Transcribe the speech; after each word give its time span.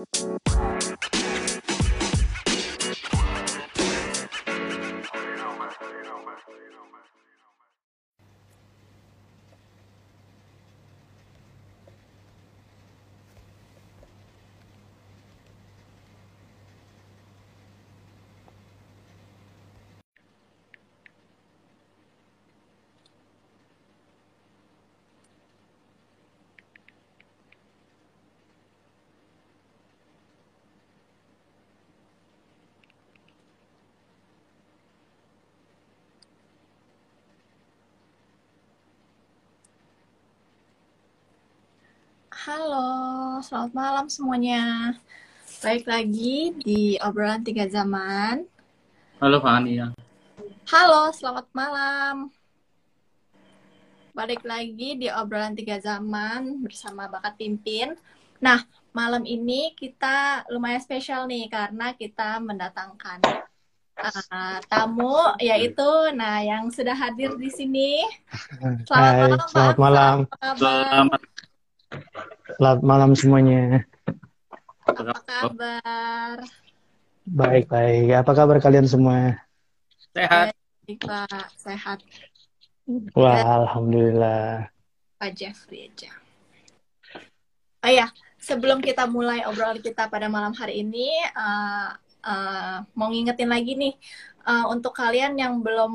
Halo, 0.00 0.79
selamat 43.50 43.74
malam 43.74 44.06
semuanya. 44.06 44.94
Baik 45.58 45.90
lagi 45.90 46.54
di 46.62 46.94
obrolan 47.02 47.42
tiga 47.42 47.66
zaman. 47.66 48.46
Halo 49.18 49.42
Fania. 49.42 49.90
Halo, 50.70 51.10
selamat 51.10 51.50
malam. 51.50 52.30
Balik 54.14 54.46
lagi 54.46 55.02
di 55.02 55.10
obrolan 55.10 55.58
tiga 55.58 55.82
zaman 55.82 56.62
bersama 56.62 57.10
Bakat 57.10 57.42
Pimpin. 57.42 57.98
Nah, 58.38 58.62
malam 58.94 59.26
ini 59.26 59.74
kita 59.74 60.46
lumayan 60.54 60.78
spesial 60.78 61.26
nih 61.26 61.50
karena 61.50 61.90
kita 61.98 62.38
mendatangkan 62.38 63.18
uh, 63.98 64.62
tamu 64.70 65.34
yaitu 65.42 65.90
nah 66.14 66.38
yang 66.38 66.70
sudah 66.70 66.94
hadir 66.94 67.34
di 67.34 67.50
sini. 67.50 68.06
Selamat 68.86 69.10
Hai, 69.10 69.18
malam, 69.18 69.40
selamat 69.42 69.74
Pak 69.74 69.82
malam. 69.82 70.16
Selamat 70.54 71.22
Selamat 72.56 72.80
malam 72.86 73.10
semuanya. 73.18 73.82
Apa 74.86 75.22
kabar? 75.26 76.36
Baik, 77.26 77.66
baik. 77.66 78.08
Apa 78.14 78.32
kabar 78.34 78.56
kalian 78.62 78.86
semua? 78.86 79.38
sehat. 80.14 80.54
Baik, 80.86 80.98
Pak. 81.06 81.46
Sehat. 81.58 81.98
Wah, 83.14 83.66
alhamdulillah. 83.66 84.66
Pak 85.18 85.30
Jeffrey 85.36 85.90
aja. 85.90 86.10
Oh 87.80 87.92
ya, 87.92 88.12
sebelum 88.36 88.82
kita 88.82 89.06
mulai 89.08 89.46
obrolan 89.46 89.80
kita 89.80 90.10
pada 90.10 90.28
malam 90.28 90.52
hari 90.52 90.84
ini, 90.84 91.08
uh, 91.32 91.96
uh, 92.24 92.76
mau 92.92 93.08
ngingetin 93.08 93.48
lagi 93.48 93.72
nih, 93.78 93.94
uh, 94.44 94.66
untuk 94.72 94.96
kalian 94.96 95.36
yang 95.36 95.60
belum 95.60 95.92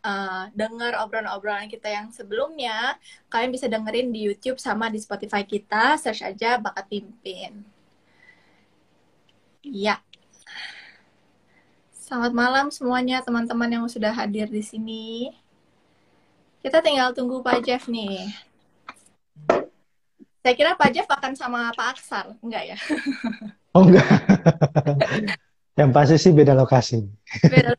uh, 0.00 0.44
dengar 0.54 0.98
obrolan-obrolan 1.02 1.70
kita 1.70 1.90
yang 1.90 2.10
sebelumnya, 2.14 2.98
kalian 3.30 3.50
bisa 3.50 3.66
dengerin 3.66 4.10
di 4.14 4.30
YouTube 4.30 4.58
sama 4.62 4.90
di 4.90 4.98
Spotify 5.02 5.42
kita, 5.42 5.98
search 5.98 6.22
aja 6.22 6.58
Bakat 6.58 6.86
Pimpin. 6.86 7.64
Ya. 9.62 10.00
Selamat 11.92 12.32
malam 12.32 12.66
semuanya 12.72 13.20
teman-teman 13.20 13.68
yang 13.68 13.84
sudah 13.90 14.14
hadir 14.14 14.48
di 14.48 14.64
sini. 14.64 15.36
Kita 16.64 16.80
tinggal 16.80 17.12
tunggu 17.12 17.44
Pak 17.44 17.60
Jeff 17.62 17.84
nih. 17.86 18.32
Saya 20.40 20.54
kira 20.56 20.72
Pak 20.78 20.90
Jeff 20.94 21.08
akan 21.10 21.32
sama 21.36 21.68
Pak 21.76 21.98
Aksar, 21.98 22.32
enggak 22.40 22.74
ya? 22.74 22.78
Oh 23.76 23.84
enggak. 23.84 24.08
Yang 25.78 25.90
pasti 25.94 26.16
sih 26.18 26.32
beda 26.34 26.58
lokasi. 26.58 27.06
Beda. 27.46 27.78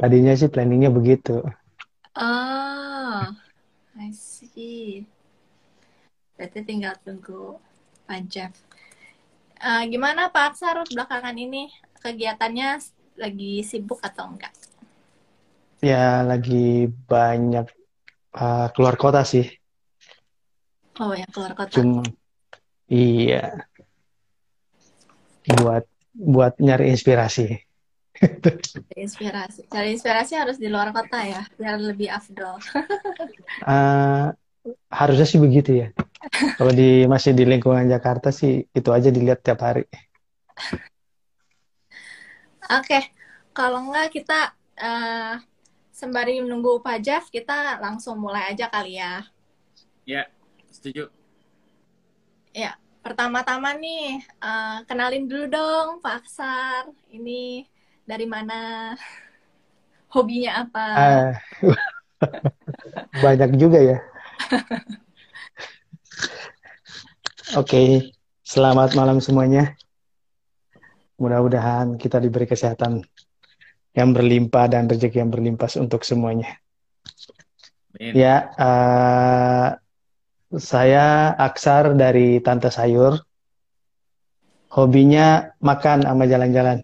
Tadinya 0.00 0.36
sih 0.36 0.52
planningnya 0.52 0.92
begitu. 0.92 1.40
Ah, 2.12 3.32
I 3.96 4.12
see. 4.12 5.08
Berarti 6.36 6.60
tinggal 6.68 7.00
tunggu 7.00 7.56
Pak 8.04 8.20
Jeff. 8.28 8.52
Eh, 9.62 9.82
gimana 9.88 10.28
Pak 10.28 10.52
Aksar 10.52 10.84
belakangan 10.90 11.38
ini 11.38 11.70
kegiatannya 12.02 12.82
lagi 13.16 13.62
sibuk 13.62 14.02
atau 14.02 14.26
enggak? 14.34 14.50
Ya, 15.80 16.26
lagi 16.26 16.90
banyak 16.90 17.70
uh, 18.36 18.68
keluar 18.74 18.98
kota 18.98 19.22
sih. 19.22 19.46
Oh 20.98 21.14
ya 21.16 21.24
keluar 21.30 21.54
kota. 21.54 21.78
Cuma 21.78 22.02
iya. 22.90 23.70
Buat 25.48 25.84
buat 26.12 26.54
nyari 26.60 26.92
inspirasi. 26.92 27.56
Inspirasi. 28.94 29.66
Cari 29.66 29.96
inspirasi 29.96 30.38
harus 30.38 30.60
di 30.60 30.68
luar 30.70 30.94
kota 30.94 31.24
ya, 31.24 31.42
biar 31.58 31.80
lebih 31.80 32.12
afdol. 32.12 32.60
Uh, 33.64 34.30
harusnya 35.00 35.26
sih 35.26 35.40
begitu 35.42 35.82
ya. 35.82 35.88
Kalau 36.54 36.70
di 36.70 37.02
masih 37.10 37.34
di 37.34 37.42
lingkungan 37.42 37.90
Jakarta 37.90 38.30
sih 38.30 38.62
itu 38.70 38.88
aja 38.94 39.10
dilihat 39.10 39.42
tiap 39.42 39.58
hari. 39.64 39.82
Oke, 42.78 43.10
kalau 43.50 43.90
enggak 43.90 44.14
kita 44.14 44.54
eh, 44.78 45.34
sembari 45.90 46.38
menunggu 46.40 46.78
Pak 46.78 46.98
Jeff, 47.02 47.24
kita 47.28 47.82
langsung 47.82 48.22
mulai 48.22 48.54
aja 48.54 48.70
kali 48.70 49.02
ya. 49.02 49.26
Ya, 50.06 50.30
setuju. 50.70 51.10
Ya, 52.54 52.78
pertama-tama 53.02 53.74
nih, 53.74 54.22
eh, 54.22 54.78
kenalin 54.86 55.26
dulu 55.26 55.50
dong 55.50 55.88
Pak 55.98 56.22
Aksar. 56.22 56.86
Ini 57.10 57.66
dari 58.06 58.26
mana? 58.30 58.94
Hobinya 60.14 60.62
apa? 60.62 60.86
Ah, 60.94 61.30
banyak 63.24 63.50
juga 63.58 63.82
ya. 63.82 63.98
Oke, 67.60 68.14
selamat 68.46 68.94
malam 68.94 69.18
semuanya. 69.18 69.74
Mudah-mudahan 71.18 71.98
kita 71.98 72.22
diberi 72.22 72.46
kesehatan 72.46 73.02
yang 73.92 74.16
berlimpah 74.16 74.72
dan 74.72 74.88
rezeki 74.88 75.20
yang 75.20 75.32
berlimpah 75.32 75.68
untuk 75.76 76.06
semuanya. 76.06 76.56
Amin. 77.98 78.12
Ya, 78.16 78.48
eh, 78.56 79.68
saya 80.56 81.32
Aksar 81.36 81.96
dari 81.96 82.40
Tante 82.44 82.68
Sayur. 82.68 83.16
Hobinya 84.72 85.52
makan 85.60 86.08
sama 86.08 86.24
jalan-jalan. 86.24 86.80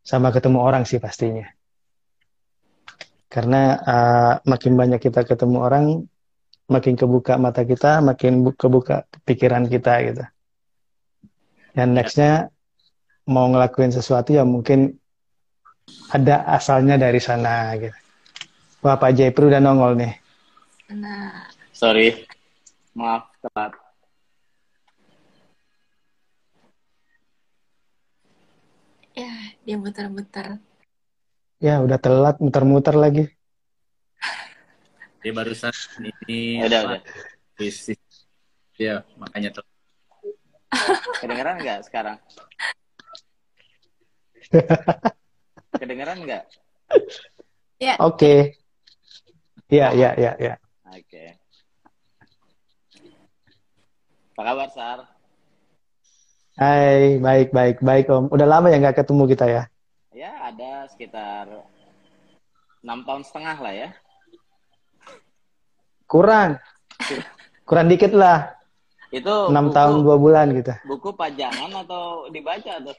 Sama 0.00 0.32
ketemu 0.32 0.58
orang 0.64 0.88
sih 0.88 0.96
pastinya. 0.96 1.44
Karena 3.28 3.76
eh, 3.76 4.34
makin 4.48 4.72
banyak 4.80 5.00
kita 5.04 5.28
ketemu 5.28 5.56
orang, 5.60 5.84
makin 6.72 6.96
kebuka 6.96 7.36
mata 7.36 7.60
kita, 7.68 8.00
makin 8.00 8.48
bu- 8.48 8.56
kebuka 8.56 9.04
pikiran 9.28 9.68
kita 9.68 9.92
gitu. 10.08 10.24
Dan 11.76 11.92
nextnya 11.92 12.48
mau 13.28 13.44
ngelakuin 13.52 13.92
sesuatu 13.92 14.32
ya 14.32 14.48
mungkin 14.48 14.96
ada 16.08 16.44
asalnya 16.48 16.96
dari 16.96 17.20
sana 17.20 17.76
gitu. 17.76 17.96
Wah, 18.80 18.94
Pak 18.96 19.10
Jaipur 19.16 19.50
udah 19.50 19.58
nongol 19.58 19.98
nih. 19.98 20.12
Nah, 20.94 21.46
Sorry. 21.74 22.26
Maaf, 22.94 23.30
telat. 23.42 23.72
ya 29.18 29.30
dia 29.66 29.74
muter-muter. 29.74 30.62
Ya, 31.58 31.82
udah 31.82 31.98
telat 31.98 32.38
muter-muter 32.38 32.94
lagi. 32.94 33.26
Dia 35.18 35.32
barusan 35.34 35.74
ini 35.98 36.62
Udah, 36.62 36.80
apa, 36.86 36.88
udah. 36.94 37.02
bisnis. 37.58 37.98
Ya, 38.78 39.02
makanya 39.18 39.58
telat. 39.58 39.70
Kedengeran 41.18 41.58
nggak 41.58 41.78
sekarang? 41.90 42.16
Kedengeran 45.76 46.24
nggak? 46.24 46.44
Ya, 47.76 47.94
Oke. 48.00 48.56
Ya, 49.68 49.92
ya, 49.92 50.16
ya, 50.16 50.32
ya. 50.40 50.54
Oke. 50.88 51.36
Apa 54.32 54.42
kabar, 54.42 54.68
Sar? 54.72 54.98
Hai, 56.58 57.20
baik, 57.22 57.52
baik, 57.52 57.76
baik 57.84 58.06
Om. 58.10 58.32
Udah 58.32 58.46
lama 58.48 58.72
ya 58.72 58.80
nggak 58.80 59.04
ketemu 59.04 59.22
kita 59.30 59.46
ya? 59.46 59.62
Ya, 60.10 60.32
ada 60.42 60.88
sekitar 60.90 61.46
enam 62.82 63.04
tahun 63.06 63.22
setengah 63.22 63.56
lah 63.62 63.74
ya. 63.76 63.88
Kurang. 66.08 66.56
Kurang 67.68 67.86
dikit 67.92 68.16
lah. 68.16 68.56
Itu 69.12 69.52
Enam 69.52 69.70
buku, 69.70 69.76
tahun 69.76 69.96
dua 70.04 70.16
bulan 70.20 70.46
gitu. 70.56 70.72
buku 70.84 71.10
pajangan 71.14 71.70
atau 71.84 72.28
dibaca 72.32 72.72
tuh? 72.80 72.96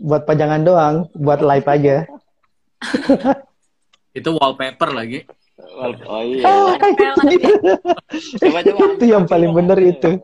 Buat 0.00 0.24
pajangan 0.24 0.62
doang, 0.64 0.96
buat 1.12 1.40
live 1.44 1.68
aja. 1.68 1.96
Itu 4.18 4.36
wallpaper 4.36 4.92
lagi. 4.92 5.24
Oh 5.72 6.20
iya. 6.20 6.44
Melon, 6.44 6.76
Coba 8.40 8.60
coba. 8.60 8.84
itu 8.92 9.04
yang 9.08 9.24
paling 9.24 9.52
bener 9.56 9.78
itu. 9.80 10.20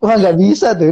Wah 0.00 0.16
nggak 0.16 0.36
bisa 0.40 0.72
tuh. 0.72 0.88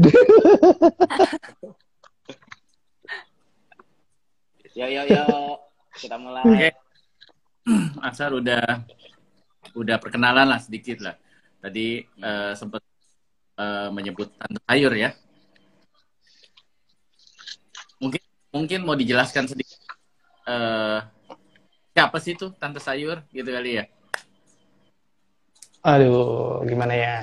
Yo 4.77 4.87
yo 4.87 5.03
yo. 5.09 5.25
Kita 5.97 6.17
mulai. 6.21 6.45
Oke. 6.45 6.69
Asar 8.05 8.37
udah 8.37 8.85
udah 9.73 9.97
perkenalan 9.97 10.49
lah 10.53 10.61
sedikit 10.61 11.01
lah. 11.01 11.17
Tadi 11.65 12.03
eh, 12.05 12.53
sempat 12.57 12.83
eh, 13.57 13.89
menyebut 13.89 14.29
tante 14.37 14.61
sayur 14.69 14.93
ya. 14.93 15.11
Mungkin 17.99 18.23
mungkin 18.55 18.81
mau 18.87 18.97
dijelaskan 18.97 19.51
sedikit 19.51 19.79
eh, 20.49 20.99
siapa 21.93 22.17
sih 22.23 22.39
tuh 22.39 22.55
tante 22.55 22.79
sayur 22.79 23.27
gitu 23.35 23.51
kali 23.51 23.83
ya? 23.83 23.85
Aduh, 25.83 26.63
gimana 26.67 26.95
ya? 26.95 27.15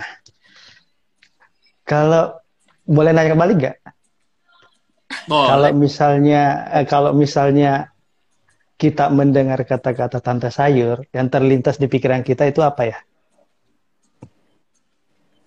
Kalau 1.85 2.39
boleh 2.85 3.11
nanya 3.13 3.35
kembali 3.35 3.53
nggak? 3.55 3.77
Kalau 5.29 5.69
misalnya, 5.73 6.69
eh, 6.73 6.85
kalau 6.85 7.11
misalnya 7.13 7.93
kita 8.75 9.07
mendengar 9.07 9.63
kata-kata 9.63 10.19
tante 10.19 10.51
sayur, 10.51 11.07
yang 11.15 11.31
terlintas 11.31 11.79
di 11.79 11.87
pikiran 11.87 12.21
kita 12.21 12.45
itu 12.49 12.59
apa 12.59 12.83
ya? 12.83 12.97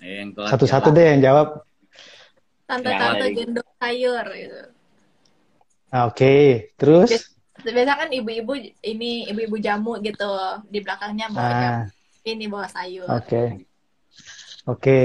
Eh, 0.00 0.24
Satu-satu 0.32 0.88
deh 0.94 1.04
yang 1.16 1.20
jawab. 1.20 1.62
Tante-tante 2.64 3.26
gendong 3.36 3.70
sayur 3.76 4.24
gitu. 4.32 4.77
Ah, 5.88 6.04
Oke, 6.04 6.68
terus? 6.76 7.08
Biasa 7.58 7.92
kan 7.98 8.08
ibu-ibu 8.12 8.54
ini 8.86 9.26
ibu-ibu 9.32 9.56
jamu 9.58 9.98
gitu 10.04 10.30
di 10.70 10.78
belakangnya 10.78 11.26
bawa 11.32 11.50
jamu, 11.58 11.80
Ah, 11.82 11.84
ini 12.28 12.44
bawa 12.46 12.66
sayur. 12.70 13.08
oke, 13.08 13.42
oke. 14.68 14.98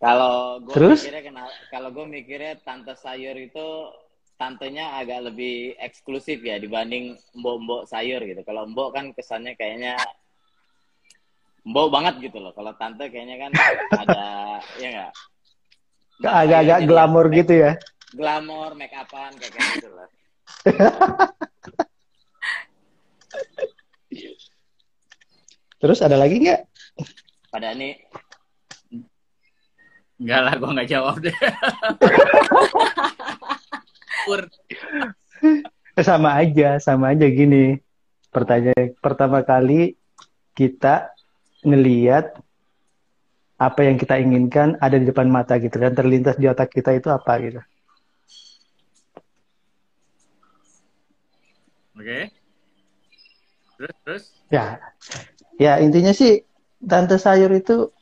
Kalau 0.00 0.62
gue 0.64 0.72
Terus? 0.72 1.00
mikirnya 1.04 1.44
kalau 1.68 1.88
gue 1.92 2.06
mikirnya 2.08 2.56
tante 2.64 2.96
sayur 2.96 3.36
itu 3.36 3.66
tantenya 4.40 4.96
agak 4.96 5.28
lebih 5.28 5.76
eksklusif 5.76 6.40
ya 6.40 6.56
dibanding 6.56 7.18
mbok-mbok 7.36 7.84
sayur 7.84 8.24
gitu. 8.24 8.40
Kalau 8.40 8.64
mbok 8.64 8.96
kan 8.96 9.12
kesannya 9.12 9.52
kayaknya 9.60 10.00
mbok 11.68 11.92
banget 11.92 12.16
gitu 12.24 12.40
loh. 12.40 12.56
Kalau 12.56 12.72
tante 12.80 13.12
kayaknya 13.12 13.36
kan 13.36 13.52
ada 14.06 14.24
ya 14.80 14.88
enggak? 14.88 15.12
Agak-agak 16.24 16.78
glamor 16.88 17.26
gitu 17.28 17.52
ya. 17.52 17.72
Glamor, 18.10 18.74
make 18.74 18.94
upan 18.94 19.32
kayak 19.38 19.54
gitu 19.54 19.88
loh. 19.94 20.08
Terus 25.80 25.98
ada 26.04 26.16
lagi 26.18 26.36
nggak? 26.42 26.60
Pada 27.50 27.72
ini 27.72 27.96
Enggak 30.20 30.40
lah, 30.44 30.54
gua 30.60 30.70
nggak 30.76 30.90
jawab 30.92 31.16
deh. 31.24 31.32
Pur. 34.28 34.44
Eh, 35.96 36.04
Sama 36.04 36.36
aja, 36.36 36.76
sama 36.76 37.16
aja 37.16 37.24
gini. 37.24 37.80
Pertanyaan 38.28 38.92
pertama 39.00 39.40
kali 39.40 39.96
kita 40.52 41.08
ngeliat 41.64 42.36
apa 43.56 43.80
yang 43.84 43.96
kita 43.96 44.20
inginkan 44.20 44.76
ada 44.76 45.00
di 45.00 45.08
depan 45.08 45.28
mata 45.28 45.56
gitu 45.56 45.80
dan 45.80 45.96
terlintas 45.96 46.36
di 46.36 46.44
otak 46.52 46.68
kita 46.68 46.92
itu 46.92 47.08
apa 47.08 47.32
gitu. 47.40 47.60
Oke. 52.00 52.32
Terus 53.76 53.96
terus. 54.08 54.24
Ya, 54.48 54.80
ya 55.60 55.76
intinya 55.84 56.16
sih 56.16 56.48
tante 56.80 57.20
sayur 57.20 57.52
itu 57.52 57.92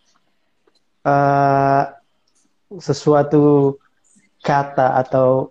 eh, 1.03 1.83
sesuatu 2.79 3.75
kata 4.39 5.03
atau 5.03 5.50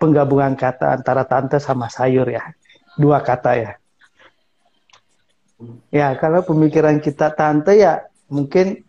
penggabungan 0.00 0.56
kata 0.56 0.96
antara 0.96 1.28
tante 1.28 1.60
sama 1.60 1.92
sayur 1.92 2.24
ya, 2.32 2.48
dua 2.96 3.20
kata 3.20 3.52
ya. 3.60 3.72
Ya 5.92 6.16
kalau 6.16 6.40
pemikiran 6.48 6.96
kita 7.04 7.36
tante 7.36 7.76
ya 7.76 8.08
mungkin 8.32 8.88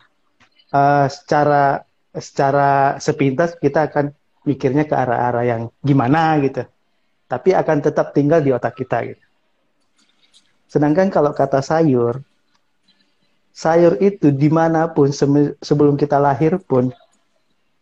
eh, 0.72 1.08
secara 1.12 1.84
secara 2.16 2.96
sepintas 3.04 3.60
kita 3.60 3.92
akan 3.92 4.16
mikirnya 4.48 4.88
ke 4.88 4.96
arah-arah 4.96 5.44
yang 5.44 5.62
gimana 5.84 6.40
gitu, 6.40 6.64
tapi 7.30 7.54
akan 7.54 7.78
tetap 7.86 8.12
tinggal 8.12 8.42
di 8.42 8.50
otak 8.50 8.74
kita 8.74 9.06
gitu. 9.06 9.26
Sedangkan 10.66 11.14
kalau 11.14 11.30
kata 11.34 11.62
sayur, 11.62 12.26
sayur 13.54 14.02
itu 14.02 14.34
di 14.34 14.50
mana 14.50 14.90
pun 14.90 15.14
sebelum 15.62 15.94
kita 15.94 16.18
lahir 16.18 16.58
pun, 16.58 16.90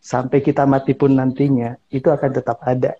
sampai 0.03 0.43
kita 0.43 0.67
mati 0.67 0.95
pun 0.95 1.15
nantinya, 1.15 1.79
itu 1.91 2.11
akan 2.11 2.31
tetap 2.31 2.59
ada. 2.63 2.95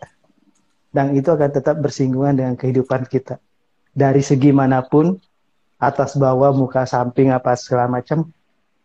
Dan 0.92 1.16
itu 1.16 1.32
akan 1.32 1.52
tetap 1.52 1.80
bersinggungan 1.80 2.36
dengan 2.36 2.56
kehidupan 2.56 3.08
kita. 3.08 3.40
Dari 3.92 4.24
segi 4.24 4.52
mana 4.52 4.84
pun, 4.84 5.20
atas 5.80 6.20
bawah, 6.20 6.52
muka 6.52 6.84
samping, 6.84 7.32
apa 7.32 7.56
segala 7.56 7.88
macam, 7.88 8.28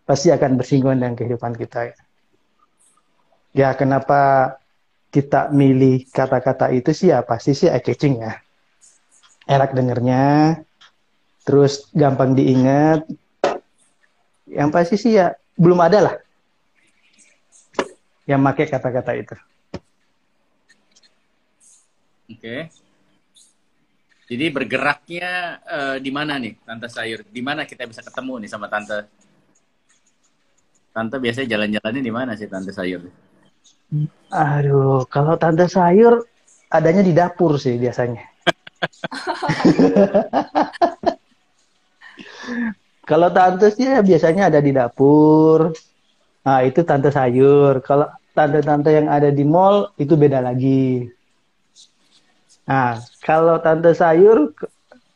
pasti 0.07 0.31
akan 0.31 0.59
bersinggungan 0.59 0.99
dengan 1.03 1.15
kehidupan 1.19 1.55
kita. 1.59 1.95
Ya, 3.53 3.75
kenapa 3.75 4.55
kita 5.13 5.53
milih 5.53 6.09
kata-kata 6.09 6.73
itu 6.73 6.91
sih 6.97 7.13
ya 7.13 7.21
pasti 7.21 7.53
sih 7.53 7.69
eye-catching 7.69 8.25
ya. 8.25 8.41
Enak 9.45 9.77
dengernya, 9.77 10.57
terus 11.45 11.93
gampang 11.93 12.33
diingat. 12.33 13.05
Yang 14.49 14.71
pasti 14.73 14.97
sih 14.97 15.13
ya 15.21 15.37
belum 15.61 15.79
ada 15.85 15.99
lah 16.01 16.15
yang 18.27 18.41
pakai 18.41 18.67
kata-kata 18.71 19.13
itu. 19.19 19.37
Oke. 22.33 22.71
Jadi 24.33 24.47
bergeraknya 24.49 25.61
eh, 25.61 25.97
di 26.01 26.09
mana 26.09 26.41
nih, 26.41 26.57
Tante 26.65 26.89
Sayur? 26.89 27.21
Di 27.29 27.43
mana 27.45 27.69
kita 27.69 27.85
bisa 27.85 28.01
ketemu 28.01 28.41
nih 28.41 28.51
sama 28.51 28.71
Tante? 28.71 29.05
Tante 30.93 31.17
biasanya 31.21 31.49
jalan-jalannya 31.53 32.03
di 32.05 32.13
mana 32.13 32.33
sih 32.33 32.49
Tante 32.49 32.73
Sayur? 32.73 33.05
Aduh, 34.33 35.05
kalau 35.13 35.37
tante 35.37 35.69
sayur 35.69 36.25
adanya 36.73 37.05
di 37.05 37.13
dapur 37.13 37.61
sih 37.61 37.77
biasanya. 37.77 38.23
kalau 43.11 43.29
tante 43.37 43.69
sih 43.77 43.85
ya 43.85 44.01
biasanya 44.01 44.49
ada 44.49 44.65
di 44.65 44.73
dapur. 44.73 45.77
Nah, 46.49 46.65
itu 46.65 46.81
tante 46.89 47.13
sayur. 47.13 47.85
Kalau 47.85 48.09
tante-tante 48.33 48.89
yang 48.89 49.13
ada 49.13 49.29
di 49.29 49.45
mall 49.45 49.93
itu 50.01 50.17
beda 50.17 50.41
lagi. 50.41 51.05
Nah, 52.65 52.97
kalau 53.21 53.61
tante 53.61 53.93
sayur 53.93 54.57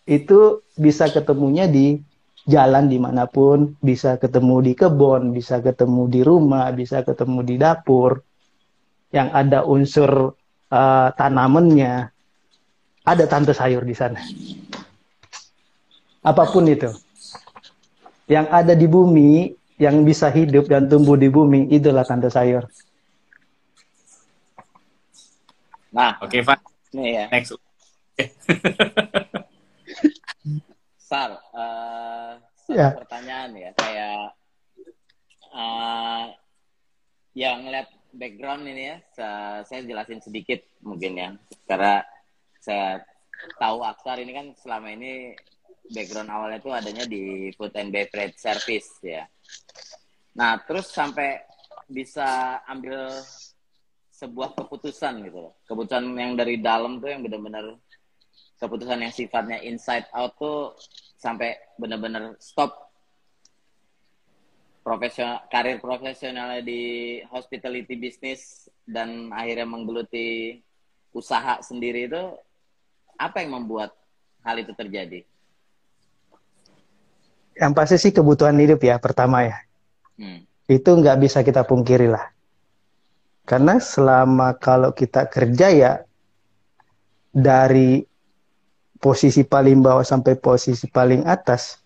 itu 0.05 0.61
bisa 0.77 1.09
ketemunya 1.09 1.65
di 1.65 1.97
jalan 2.45 2.93
di 2.93 3.01
mana 3.01 3.25
pun, 3.25 3.73
bisa 3.81 4.21
ketemu 4.21 4.61
di 4.61 4.77
kebun, 4.77 5.33
bisa 5.33 5.65
ketemu 5.65 6.03
di 6.13 6.21
rumah, 6.21 6.69
bisa 6.77 7.01
ketemu 7.01 7.41
di 7.43 7.57
dapur 7.57 8.21
yang 9.17 9.33
ada 9.33 9.65
unsur 9.65 10.37
eh, 10.69 11.09
tanamannya, 11.17 12.13
ada 13.01 13.25
tante 13.25 13.57
sayur 13.57 13.81
di 13.81 13.97
sana. 13.97 14.21
Apa 16.21 16.45
pun 16.53 16.69
itu. 16.69 16.93
Yang 18.29 18.47
ada 18.51 18.75
di 18.77 18.85
bumi, 18.85 19.55
yang 19.79 20.03
bisa 20.05 20.29
hidup 20.29 20.67
dan 20.69 20.91
tumbuh 20.91 21.17
di 21.17 21.31
bumi, 21.33 21.71
itulah 21.73 22.05
tante 22.05 22.29
sayur. 22.29 22.67
Nah, 25.97 26.21
Oke, 26.21 26.45
Pak. 26.45 26.61
nih 26.93 27.25
ya. 27.25 27.25
Next. 27.33 27.57
Sar, 31.07 31.31
eh, 31.55 32.33
satu 32.67 32.75
Ya. 32.75 32.91
pertanyaan 32.99 33.55
ya, 33.55 33.71
kayak 33.79 34.35
eh 35.57 36.25
yang 37.39 37.63
ngeliat 37.63 37.87
background 38.17 38.65
ini 38.65 38.83
ya, 38.91 38.97
sa- 39.13 39.63
saya 39.63 39.85
jelasin 39.85 40.21
sedikit 40.25 40.65
mungkin 40.83 41.13
ya, 41.17 41.29
karena 41.69 42.03
saya 42.59 43.05
tahu 43.61 43.85
Aksar 43.85 44.19
ini 44.25 44.33
kan 44.33 44.47
selama 44.59 44.91
ini 44.97 45.37
background 45.93 46.31
awalnya 46.33 46.59
itu 46.59 46.71
adanya 46.73 47.05
di 47.07 47.53
food 47.55 47.77
and 47.79 47.95
beverage 47.95 48.37
service 48.41 48.99
ya. 49.05 49.29
Nah, 50.37 50.61
terus 50.65 50.91
sampai 50.91 51.41
bisa 51.87 52.59
ambil 52.67 53.09
sebuah 54.11 54.57
keputusan 54.57 55.23
gitu 55.29 55.39
loh. 55.49 55.55
Keputusan 55.69 56.17
yang 56.17 56.35
dari 56.35 56.59
dalam 56.59 56.99
tuh 56.99 57.13
yang 57.13 57.23
benar-benar 57.23 57.77
keputusan 58.57 59.05
yang 59.05 59.13
sifatnya 59.13 59.61
inside 59.61 60.09
out 60.17 60.33
tuh 60.41 60.73
sampai 61.21 61.57
benar-benar 61.77 62.37
stop 62.41 62.86
profesional 64.87 65.43
karir 65.51 65.83
profesionalnya 65.83 66.63
di 66.63 67.19
hospitality 67.27 67.99
business 67.99 68.71
dan 68.87 69.35
akhirnya 69.35 69.67
menggeluti 69.67 70.63
usaha 71.11 71.59
sendiri 71.59 72.07
itu 72.07 72.23
apa 73.19 73.43
yang 73.43 73.59
membuat 73.59 73.91
hal 74.47 74.63
itu 74.63 74.71
terjadi? 74.79 75.27
Yang 77.59 77.73
pasti 77.75 77.97
sih 77.99 78.13
kebutuhan 78.15 78.55
hidup 78.63 78.79
ya 78.79 79.03
pertama 79.03 79.43
ya. 79.43 79.59
Hmm. 80.15 80.47
Itu 80.71 80.95
nggak 80.95 81.19
bisa 81.19 81.43
kita 81.43 81.67
pungkiri 81.67 82.07
lah. 82.07 82.31
Karena 83.43 83.83
selama 83.83 84.55
kalau 84.55 84.95
kita 84.95 85.27
kerja 85.27 85.67
ya 85.75 85.93
dari 87.35 88.07
posisi 89.03 89.43
paling 89.43 89.83
bawah 89.83 90.07
sampai 90.07 90.39
posisi 90.39 90.87
paling 90.87 91.27
atas 91.27 91.83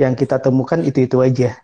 yang 0.00 0.16
kita 0.16 0.40
temukan 0.40 0.80
itu-itu 0.80 1.20
aja. 1.20 1.60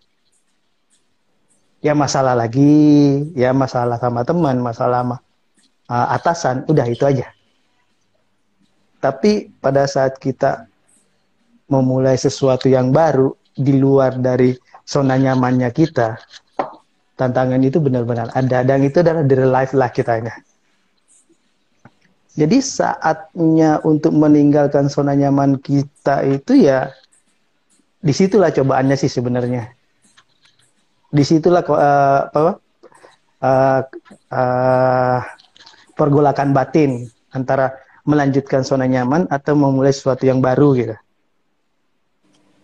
Ya 1.84 1.92
masalah 1.92 2.32
lagi, 2.32 3.28
ya 3.36 3.52
masalah 3.52 4.00
sama 4.00 4.24
teman, 4.24 4.56
masalah 4.56 5.04
sama 5.04 5.16
uh, 5.92 6.16
atasan, 6.16 6.64
udah 6.64 6.88
itu 6.88 7.04
aja. 7.04 7.28
Tapi 9.04 9.52
pada 9.60 9.84
saat 9.84 10.16
kita 10.16 10.64
memulai 11.68 12.16
sesuatu 12.16 12.72
yang 12.72 12.88
baru 12.88 13.36
di 13.52 13.76
luar 13.76 14.16
dari 14.16 14.56
zona 14.88 15.20
nyamannya 15.20 15.68
kita, 15.76 16.16
tantangan 17.20 17.60
itu 17.60 17.76
benar-benar 17.78 18.32
ada 18.32 18.64
dan 18.64 18.80
itu 18.80 19.04
adalah 19.04 19.20
dari 19.20 19.44
life 19.44 19.76
lah 19.76 19.92
kitanya. 19.92 20.34
Jadi 22.34 22.58
saatnya 22.58 23.78
untuk 23.86 24.10
meninggalkan 24.10 24.90
zona 24.90 25.14
nyaman 25.14 25.60
kita 25.62 26.26
itu 26.26 26.66
ya 26.66 26.90
di 28.02 28.10
situlah 28.10 28.50
cobaannya 28.50 28.98
sih 28.98 29.12
sebenarnya. 29.12 29.83
Di 31.14 31.22
situlah 31.22 31.62
uh, 31.62 32.20
apa 32.26 32.52
uh, 33.38 33.80
uh, 34.34 35.18
pergolakan 35.94 36.50
batin 36.50 37.06
antara 37.30 37.78
melanjutkan 38.02 38.66
zona 38.66 38.90
nyaman 38.90 39.30
atau 39.30 39.54
memulai 39.54 39.94
sesuatu 39.94 40.26
yang 40.26 40.42
baru 40.42 40.74
gitu. 40.74 40.96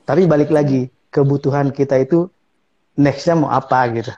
Tapi 0.02 0.26
balik 0.26 0.50
lagi 0.50 0.90
kebutuhan 1.14 1.70
kita 1.70 2.02
itu 2.02 2.26
nextnya 2.98 3.38
mau 3.38 3.54
apa 3.54 3.80
gitu. 3.94 4.12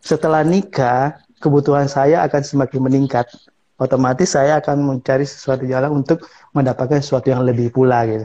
Setelah 0.00 0.40
nikah 0.46 1.20
kebutuhan 1.42 1.92
saya 1.92 2.24
akan 2.24 2.42
semakin 2.42 2.80
meningkat. 2.80 3.28
Otomatis 3.76 4.32
saya 4.32 4.56
akan 4.64 4.96
mencari 4.96 5.28
sesuatu 5.28 5.68
jalan 5.68 6.00
untuk 6.00 6.24
mendapatkan 6.56 7.04
sesuatu 7.04 7.28
yang 7.28 7.44
lebih 7.44 7.68
pula 7.68 8.08
gitu. 8.08 8.24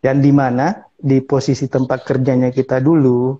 Dan 0.00 0.24
di 0.24 0.32
mana 0.32 0.88
di 0.96 1.20
posisi 1.20 1.68
tempat 1.68 2.08
kerjanya 2.08 2.48
kita 2.48 2.80
dulu, 2.80 3.36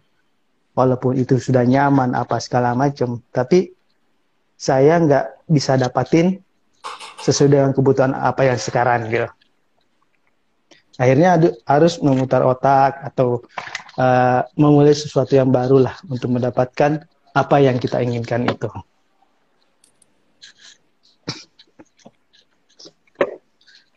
walaupun 0.77 1.17
itu 1.17 1.41
sudah 1.41 1.65
nyaman 1.65 2.13
apa 2.13 2.37
segala 2.37 2.77
macam, 2.77 3.21
tapi 3.33 3.73
saya 4.61 5.01
nggak 5.01 5.49
bisa 5.49 5.81
dapatin 5.81 6.37
sesuai 7.25 7.49
dengan 7.49 7.71
kebutuhan 7.73 8.13
apa 8.13 8.45
yang 8.45 8.61
sekarang 8.61 9.09
gitu. 9.09 9.29
Akhirnya 11.01 11.41
harus 11.65 11.97
memutar 12.05 12.45
otak 12.45 13.01
atau 13.01 13.41
uh, 13.97 14.45
memulai 14.53 14.93
sesuatu 14.93 15.33
yang 15.33 15.49
baru 15.49 15.89
lah 15.89 15.97
untuk 16.13 16.29
mendapatkan 16.29 17.09
apa 17.33 17.57
yang 17.57 17.81
kita 17.81 18.05
inginkan 18.05 18.45
itu. 18.45 18.69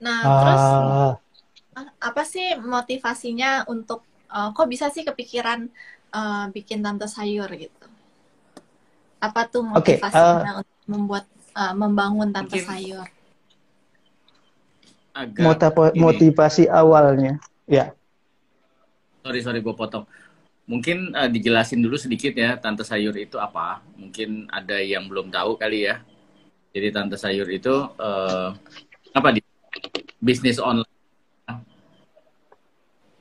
Nah, 0.03 0.19
uh, 0.19 0.31
terus 0.39 0.63
apa 2.03 2.27
sih 2.27 2.59
motivasinya 2.59 3.63
untuk 3.71 4.03
uh, 4.27 4.51
kok 4.51 4.67
bisa 4.67 4.91
sih 4.91 5.07
kepikiran 5.07 5.71
uh, 6.11 6.51
bikin 6.51 6.83
tante 6.83 7.07
sayur 7.07 7.47
gitu? 7.55 7.87
Apa 9.23 9.47
tuh 9.47 9.63
motivasinya 9.63 10.59
okay, 10.59 10.59
uh, 10.59 10.61
untuk 10.61 10.83
membuat 10.91 11.25
uh, 11.55 11.71
membangun 11.71 12.35
tante 12.35 12.59
mungkin 12.59 12.67
sayur? 12.67 13.07
Agak 15.15 15.71
motivasi 15.95 16.67
awalnya, 16.67 17.37
ya. 17.69 17.93
Sorry 19.23 19.39
sorry 19.45 19.61
gue 19.61 19.71
potong 19.77 20.03
Mungkin 20.63 21.11
uh, 21.11 21.27
dijelasin 21.27 21.83
dulu 21.83 21.99
sedikit 21.99 22.31
ya 22.39 22.55
tante 22.55 22.87
sayur 22.87 23.15
itu 23.19 23.35
apa. 23.35 23.83
Mungkin 23.99 24.47
ada 24.47 24.79
yang 24.79 25.11
belum 25.11 25.27
tahu 25.27 25.59
kali 25.59 25.91
ya. 25.91 25.99
Jadi 26.71 26.87
tante 26.91 27.15
sayur 27.19 27.47
itu 27.51 27.71
uh, 27.99 28.55
apa 29.13 29.29
di 29.35 29.43
bisnis 30.23 30.57
online 30.57 30.87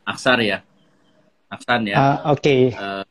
aksar 0.06 0.38
ya, 0.42 0.58
aksan 1.50 1.88
ya. 1.88 1.96
Uh, 1.96 2.34
Oke. 2.34 2.40
Okay. 2.40 2.62
Uh, 2.74 3.04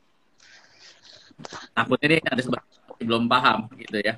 takutnya 1.74 2.18
ini 2.18 2.18
ada 2.26 2.42
sebab 2.42 2.62
belum 3.02 3.26
paham 3.26 3.70
gitu 3.78 3.98
ya. 4.02 4.18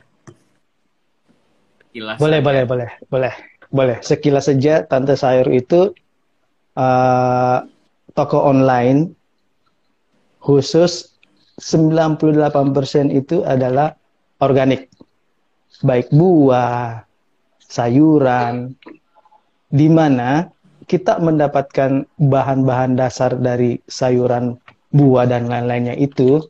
Sekilas 1.79 2.17
boleh, 2.19 2.39
saja. 2.41 2.47
boleh, 2.47 2.63
boleh, 2.65 2.89
boleh, 3.07 3.33
boleh. 3.69 3.97
Sekilas 4.03 4.49
saja 4.49 4.83
tante 4.83 5.15
sayur 5.15 5.47
itu 5.53 5.93
uh, 6.75 7.57
toko 8.13 8.39
online 8.43 9.13
khusus 10.43 11.13
98% 11.61 13.13
itu 13.13 13.45
adalah 13.45 13.93
organik. 14.41 14.89
Baik 15.85 16.09
buah, 16.09 17.05
sayuran, 17.61 18.73
di 19.69 19.87
mana 19.89 20.49
kita 20.85 21.19
mendapatkan 21.19 22.05
bahan-bahan 22.19 22.99
dasar 22.99 23.35
dari 23.39 23.79
sayuran, 23.89 24.59
buah, 24.93 25.25
dan 25.25 25.49
lain-lainnya 25.49 25.97
itu, 25.97 26.43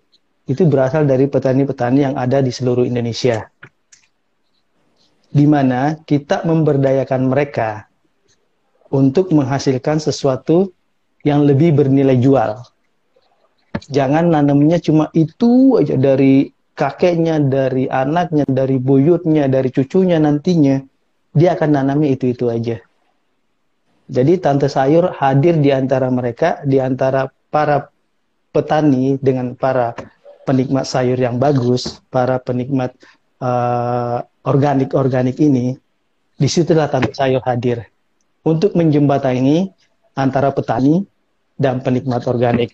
itu 0.50 0.64
berasal 0.68 1.08
dari 1.08 1.30
petani-petani 1.30 2.12
yang 2.12 2.16
ada 2.20 2.44
di 2.44 2.52
seluruh 2.52 2.84
Indonesia. 2.84 3.48
Di 5.34 5.46
mana 5.50 5.98
kita 6.06 6.46
memberdayakan 6.46 7.32
mereka 7.32 7.90
untuk 8.94 9.34
menghasilkan 9.34 9.98
sesuatu 9.98 10.70
yang 11.26 11.48
lebih 11.48 11.74
bernilai 11.74 12.20
jual 12.22 12.62
Jangan 13.90 14.32
nanamnya 14.32 14.78
cuma 14.80 15.10
itu 15.18 15.82
aja 15.82 15.98
dari 15.98 16.54
kakeknya, 16.78 17.42
dari 17.42 17.90
anaknya, 17.90 18.46
dari 18.48 18.78
buyutnya, 18.80 19.50
dari 19.50 19.74
cucunya 19.74 20.22
nantinya. 20.22 20.80
Dia 21.34 21.58
akan 21.58 21.70
nanamnya 21.82 22.14
itu-itu 22.14 22.48
aja. 22.54 22.78
Jadi 24.14 24.38
tante 24.38 24.70
sayur 24.70 25.10
hadir 25.18 25.58
di 25.58 25.74
antara 25.74 26.06
mereka, 26.14 26.62
di 26.62 26.78
antara 26.78 27.26
para 27.50 27.90
petani 28.54 29.18
dengan 29.18 29.58
para 29.58 29.98
penikmat 30.46 30.86
sayur 30.86 31.18
yang 31.18 31.42
bagus, 31.42 31.98
para 32.14 32.38
penikmat 32.38 32.94
uh, 33.42 34.22
organik-organik 34.46 35.42
ini, 35.42 35.74
di 36.38 36.46
situlah 36.46 36.94
tante 36.94 37.10
sayur 37.18 37.42
hadir 37.42 37.90
untuk 38.46 38.78
menjembatani 38.78 39.74
antara 40.14 40.54
petani 40.54 41.02
dan 41.58 41.82
penikmat 41.82 42.30
organik. 42.30 42.70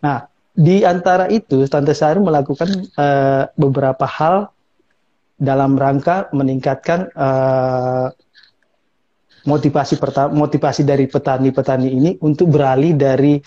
Nah, 0.00 0.30
di 0.54 0.86
antara 0.86 1.26
itu 1.30 1.66
Tante 1.66 1.94
Sari 1.94 2.22
melakukan 2.22 2.70
uh, 2.94 3.50
beberapa 3.58 4.06
hal 4.06 4.50
dalam 5.38 5.78
rangka 5.78 6.30
meningkatkan 6.34 7.10
uh, 7.14 8.10
motivasi 9.46 10.00
motivasi 10.34 10.82
dari 10.82 11.06
petani-petani 11.06 11.88
ini 11.92 12.10
untuk 12.24 12.50
beralih 12.58 12.96
dari 12.98 13.38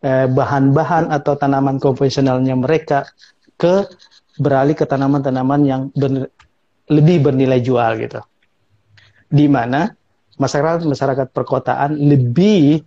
eh, 0.00 0.26
bahan-bahan 0.30 1.10
uh, 1.10 1.16
atau 1.20 1.34
tanaman 1.36 1.76
konvensionalnya 1.76 2.56
mereka 2.56 3.04
ke 3.58 3.84
beralih 4.40 4.74
ke 4.74 4.86
tanaman-tanaman 4.88 5.60
yang 5.64 5.82
ber, 5.94 6.30
lebih 6.90 7.30
bernilai 7.30 7.60
jual 7.60 7.92
gitu. 8.00 8.20
Di 9.28 9.46
mana 9.50 9.90
masyarakat 10.38 10.86
masyarakat 10.86 11.28
perkotaan 11.30 11.96
lebih 11.96 12.82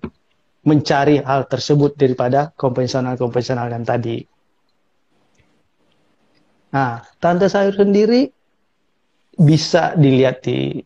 mencari 0.68 1.24
hal 1.24 1.48
tersebut 1.48 1.96
daripada 1.96 2.52
konvensional-konvensional 2.60 3.72
yang 3.72 3.88
tadi. 3.88 4.20
Nah, 6.76 7.00
tante 7.24 7.48
sayur 7.48 7.80
sendiri 7.80 8.28
bisa 9.40 9.96
dilihat 9.96 10.44
di 10.44 10.84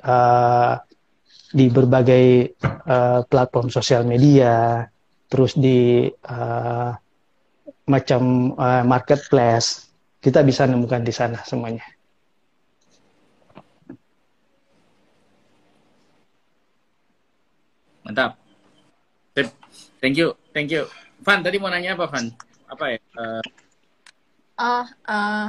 uh, 0.00 0.74
di 1.48 1.72
berbagai 1.72 2.56
uh, 2.64 3.24
platform 3.24 3.72
sosial 3.72 4.04
media, 4.04 4.84
terus 5.28 5.56
di 5.56 6.08
uh, 6.08 6.90
macam 7.88 8.52
uh, 8.56 8.84
marketplace, 8.84 9.88
kita 10.20 10.44
bisa 10.44 10.68
nemukan 10.68 11.00
di 11.00 11.12
sana 11.12 11.40
semuanya. 11.44 11.84
Mantap. 18.04 18.36
Thank 19.98 20.14
you, 20.14 20.38
thank 20.54 20.70
you. 20.70 20.86
Van, 21.26 21.42
tadi 21.42 21.58
mau 21.58 21.66
nanya 21.68 21.98
apa, 21.98 22.06
Van? 22.06 22.30
Apa 22.70 22.84
ya? 22.94 22.98
Uh... 23.18 23.42
Oh, 24.58 24.86
uh, 25.10 25.46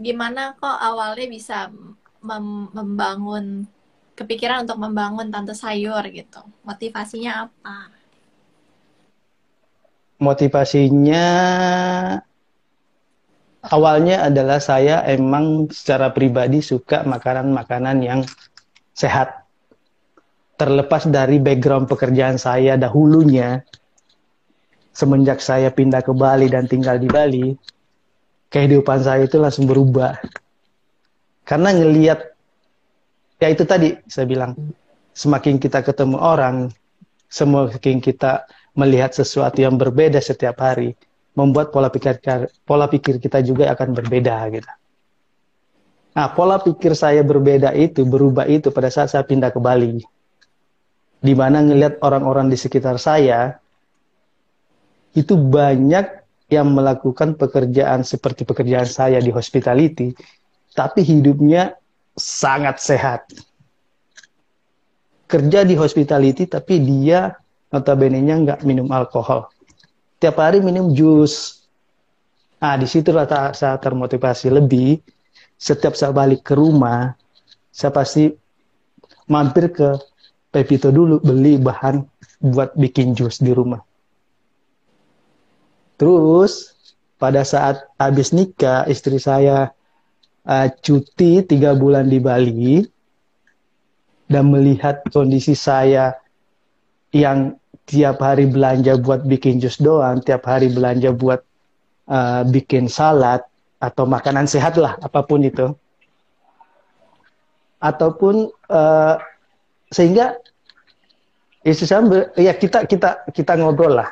gimana 0.00 0.56
kok 0.56 0.78
awalnya 0.80 1.28
bisa 1.28 1.68
mem 2.24 2.68
membangun 2.72 3.68
kepikiran 4.20 4.68
untuk 4.68 4.76
membangun 4.76 5.32
tante 5.32 5.56
sayur 5.56 6.04
gitu? 6.12 6.44
Motivasinya 6.68 7.48
apa? 7.48 7.88
Motivasinya 10.20 11.26
awalnya 13.64 14.28
adalah 14.28 14.60
saya 14.60 15.00
emang 15.08 15.72
secara 15.72 16.12
pribadi 16.12 16.60
suka 16.60 17.00
makanan-makanan 17.08 17.96
yang 18.04 18.20
sehat. 18.92 19.40
Terlepas 20.60 21.08
dari 21.08 21.40
background 21.40 21.88
pekerjaan 21.88 22.36
saya 22.36 22.76
dahulunya, 22.76 23.64
semenjak 24.92 25.40
saya 25.40 25.72
pindah 25.72 26.04
ke 26.04 26.12
Bali 26.12 26.52
dan 26.52 26.68
tinggal 26.68 27.00
di 27.00 27.08
Bali, 27.08 27.56
kehidupan 28.52 29.00
saya 29.00 29.24
itu 29.24 29.40
langsung 29.40 29.64
berubah. 29.64 30.20
Karena 31.48 31.72
ngeliat, 31.72 32.29
ya 33.40 33.48
itu 33.48 33.64
tadi 33.64 33.96
saya 34.06 34.28
bilang, 34.28 34.52
semakin 35.16 35.56
kita 35.56 35.80
ketemu 35.80 36.20
orang, 36.20 36.68
semakin 37.32 37.98
kita 37.98 38.44
melihat 38.76 39.10
sesuatu 39.16 39.58
yang 39.58 39.80
berbeda 39.80 40.20
setiap 40.20 40.60
hari, 40.60 40.94
membuat 41.34 41.72
pola 41.72 41.88
pikir 41.88 42.20
pola 42.68 42.86
pikir 42.86 43.18
kita 43.18 43.40
juga 43.40 43.72
akan 43.72 43.96
berbeda 43.96 44.36
gitu. 44.52 44.70
Nah, 46.10 46.26
pola 46.34 46.58
pikir 46.58 46.92
saya 46.98 47.22
berbeda 47.22 47.70
itu, 47.72 48.02
berubah 48.02 48.44
itu 48.50 48.74
pada 48.74 48.90
saat 48.90 49.14
saya 49.14 49.22
pindah 49.22 49.54
ke 49.54 49.62
Bali. 49.62 50.02
Di 51.20 51.32
mana 51.36 51.62
ngelihat 51.62 52.02
orang-orang 52.02 52.50
di 52.50 52.58
sekitar 52.58 52.98
saya 52.98 53.56
itu 55.14 55.38
banyak 55.38 56.06
yang 56.50 56.74
melakukan 56.74 57.38
pekerjaan 57.38 58.02
seperti 58.02 58.42
pekerjaan 58.42 58.90
saya 58.90 59.22
di 59.22 59.30
hospitality, 59.30 60.10
tapi 60.74 61.06
hidupnya 61.06 61.79
sangat 62.16 62.82
sehat. 62.82 63.22
Kerja 65.30 65.62
di 65.62 65.78
hospitality, 65.78 66.50
tapi 66.50 66.82
dia 66.82 67.38
notabene-nya 67.70 68.34
nggak 68.42 68.60
minum 68.66 68.90
alkohol 68.90 69.46
tiap 70.20 70.36
hari 70.36 70.60
minum 70.60 70.92
jus. 70.92 71.64
Nah, 72.60 72.76
di 72.76 72.84
situlah 72.84 73.24
saya 73.56 73.80
termotivasi 73.80 74.52
lebih. 74.52 75.00
Setiap 75.56 75.96
saya 75.96 76.12
balik 76.12 76.44
ke 76.44 76.52
rumah, 76.56 77.16
saya 77.72 77.90
pasti 77.90 78.28
mampir 79.28 79.72
ke 79.72 79.96
Pepito 80.52 80.92
dulu 80.92 81.20
beli 81.20 81.56
bahan 81.56 82.04
buat 82.40 82.76
bikin 82.76 83.16
jus 83.16 83.40
di 83.40 83.52
rumah. 83.52 83.80
Terus 86.00 86.76
pada 87.20 87.44
saat 87.44 87.84
habis 88.00 88.32
nikah, 88.32 88.88
istri 88.88 89.20
saya 89.20 89.72
uh, 90.50 90.68
cuti 90.82 91.46
tiga 91.46 91.78
bulan 91.78 92.10
di 92.10 92.18
Bali 92.18 92.82
dan 94.26 94.50
melihat 94.50 95.06
kondisi 95.14 95.54
saya 95.54 96.18
yang 97.14 97.54
tiap 97.86 98.22
hari 98.22 98.46
belanja 98.46 98.98
buat 98.98 99.26
bikin 99.26 99.58
jus 99.58 99.78
doang, 99.82 100.22
tiap 100.22 100.46
hari 100.46 100.70
belanja 100.70 101.10
buat 101.10 101.42
uh, 102.06 102.42
bikin 102.46 102.86
salad 102.86 103.42
atau 103.82 104.06
makanan 104.06 104.46
sehat 104.46 104.78
lah, 104.78 104.94
apa 105.02 105.26
pun 105.26 105.42
itu. 105.42 105.74
Ataupun 107.82 108.46
uh, 108.70 109.16
sehingga 109.90 110.38
istri 111.66 111.90
saya 111.90 112.06
ya 112.38 112.54
kita 112.54 112.86
kita 112.86 113.26
kita 113.34 113.52
ngobrol 113.58 113.98
lah, 113.98 114.10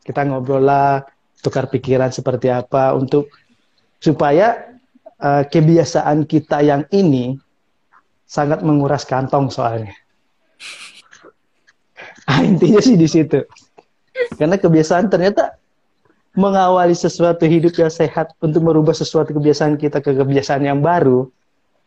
kita 0.00 0.24
ngobrol 0.24 0.64
lah, 0.64 1.04
tukar 1.44 1.68
pikiran 1.68 2.08
seperti 2.08 2.48
apa 2.48 2.96
untuk 2.96 3.28
supaya 4.00 4.75
uh, 5.20 5.44
kebiasaan 5.46 6.24
kita 6.28 6.60
yang 6.64 6.82
ini 6.92 7.36
sangat 8.26 8.60
menguras 8.64 9.06
kantong 9.06 9.52
soalnya. 9.52 9.94
Ah, 12.26 12.42
intinya 12.42 12.82
sih 12.82 12.98
di 12.98 13.06
situ. 13.06 13.38
Karena 14.34 14.58
kebiasaan 14.58 15.06
ternyata 15.06 15.54
mengawali 16.34 16.92
sesuatu 16.92 17.46
hidup 17.48 17.72
yang 17.78 17.88
sehat 17.88 18.34
untuk 18.42 18.66
merubah 18.66 18.92
sesuatu 18.92 19.30
kebiasaan 19.30 19.78
kita 19.78 20.02
ke 20.02 20.10
kebiasaan 20.10 20.66
yang 20.66 20.82
baru, 20.82 21.30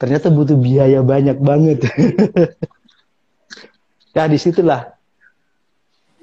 ternyata 0.01 0.31
butuh 0.31 0.55
biaya 0.55 1.03
banyak 1.03 1.37
banget. 1.43 1.85
ya 4.15 4.25
di 4.31 4.39
situlah 4.39 4.95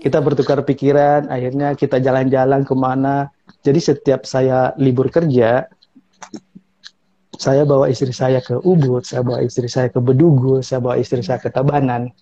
kita 0.02 0.18
bertukar 0.20 0.64
pikiran, 0.66 1.30
akhirnya 1.30 1.78
kita 1.78 2.02
jalan-jalan 2.02 2.66
ke 2.66 2.74
mana. 2.74 3.30
Jadi 3.62 3.78
setiap 3.78 4.26
saya 4.26 4.74
libur 4.80 5.12
kerja, 5.12 5.70
saya 7.36 7.62
bawa 7.68 7.88
istri 7.92 8.12
saya 8.12 8.40
ke 8.40 8.56
Ubud, 8.56 9.04
saya 9.04 9.20
bawa 9.20 9.44
istri 9.44 9.68
saya 9.68 9.92
ke 9.92 10.00
Bedugul, 10.00 10.64
saya 10.64 10.80
bawa 10.80 10.96
istri 10.96 11.20
saya 11.20 11.40
ke 11.40 11.52
Tabanan 11.52 12.12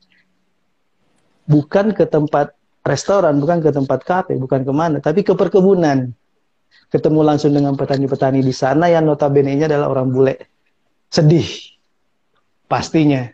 bukan 1.45 1.93
ke 1.93 2.09
tempat 2.09 2.57
restoran, 2.85 3.41
bukan 3.41 3.61
ke 3.61 3.71
tempat 3.73 4.01
kafe, 4.05 4.37
bukan 4.37 4.65
ke 4.65 4.73
mana, 4.73 5.01
tapi 5.01 5.25
ke 5.25 5.33
perkebunan. 5.33 6.13
Ketemu 6.93 7.21
langsung 7.27 7.51
dengan 7.51 7.75
petani-petani 7.75 8.45
di 8.45 8.55
sana 8.55 8.87
yang 8.87 9.09
notabene-nya 9.09 9.67
adalah 9.67 9.91
orang 9.91 10.09
bule. 10.15 10.35
Sedih. 11.09 11.47
Pastinya. 12.69 13.25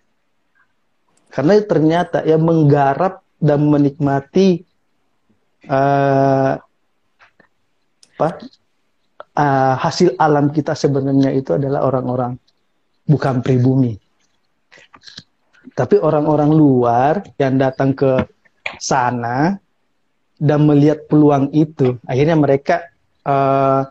Karena 1.31 1.61
ternyata 1.63 2.27
ya 2.27 2.41
menggarap 2.41 3.23
dan 3.41 3.63
menikmati 3.69 4.65
uh, 5.71 6.59
apa, 8.17 8.29
uh, 9.37 9.75
hasil 9.79 10.17
alam 10.19 10.51
kita 10.51 10.75
sebenarnya 10.75 11.31
itu 11.35 11.55
adalah 11.55 11.87
orang-orang 11.87 12.39
bukan 13.07 13.43
pribumi 13.43 13.99
tapi 15.75 15.97
orang-orang 16.01 16.51
luar 16.51 17.15
yang 17.37 17.61
datang 17.61 17.95
ke 17.95 18.27
sana 18.81 19.61
dan 20.41 20.65
melihat 20.65 21.05
peluang 21.07 21.53
itu, 21.53 22.01
akhirnya 22.09 22.37
mereka 22.39 22.89
uh, 23.29 23.85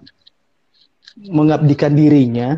mengabdikan 1.29 1.93
dirinya 1.93 2.57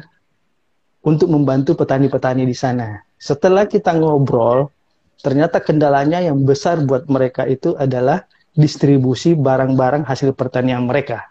untuk 1.04 1.28
membantu 1.28 1.76
petani-petani 1.76 2.48
di 2.48 2.56
sana. 2.56 3.04
Setelah 3.20 3.68
kita 3.68 3.92
ngobrol, 3.92 4.72
ternyata 5.20 5.60
kendalanya 5.60 6.24
yang 6.24 6.40
besar 6.48 6.80
buat 6.88 7.06
mereka 7.12 7.44
itu 7.46 7.76
adalah 7.76 8.24
distribusi 8.56 9.36
barang-barang 9.36 10.08
hasil 10.08 10.32
pertanian 10.40 10.88
mereka. 10.88 11.28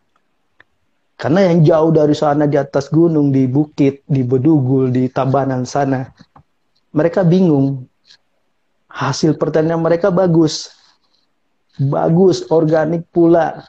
Karena 1.20 1.52
yang 1.52 1.60
jauh 1.60 1.92
dari 1.92 2.16
sana 2.16 2.48
di 2.48 2.56
atas 2.56 2.88
gunung, 2.88 3.28
di 3.28 3.44
bukit, 3.44 4.00
di 4.08 4.24
Bedugul, 4.24 4.88
di 4.88 5.04
Tabanan 5.12 5.68
sana, 5.68 6.08
mereka 6.96 7.20
bingung 7.20 7.84
hasil 8.88 9.36
pertanian 9.36 9.84
mereka 9.84 10.08
bagus. 10.08 10.72
Bagus, 11.76 12.48
organik 12.48 13.04
pula. 13.12 13.68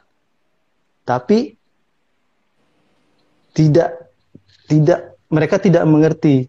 Tapi 1.04 1.60
tidak 3.52 4.00
tidak 4.72 5.20
mereka 5.28 5.60
tidak 5.60 5.84
mengerti 5.84 6.48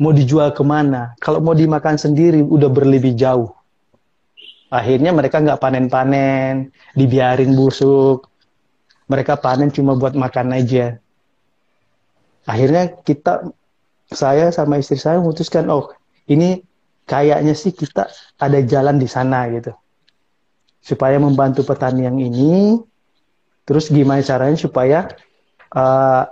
mau 0.00 0.16
dijual 0.16 0.56
ke 0.56 0.64
mana. 0.64 1.12
Kalau 1.20 1.44
mau 1.44 1.52
dimakan 1.52 2.00
sendiri 2.00 2.40
udah 2.40 2.72
berlebih 2.72 3.12
jauh. 3.12 3.52
Akhirnya 4.72 5.12
mereka 5.12 5.44
nggak 5.44 5.60
panen-panen, 5.60 6.72
dibiarin 6.96 7.52
busuk. 7.52 8.31
Mereka 9.10 9.38
panen 9.42 9.70
cuma 9.74 9.98
buat 9.98 10.14
makan 10.14 10.54
aja. 10.54 10.98
Akhirnya 12.46 12.90
kita, 13.02 13.50
saya 14.10 14.50
sama 14.50 14.78
istri 14.78 14.98
saya 14.98 15.22
memutuskan, 15.22 15.70
oh 15.70 15.94
ini 16.26 16.62
kayaknya 17.06 17.54
sih 17.54 17.74
kita 17.74 18.10
ada 18.38 18.58
jalan 18.62 18.98
di 18.98 19.06
sana 19.06 19.46
gitu. 19.50 19.74
Supaya 20.82 21.18
membantu 21.22 21.62
petani 21.62 22.06
yang 22.06 22.18
ini, 22.18 22.82
terus 23.62 23.90
gimana 23.90 24.22
caranya 24.26 24.58
supaya 24.58 25.06
uh, 25.74 26.26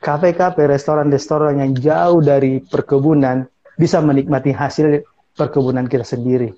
kafe-kafe, 0.00 0.68
restoran-restoran 0.68 1.60
yang 1.60 1.72
jauh 1.76 2.20
dari 2.20 2.60
perkebunan 2.60 3.48
bisa 3.80 4.04
menikmati 4.04 4.52
hasil 4.52 5.00
perkebunan 5.36 5.88
kita 5.88 6.04
sendiri. 6.04 6.52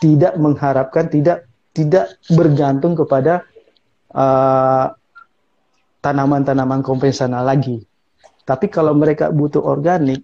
Tidak 0.00 0.36
mengharapkan, 0.36 1.08
tidak 1.08 1.48
tidak 1.74 2.20
bergantung 2.30 2.94
kepada 2.94 3.42
uh, 4.14 4.94
tanaman-tanaman 6.00 6.80
konvensional 6.80 7.44
lagi. 7.44 7.82
Tapi 8.44 8.68
kalau 8.68 8.92
mereka 8.92 9.32
butuh 9.32 9.60
organik, 9.60 10.20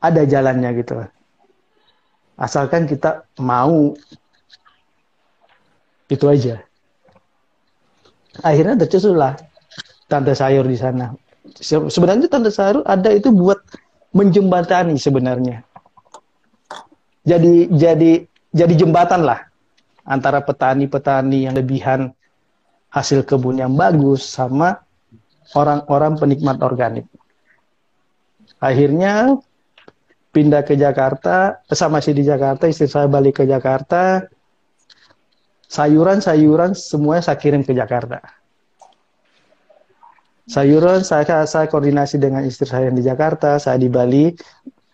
ada 0.00 0.24
jalannya 0.24 0.70
gitu. 0.80 1.04
Asalkan 2.40 2.88
kita 2.88 3.24
mau 3.40 3.92
itu 6.08 6.24
aja. 6.26 6.60
Akhirnya 8.40 8.80
tercesuslah 8.80 9.36
tante 10.08 10.32
sayur 10.32 10.64
di 10.64 10.76
sana. 10.76 11.12
Sebenarnya 11.60 12.28
tante 12.28 12.48
sayur 12.52 12.84
ada 12.84 13.12
itu 13.12 13.28
buat 13.32 13.60
menjembatani 14.16 14.96
sebenarnya. 14.96 15.62
Jadi 17.24 17.68
jadi 17.72 18.24
jadi 18.50 18.74
jembatan 18.74 19.22
lah 19.28 19.44
antara 20.02 20.40
petani-petani 20.40 21.46
yang 21.46 21.54
lebihan 21.54 22.10
hasil 22.90 23.22
kebun 23.22 23.62
yang 23.62 23.72
bagus 23.78 24.26
sama 24.26 24.82
orang-orang 25.54 26.18
penikmat 26.18 26.58
organik. 26.62 27.06
Akhirnya 28.60 29.40
pindah 30.30 30.62
ke 30.62 30.78
Jakarta, 30.78 31.62
sama 31.70 31.98
masih 31.98 32.14
di 32.14 32.22
Jakarta, 32.26 32.70
istri 32.70 32.86
saya 32.86 33.10
balik 33.10 33.42
ke 33.42 33.44
Jakarta, 33.48 34.26
sayuran-sayuran 35.70 36.74
semuanya 36.74 37.30
saya 37.30 37.38
kirim 37.38 37.62
ke 37.62 37.72
Jakarta. 37.74 38.20
sayuran 40.50 41.06
saya 41.06 41.46
saya 41.46 41.70
koordinasi 41.70 42.18
dengan 42.18 42.42
istri 42.42 42.66
saya 42.66 42.90
yang 42.90 42.98
di 42.98 43.06
Jakarta, 43.06 43.62
saya 43.62 43.78
di 43.78 43.86
Bali. 43.86 44.34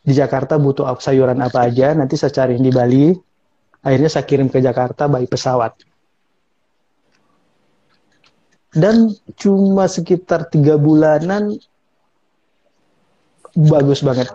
Di 0.06 0.12
Jakarta 0.12 0.60
butuh 0.60 0.84
sayuran 1.00 1.40
apa 1.40 1.66
aja, 1.66 1.96
nanti 1.96 2.14
saya 2.20 2.28
cari 2.28 2.60
di 2.60 2.68
Bali. 2.68 3.10
Akhirnya 3.80 4.12
saya 4.12 4.28
kirim 4.28 4.52
ke 4.52 4.60
Jakarta 4.60 5.08
by 5.08 5.24
pesawat. 5.24 5.95
Dan 8.76 9.16
cuma 9.40 9.88
sekitar 9.88 10.52
tiga 10.52 10.76
bulanan 10.76 11.56
bagus 13.56 14.04
banget. 14.04 14.28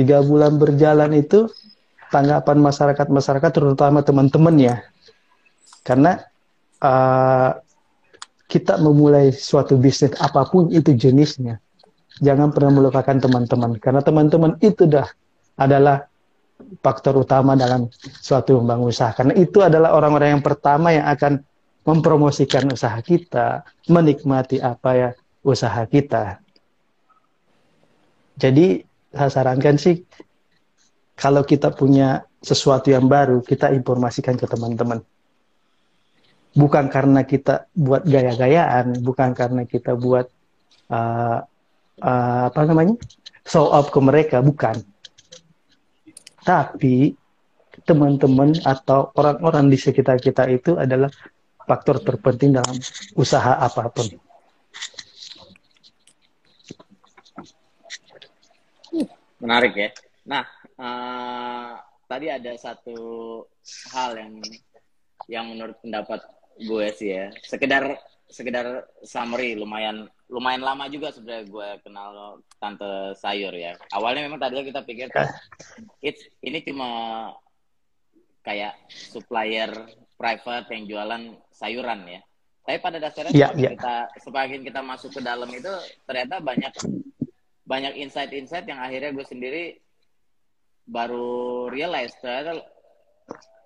Tiga 0.00 0.24
bulan 0.24 0.56
berjalan 0.56 1.12
itu 1.12 1.44
tanggapan 2.08 2.56
masyarakat-masyarakat 2.64 3.50
terutama 3.52 4.00
teman-teman 4.00 4.56
ya. 4.56 4.76
Karena 5.84 6.24
uh, 6.80 7.52
kita 8.48 8.80
memulai 8.80 9.30
suatu 9.30 9.76
bisnis 9.76 10.16
apa 10.16 10.48
pun 10.48 10.72
itu 10.72 10.96
jenisnya, 10.96 11.60
jangan 12.18 12.50
pernah 12.50 12.72
melupakan 12.74 13.16
teman-teman 13.16 13.78
karena 13.80 14.00
teman-teman 14.02 14.58
itu 14.60 14.90
dah 14.90 15.08
adalah 15.56 16.04
faktor 16.84 17.24
utama 17.24 17.56
dalam 17.56 17.88
suatu 18.20 18.60
membangun 18.60 18.92
usaha 18.92 19.14
karena 19.16 19.32
itu 19.38 19.64
adalah 19.64 19.96
orang-orang 19.96 20.36
yang 20.36 20.44
pertama 20.44 20.92
yang 20.92 21.08
akan 21.08 21.40
mempromosikan 21.84 22.70
usaha 22.70 22.98
kita, 23.00 23.64
menikmati 23.88 24.60
apa 24.60 24.90
ya 24.96 25.10
usaha 25.40 25.82
kita. 25.88 26.38
Jadi 28.36 28.84
saya 29.10 29.30
sarankan 29.30 29.76
sih 29.76 30.00
kalau 31.16 31.44
kita 31.44 31.72
punya 31.72 32.24
sesuatu 32.40 32.88
yang 32.88 33.04
baru, 33.04 33.44
kita 33.44 33.72
informasikan 33.72 34.36
ke 34.40 34.48
teman-teman 34.48 35.04
bukan 36.54 36.90
karena 36.90 37.22
kita 37.22 37.70
buat 37.74 38.02
gaya-gayaan, 38.06 39.02
bukan 39.04 39.30
karena 39.36 39.62
kita 39.66 39.94
buat 39.94 40.26
uh, 40.90 41.38
uh, 42.02 42.42
apa 42.50 42.60
namanya 42.66 42.98
show 43.46 43.70
off 43.70 43.94
ke 43.94 44.00
mereka, 44.02 44.42
bukan. 44.42 44.82
Tapi 46.42 47.14
teman-teman 47.86 48.56
atau 48.66 49.14
orang-orang 49.14 49.70
di 49.70 49.78
sekitar 49.78 50.18
kita 50.18 50.48
itu 50.50 50.76
adalah 50.76 51.10
faktor 51.70 52.02
terpenting 52.02 52.58
dalam 52.58 52.74
usaha 53.14 53.62
apa 53.62 53.86
pun. 53.94 54.10
Menarik 59.38 59.72
ya. 59.78 59.88
Nah, 60.26 60.44
uh, 60.74 61.78
tadi 62.10 62.26
ada 62.26 62.50
satu 62.58 62.98
hal 63.94 64.18
yang 64.18 64.34
yang 65.30 65.46
menurut 65.46 65.78
pendapat 65.78 66.18
gue 66.58 66.86
sih 66.92 67.14
ya 67.14 67.30
sekedar 67.46 67.94
sekedar 68.26 68.90
summary 69.06 69.54
lumayan 69.54 70.10
lumayan 70.26 70.62
lama 70.62 70.90
juga 70.90 71.14
sebenarnya 71.14 71.46
gue 71.46 71.68
kenal 71.86 72.42
tante 72.58 73.14
sayur 73.18 73.54
ya 73.54 73.78
awalnya 73.94 74.26
memang 74.26 74.42
tadinya 74.42 74.66
kita 74.66 74.82
pikir 74.82 75.06
it's, 76.02 76.22
ini 76.42 76.62
cuma 76.66 76.90
kayak 78.42 78.74
supplier 78.90 79.70
private 80.20 80.68
yang 80.68 80.84
jualan 80.84 81.22
sayuran 81.48 82.04
ya 82.04 82.20
tapi 82.68 82.76
pada 82.84 83.00
dasarnya 83.00 83.32
yeah, 83.32 83.48
semakin 83.48 83.64
yeah. 83.64 83.72
kita 83.72 83.94
semakin 84.20 84.60
kita 84.60 84.80
masuk 84.84 85.10
ke 85.16 85.20
dalam 85.24 85.48
itu 85.48 85.72
ternyata 86.04 86.44
banyak 86.44 86.72
banyak 87.64 87.92
insight-insight 88.04 88.68
yang 88.68 88.84
akhirnya 88.84 89.16
gue 89.16 89.24
sendiri 89.24 89.64
baru 90.90 91.70
realize 91.72 92.12
ternyata 92.18 92.60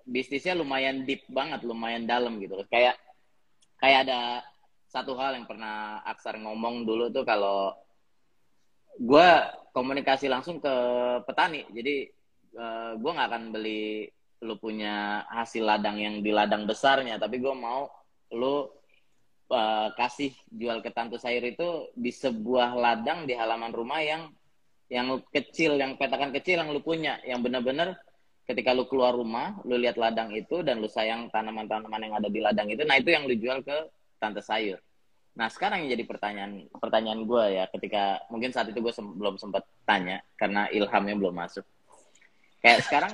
bisnisnya 0.05 0.53
lumayan 0.53 1.03
deep 1.03 1.25
banget, 1.25 1.65
lumayan 1.65 2.05
dalam 2.05 2.37
gitu. 2.37 2.61
Kayak 2.69 2.95
kayak 3.81 4.05
ada 4.07 4.45
satu 4.85 5.17
hal 5.17 5.35
yang 5.35 5.49
pernah 5.49 5.99
Aksar 6.05 6.37
ngomong 6.39 6.85
dulu 6.85 7.09
tuh 7.09 7.25
kalau 7.25 7.73
gue 8.95 9.29
komunikasi 9.73 10.29
langsung 10.29 10.61
ke 10.61 10.73
petani. 11.25 11.65
Jadi 11.73 12.05
uh, 12.55 12.61
eh, 12.61 12.91
gue 13.01 13.11
nggak 13.11 13.29
akan 13.33 13.43
beli 13.51 14.07
lu 14.45 14.55
punya 14.61 15.25
hasil 15.33 15.65
ladang 15.65 15.97
yang 15.97 16.21
di 16.21 16.29
ladang 16.29 16.69
besarnya, 16.69 17.17
tapi 17.17 17.41
gue 17.41 17.51
mau 17.51 17.89
lu 18.29 18.69
uh, 19.49 19.89
kasih 19.97 20.31
jual 20.53 20.85
ke 20.85 20.93
tante 20.93 21.17
sayur 21.17 21.41
itu 21.41 21.89
di 21.97 22.13
sebuah 22.13 22.77
ladang 22.77 23.25
di 23.25 23.33
halaman 23.33 23.73
rumah 23.73 24.05
yang 24.05 24.29
yang 24.85 25.17
kecil, 25.33 25.81
yang 25.81 25.97
petakan 25.97 26.29
kecil 26.29 26.61
yang 26.61 26.69
lu 26.69 26.79
punya, 26.85 27.17
yang 27.25 27.41
bener-bener 27.41 27.97
ketika 28.45 28.77
lu 28.77 28.85
keluar 28.85 29.17
rumah, 29.17 29.57
lu 29.65 29.81
lihat 29.81 29.97
ladang 29.97 30.29
itu 30.37 30.61
dan 30.61 30.77
lu 30.77 30.85
sayang 30.85 31.33
tanaman-tanaman 31.33 31.97
yang 31.97 32.13
ada 32.21 32.29
di 32.29 32.37
ladang 32.37 32.69
itu, 32.69 32.85
nah 32.85 32.93
itu 32.93 33.09
yang 33.09 33.25
lu 33.25 33.33
jual 33.33 33.65
ke 33.65 33.89
tante 34.21 34.45
sayur. 34.45 34.77
Nah 35.35 35.49
sekarang 35.51 35.83
yang 35.83 35.97
jadi 35.97 36.05
pertanyaan 36.07 36.69
pertanyaan 36.77 37.25
gue 37.25 37.43
ya, 37.57 37.65
ketika 37.73 38.21
mungkin 38.29 38.53
saat 38.53 38.69
itu 38.69 38.79
gue 38.79 38.93
sem 38.93 39.03
belum 39.03 39.35
sempat 39.41 39.65
tanya 39.83 40.21
karena 40.37 40.69
ilhamnya 40.69 41.17
belum 41.17 41.33
masuk. 41.33 41.65
Kayak 42.61 42.85
sekarang 42.87 43.13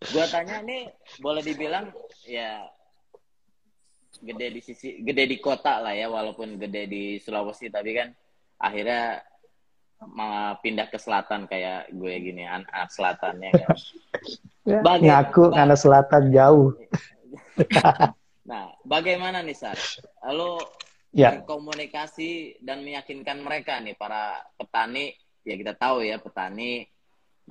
gue 0.00 0.24
tanya 0.32 0.64
nih 0.64 0.88
boleh 1.20 1.44
dibilang 1.44 1.92
ya 2.24 2.64
gede 4.20 4.46
di 4.56 4.60
sisi 4.64 5.04
gede 5.04 5.28
di 5.28 5.36
kota 5.36 5.80
lah 5.84 5.92
ya 5.92 6.08
walaupun 6.08 6.56
gede 6.56 6.88
di 6.88 7.02
Sulawesi 7.20 7.68
tapi 7.68 7.92
kan 7.92 8.08
akhirnya 8.60 9.20
pindah 10.64 10.88
ke 10.88 10.96
selatan 10.96 11.44
kayak 11.44 11.92
gue 11.92 12.14
gini 12.24 12.48
anak 12.48 12.88
selatannya 12.88 13.52
kan. 13.52 13.76
ya, 14.64 14.80
ngaku 14.80 15.52
karena 15.52 15.76
selatan 15.76 16.32
jauh 16.32 16.72
nah 18.50 18.72
bagaimana 18.88 19.44
nih 19.44 19.56
Sar 19.56 19.76
lo 20.32 20.56
ya. 21.12 21.36
berkomunikasi 21.36 22.60
dan 22.64 22.80
meyakinkan 22.80 23.44
mereka 23.44 23.76
nih 23.84 23.92
para 24.00 24.40
petani 24.56 25.12
ya 25.44 25.54
kita 25.60 25.76
tahu 25.76 26.00
ya 26.00 26.16
petani 26.16 26.88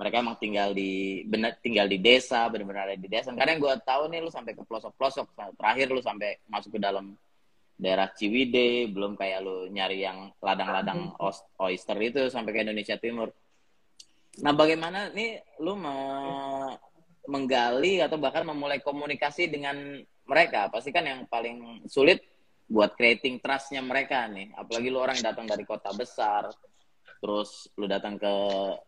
mereka 0.00 0.24
emang 0.24 0.40
tinggal 0.40 0.72
di 0.72 1.20
benar 1.28 1.60
tinggal 1.60 1.84
di 1.84 2.00
desa 2.00 2.48
benar-benar 2.48 2.88
ada 2.88 2.96
di 2.96 3.04
desa 3.04 3.36
kadang 3.36 3.60
gue 3.60 3.74
tahu 3.84 4.08
nih 4.08 4.24
lu 4.24 4.32
sampai 4.32 4.56
ke 4.56 4.64
pelosok-pelosok 4.64 5.36
terakhir 5.60 5.92
lu 5.92 6.00
sampai 6.00 6.40
masuk 6.48 6.80
ke 6.80 6.80
dalam 6.80 7.12
daerah 7.80 8.12
Ciwide, 8.12 8.92
belum 8.92 9.16
kayak 9.16 9.40
lu 9.40 9.72
nyari 9.72 10.04
yang 10.04 10.28
ladang-ladang 10.44 11.16
hmm. 11.16 11.64
oyster 11.64 11.96
itu 12.04 12.28
sampai 12.28 12.52
ke 12.52 12.60
Indonesia 12.60 13.00
Timur. 13.00 13.32
Nah, 14.44 14.52
bagaimana 14.52 15.08
nih 15.10 15.40
lu 15.64 15.74
me 15.80 15.96
menggali 17.24 18.04
atau 18.04 18.20
bahkan 18.20 18.44
memulai 18.44 18.84
komunikasi 18.84 19.48
dengan 19.48 19.80
mereka? 20.28 20.68
Pasti 20.68 20.92
kan 20.92 21.08
yang 21.08 21.24
paling 21.26 21.88
sulit 21.88 22.20
buat 22.68 22.94
creating 22.94 23.40
trustnya 23.40 23.80
mereka 23.80 24.28
nih. 24.28 24.52
Apalagi 24.54 24.88
lu 24.92 25.00
orang 25.00 25.16
yang 25.18 25.32
datang 25.34 25.48
dari 25.48 25.64
kota 25.64 25.90
besar, 25.96 26.52
terus 27.20 27.68
lu 27.76 27.84
datang 27.84 28.16
ke 28.16 28.34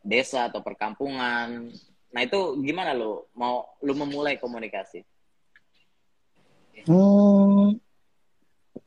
desa 0.01 0.49
atau 0.49 0.64
perkampungan. 0.64 1.68
Nah, 2.12 2.21
itu 2.25 2.57
gimana 2.64 2.97
lu 2.97 3.29
mau 3.37 3.68
lu 3.85 3.92
memulai 3.92 4.40
komunikasi? 4.40 5.05
Hmm, 6.88 7.77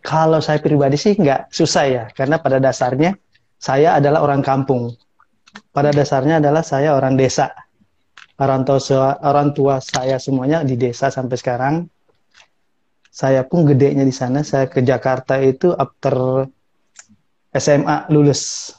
kalau 0.01 0.41
saya 0.41 0.57
pribadi 0.59 0.97
sih 0.97 1.13
nggak 1.15 1.53
susah 1.53 1.85
ya, 1.85 2.03
karena 2.11 2.41
pada 2.41 2.57
dasarnya 2.57 3.15
saya 3.61 3.97
adalah 3.97 4.25
orang 4.25 4.41
kampung. 4.41 4.91
Pada 5.71 5.95
dasarnya 5.95 6.43
adalah 6.43 6.65
saya 6.65 6.97
orang 6.97 7.15
desa. 7.15 7.53
Orang 8.35 8.67
tua, 8.67 9.15
orang 9.23 9.55
tua 9.55 9.79
saya 9.79 10.19
semuanya 10.19 10.59
di 10.67 10.75
desa 10.75 11.07
sampai 11.07 11.39
sekarang. 11.39 11.75
Saya 13.07 13.47
pun 13.47 13.63
gedenya 13.63 14.03
di 14.03 14.11
sana. 14.11 14.43
Saya 14.43 14.67
ke 14.67 14.83
Jakarta 14.83 15.39
itu 15.39 15.71
after 15.71 16.43
SMA 17.55 18.11
lulus 18.11 18.75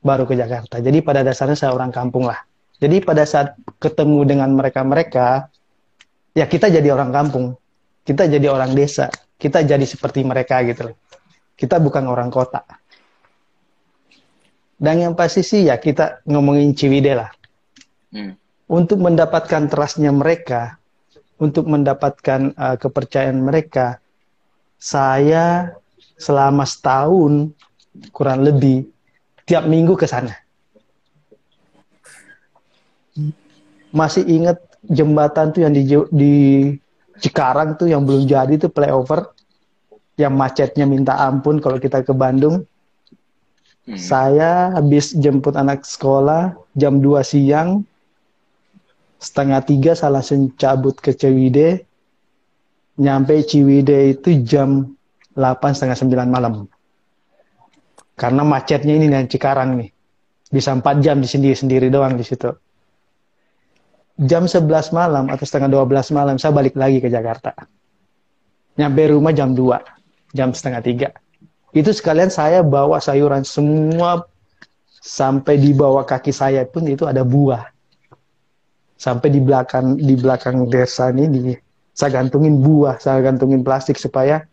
baru 0.00 0.24
ke 0.24 0.34
Jakarta. 0.36 0.80
Jadi 0.80 1.04
pada 1.04 1.20
dasarnya 1.20 1.56
saya 1.56 1.72
orang 1.76 1.92
kampung 1.92 2.28
lah. 2.28 2.40
Jadi 2.80 3.04
pada 3.04 3.28
saat 3.28 3.56
ketemu 3.76 4.24
dengan 4.24 4.50
mereka-mereka, 4.56 5.52
ya 6.32 6.48
kita 6.48 6.72
jadi 6.72 6.96
orang 6.96 7.12
kampung. 7.12 7.56
Kita 8.04 8.24
jadi 8.24 8.48
orang 8.48 8.72
desa 8.72 9.12
kita 9.40 9.64
jadi 9.64 9.82
seperti 9.88 10.20
mereka 10.20 10.60
gitu 10.68 10.92
loh. 10.92 10.96
Kita 11.56 11.80
bukan 11.80 12.04
orang 12.04 12.28
kota. 12.28 12.60
Dan 14.76 15.00
yang 15.00 15.14
pasti 15.16 15.40
sih 15.40 15.72
ya 15.72 15.80
kita 15.80 16.20
ngomongin 16.28 16.76
Ciwide 16.76 17.12
lah. 17.16 17.32
Hmm. 18.12 18.36
Untuk 18.68 19.00
mendapatkan 19.00 19.66
trustnya 19.66 20.12
mereka, 20.12 20.76
untuk 21.40 21.66
mendapatkan 21.66 22.52
uh, 22.54 22.76
kepercayaan 22.76 23.40
mereka, 23.40 23.98
saya 24.76 25.74
selama 26.20 26.68
setahun 26.68 27.50
kurang 28.12 28.44
lebih 28.44 28.88
tiap 29.50 29.66
minggu 29.66 29.98
ke 29.98 30.06
sana. 30.06 30.30
Masih 33.90 34.22
ingat 34.30 34.62
jembatan 34.86 35.50
tuh 35.50 35.66
yang 35.66 35.74
di, 35.74 35.82
di 36.14 36.34
Cikarang 37.18 37.74
tuh 37.74 37.90
yang 37.90 38.06
belum 38.06 38.30
jadi 38.30 38.54
tuh 38.62 38.70
playover 38.70 39.34
yang 40.14 40.38
macetnya 40.38 40.86
minta 40.86 41.18
ampun 41.18 41.58
kalau 41.58 41.82
kita 41.82 42.06
ke 42.06 42.14
Bandung. 42.14 42.62
Hmm. 43.84 43.98
Saya 43.98 44.70
habis 44.78 45.10
jemput 45.18 45.58
anak 45.58 45.82
sekolah 45.82 46.54
jam 46.78 47.02
2 47.02 47.20
siang, 47.26 47.82
setengah 49.18 49.66
tiga 49.66 49.92
langsung 50.06 50.54
cabut 50.54 50.94
ke 51.02 51.10
Ciwide. 51.10 51.82
Nyampe 53.00 53.42
Ciwide 53.42 54.14
itu 54.14 54.46
jam 54.46 54.94
8 55.34 55.74
setengah 55.74 55.98
9 55.98 56.30
malam. 56.30 56.70
Karena 58.20 58.44
macetnya 58.44 59.00
ini 59.00 59.08
dan 59.08 59.24
Cikarang 59.24 59.80
nih. 59.80 59.88
Bisa 60.52 60.76
4 60.76 61.00
jam 61.00 61.16
di 61.16 61.24
sendiri 61.24 61.56
sendiri 61.56 61.86
doang 61.88 62.20
di 62.20 62.24
situ. 62.26 62.52
Jam 64.20 64.44
11 64.44 64.68
malam 64.92 65.32
atau 65.32 65.44
setengah 65.48 65.72
12 65.72 66.12
malam 66.12 66.36
saya 66.36 66.52
balik 66.52 66.76
lagi 66.76 67.00
ke 67.00 67.08
Jakarta. 67.08 67.56
Nyampe 68.76 69.16
rumah 69.16 69.32
jam 69.32 69.56
2, 69.56 70.36
jam 70.36 70.52
setengah 70.52 70.84
3. 70.84 71.08
Itu 71.72 71.96
sekalian 71.96 72.28
saya 72.28 72.60
bawa 72.60 73.00
sayuran 73.00 73.40
semua 73.40 74.28
sampai 75.00 75.56
di 75.56 75.72
bawah 75.72 76.04
kaki 76.04 76.28
saya 76.28 76.68
pun 76.68 76.84
itu 76.84 77.08
ada 77.08 77.24
buah. 77.24 77.72
Sampai 79.00 79.32
di 79.32 79.40
belakang 79.40 79.96
di 79.96 80.12
belakang 80.12 80.68
desa 80.68 81.08
ini 81.08 81.24
di, 81.32 81.56
saya 81.96 82.20
gantungin 82.20 82.60
buah, 82.60 83.00
saya 83.00 83.24
gantungin 83.24 83.64
plastik 83.64 83.96
supaya 83.96 84.44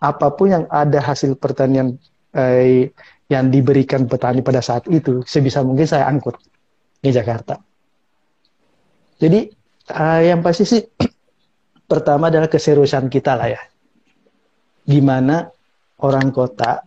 apa 0.00 0.32
pun 0.32 0.56
yang 0.56 0.64
ada 0.72 1.04
hasil 1.04 1.36
pertanian 1.36 2.00
eh, 2.34 2.90
yang 3.30 3.48
diberikan 3.48 4.04
petani 4.04 4.44
pada 4.44 4.60
saat 4.60 4.84
itu 4.92 5.24
sebisa 5.24 5.64
mungkin 5.64 5.88
saya 5.88 6.06
angkut 6.10 6.36
di 7.00 7.10
Jakarta. 7.10 7.56
Jadi 9.18 9.48
uh, 9.94 10.20
yang 10.20 10.44
pasti 10.44 10.64
sih 10.68 10.82
pertama 11.90 12.28
adalah 12.28 12.50
keseriusan 12.50 13.08
kita 13.08 13.32
lah 13.38 13.48
ya. 13.48 13.62
Gimana 14.84 15.48
orang 16.04 16.28
kota 16.34 16.84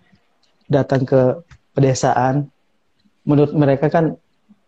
datang 0.70 1.08
ke 1.08 1.42
pedesaan 1.74 2.46
menurut 3.26 3.58
mereka 3.58 3.90
kan 3.90 4.14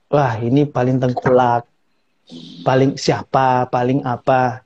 wah 0.10 0.34
ini 0.42 0.66
paling 0.66 0.98
tengkulak, 0.98 1.70
paling 2.66 2.98
siapa, 2.98 3.70
paling 3.70 4.02
apa. 4.04 4.66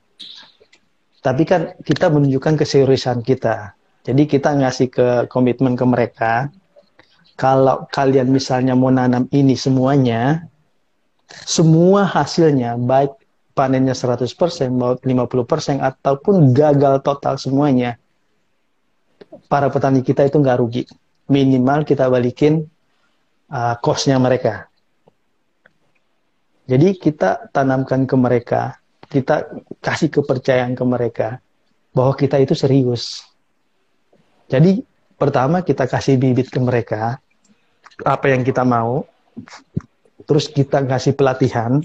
Tapi 1.24 1.44
kan 1.48 1.76
kita 1.84 2.12
menunjukkan 2.12 2.60
keseriusan 2.60 3.24
kita. 3.24 3.76
Jadi 4.04 4.28
kita 4.28 4.52
ngasih 4.52 4.88
ke 4.92 5.08
komitmen 5.32 5.80
ke 5.80 5.86
mereka, 5.88 6.52
kalau 7.40 7.88
kalian 7.90 8.30
misalnya 8.30 8.76
mau 8.76 8.92
nanam 8.92 9.32
ini 9.32 9.56
semuanya, 9.56 10.44
semua 11.48 12.04
hasilnya 12.04 12.76
baik 12.76 13.16
panennya 13.56 13.96
100%, 13.96 14.28
mau 14.76 15.00
50% 15.00 15.80
ataupun 15.80 16.52
gagal 16.52 17.00
total 17.00 17.40
semuanya, 17.40 17.96
para 19.48 19.72
petani 19.72 20.04
kita 20.04 20.28
itu 20.28 20.38
nggak 20.38 20.60
rugi. 20.60 20.84
Minimal 21.32 21.88
kita 21.88 22.12
balikin 22.12 22.68
uh, 23.48 23.76
mereka. 24.20 24.68
Jadi 26.68 26.96
kita 27.00 27.52
tanamkan 27.56 28.04
ke 28.04 28.16
mereka, 28.20 28.84
kita 29.08 29.48
kasih 29.84 30.12
kepercayaan 30.12 30.76
ke 30.76 30.84
mereka 30.84 31.28
bahwa 31.92 32.16
kita 32.16 32.40
itu 32.40 32.56
serius. 32.56 33.33
Jadi 34.52 34.84
pertama 35.16 35.64
kita 35.64 35.88
kasih 35.88 36.20
bibit 36.20 36.52
ke 36.52 36.60
mereka 36.60 37.20
apa 38.04 38.26
yang 38.28 38.42
kita 38.42 38.66
mau, 38.66 39.06
terus 40.26 40.50
kita 40.50 40.82
kasih 40.84 41.14
pelatihan, 41.14 41.80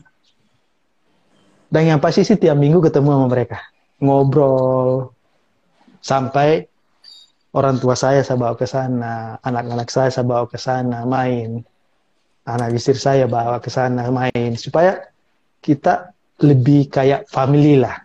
dan 1.68 1.82
yang 1.84 2.00
pasti 2.00 2.24
sih 2.24 2.40
tiap 2.40 2.56
minggu 2.56 2.80
ketemu 2.80 3.12
sama 3.12 3.26
mereka, 3.28 3.58
ngobrol 4.00 5.12
sampai 6.00 6.64
orang 7.52 7.76
tua 7.80 7.96
saya 7.96 8.24
saya 8.24 8.40
bawa 8.40 8.54
ke 8.56 8.64
sana, 8.68 9.36
anak-anak 9.44 9.88
saya 9.88 10.08
saya 10.12 10.24
bawa 10.24 10.44
ke 10.48 10.58
sana 10.60 11.04
main, 11.04 11.64
anak 12.48 12.76
istri 12.76 12.96
saya 12.96 13.24
bawa 13.28 13.60
ke 13.60 13.68
sana 13.68 14.08
main, 14.08 14.56
supaya 14.56 15.08
kita 15.60 16.12
lebih 16.40 16.88
kayak 16.88 17.28
family 17.28 17.80
lah. 17.80 18.00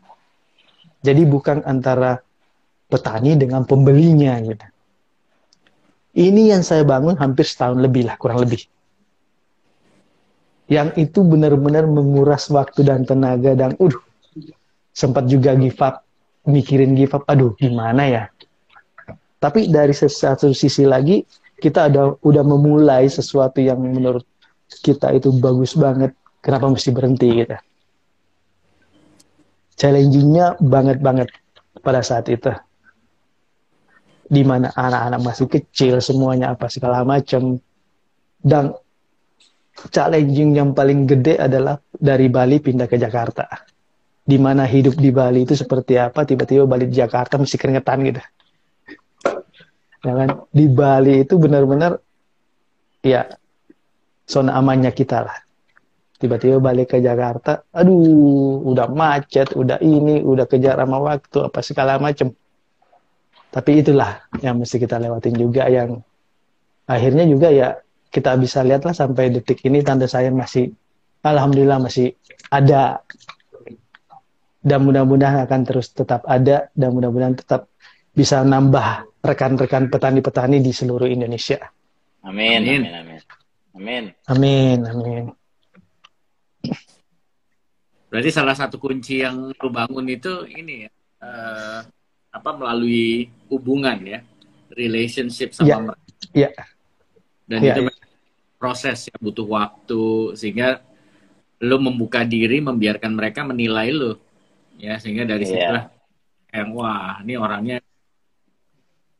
Jadi 1.03 1.27
bukan 1.27 1.67
antara 1.67 2.22
petani 2.93 3.33
dengan 3.33 3.65
pembelinya 3.65 4.37
gitu. 4.45 4.67
Ini 6.13 6.53
yang 6.53 6.61
saya 6.61 6.85
bangun 6.85 7.17
hampir 7.17 7.49
setahun 7.49 7.81
lebih 7.81 8.05
lah, 8.05 8.21
kurang 8.21 8.45
lebih. 8.45 8.61
Yang 10.69 11.09
itu 11.09 11.25
benar-benar 11.25 11.89
menguras 11.89 12.53
waktu 12.53 12.85
dan 12.85 13.01
tenaga 13.01 13.57
dan 13.57 13.73
udah 13.81 13.97
sempat 14.93 15.25
juga 15.25 15.57
give 15.57 15.81
up, 15.81 16.05
mikirin 16.45 16.93
give 16.93 17.17
up, 17.17 17.25
aduh 17.25 17.57
gimana 17.57 18.05
ya 18.05 18.23
tapi 19.43 19.67
dari 19.67 19.91
satu 19.91 20.55
sisi 20.55 20.87
lagi 20.87 21.19
kita 21.59 21.91
ada 21.91 22.15
udah 22.23 22.43
memulai 22.47 23.11
sesuatu 23.11 23.59
yang 23.59 23.83
menurut 23.83 24.23
kita 24.79 25.11
itu 25.11 25.35
bagus 25.35 25.75
banget. 25.75 26.15
Kenapa 26.39 26.71
mesti 26.71 26.95
berhenti 26.95 27.43
gitu? 27.43 27.55
Challengingnya 29.75 30.55
banget 30.63 31.03
banget 31.03 31.27
pada 31.83 31.99
saat 31.99 32.31
itu. 32.31 32.55
Di 34.33 34.41
mana 34.41 34.73
anak-anak 34.73 35.21
masih 35.21 35.45
kecil 35.45 36.01
semuanya 36.01 36.57
apa 36.57 36.65
segala 36.73 37.05
macam. 37.05 37.61
Dan 38.41 38.73
challenging 39.93 40.57
yang 40.57 40.69
paling 40.73 41.05
gede 41.05 41.37
adalah 41.37 41.77
dari 41.93 42.33
Bali 42.33 42.57
pindah 42.57 42.89
ke 42.89 42.97
Jakarta. 42.97 43.45
Di 44.23 44.39
mana 44.39 44.63
hidup 44.65 44.95
di 44.97 45.11
Bali 45.11 45.43
itu 45.43 45.53
seperti 45.53 45.99
apa, 45.99 46.23
tiba-tiba 46.23 46.63
balik 46.63 46.89
di 46.89 46.97
Jakarta 46.97 47.37
mesti 47.37 47.55
keringetan 47.59 47.99
gitu. 48.07 48.21
Ya 50.03 50.13
kan? 50.17 50.29
Di 50.51 50.65
Bali 50.67 51.23
itu 51.23 51.35
benar-benar 51.37 51.99
ya 53.03 53.27
zona 54.23 54.55
amannya 54.55 54.91
kita 54.95 55.27
lah. 55.27 55.37
Tiba-tiba 56.19 56.63
balik 56.63 56.95
ke 56.95 57.03
Jakarta 57.03 57.67
aduh 57.75 58.63
udah 58.63 58.87
macet 58.87 59.51
udah 59.59 59.83
ini 59.83 60.23
udah 60.23 60.47
kejar 60.47 60.79
sama 60.79 61.03
waktu 61.03 61.37
apa 61.43 61.59
segala 61.59 61.99
macem 61.99 62.31
tapi 63.53 63.85
itulah 63.85 64.25
yang 64.41 64.57
mesti 64.57 64.81
kita 64.81 64.97
lewatin 64.97 65.37
juga 65.37 65.69
yang 65.69 66.01
akhirnya 66.89 67.29
juga 67.29 67.53
ya 67.53 67.77
kita 68.09 68.33
bisa 68.41 68.65
lihat 68.65 68.81
lah 68.89 68.97
sampai 68.97 69.29
detik 69.29 69.61
ini 69.69 69.85
tanda 69.85 70.09
saya 70.09 70.33
masih 70.33 70.73
alhamdulillah 71.21 71.77
masih 71.77 72.17
ada 72.49 73.05
dan 74.63 74.79
mudah-mudahan 74.81 75.45
akan 75.45 75.61
terus 75.69 75.93
tetap 75.93 76.25
ada 76.25 76.73
dan 76.73 76.89
mudah-mudahan 76.97 77.37
tetap 77.37 77.69
bisa 78.09 78.41
nambah 78.41 79.05
rekan-rekan 79.21 79.89
petani-petani 79.89 80.63
di 80.63 80.71
seluruh 80.71 81.09
Indonesia. 81.09 81.59
Amin. 82.23 82.63
Amin. 82.63 82.81
Amin. 82.89 83.19
Amin. 83.75 84.03
Amin. 84.29 84.79
Amin. 84.87 85.25
Berarti 88.07 88.29
salah 88.29 88.53
satu 88.53 88.77
kunci 88.77 89.25
yang 89.25 89.51
lu 89.51 89.69
bangun 89.73 90.05
itu 90.05 90.45
ini 90.45 90.85
ya, 90.85 90.91
uh, 91.25 91.81
apa 92.33 92.49
melalui 92.57 93.29
hubungan 93.47 94.01
ya, 94.01 94.19
relationship 94.73 95.53
sama 95.53 95.69
ya. 95.69 95.77
mereka. 95.77 96.13
Iya. 96.33 96.49
Dan 97.45 97.59
ya, 97.61 97.73
itu 97.77 97.81
ya. 97.85 97.93
proses 98.57 98.97
ya 99.05 99.15
butuh 99.21 99.45
waktu 99.45 100.33
sehingga 100.33 100.81
lu 101.63 101.77
membuka 101.79 102.25
diri 102.27 102.59
membiarkan 102.59 103.15
mereka 103.15 103.47
menilai 103.47 103.93
lu 103.93 104.19
ya 104.81 104.99
sehingga 104.99 105.23
dari 105.23 105.47
ya. 105.47 105.51
situlah 105.53 105.85
yang 106.51 106.69
wah 106.75 107.23
ini 107.23 107.33
orangnya 107.39 107.77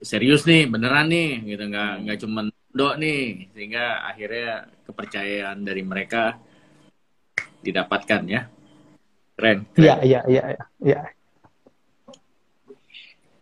serius 0.03 0.43
nih 0.43 0.67
beneran 0.67 1.07
nih 1.07 1.55
gitu 1.55 1.63
nggak 1.71 1.91
nggak 2.03 2.17
cuma 2.19 2.39
dok 2.75 2.95
nih 2.99 3.47
sehingga 3.55 4.03
akhirnya 4.03 4.67
kepercayaan 4.83 5.57
dari 5.63 5.83
mereka 5.87 6.35
didapatkan 7.63 8.21
ya 8.27 8.41
keren 9.39 9.63
iya 9.79 9.95
iya 10.03 10.19
iya 10.27 10.43
iya 10.83 10.99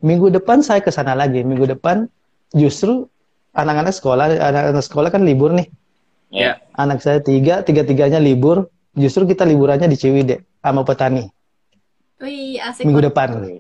minggu 0.02 0.34
depan 0.34 0.66
saya 0.66 0.82
ke 0.82 0.90
sana 0.90 1.14
lagi. 1.14 1.46
Minggu 1.46 1.70
depan 1.70 2.10
justru 2.52 3.08
anak-anak 3.56 3.94
sekolah 3.96 4.26
anak-anak 4.38 4.84
sekolah 4.84 5.10
kan 5.14 5.24
libur 5.24 5.54
nih. 5.54 5.70
Ya. 6.34 6.60
Anak 6.76 7.02
saya 7.06 7.22
tiga 7.24 7.62
tiga 7.64 7.86
tiganya 7.86 8.20
libur. 8.20 8.68
Justru 8.92 9.24
kita 9.24 9.48
liburannya 9.48 9.88
di 9.88 9.96
Ciwidey 9.96 10.44
sama 10.60 10.84
petani. 10.84 11.24
Wih, 12.20 12.60
asik 12.60 12.84
minggu 12.84 13.08
depan. 13.08 13.56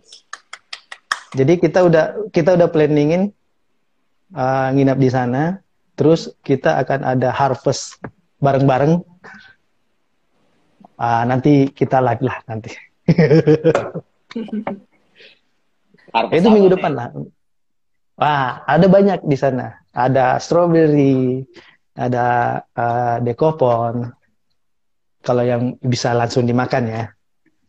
Jadi 1.32 1.54
kita 1.56 1.88
udah 1.88 2.28
kita 2.36 2.60
udah 2.60 2.68
planningin 2.68 3.32
uh, 4.36 4.68
nginap 4.76 5.00
di 5.00 5.08
sana, 5.08 5.64
terus 5.96 6.36
kita 6.44 6.76
akan 6.84 7.16
ada 7.16 7.32
harvest 7.32 7.96
bareng-bareng. 8.44 9.00
Uh, 11.00 11.24
nanti 11.26 11.72
kita 11.72 12.04
live 12.04 12.22
lah 12.28 12.38
nanti. 12.46 12.76
itu 16.32 16.47
minggu 16.52 16.71
depan 16.76 16.91
lah. 16.93 17.08
Wah, 18.19 18.62
ada 18.67 18.86
banyak 18.86 19.26
di 19.26 19.38
sana. 19.39 19.82
Ada 19.91 20.38
strawberry, 20.38 21.43
ada 21.95 22.60
uh, 22.76 23.17
dekopon. 23.24 24.12
Kalau 25.21 25.43
yang 25.45 25.78
bisa 25.82 26.13
langsung 26.13 26.45
dimakan 26.45 26.84
ya. 26.89 27.04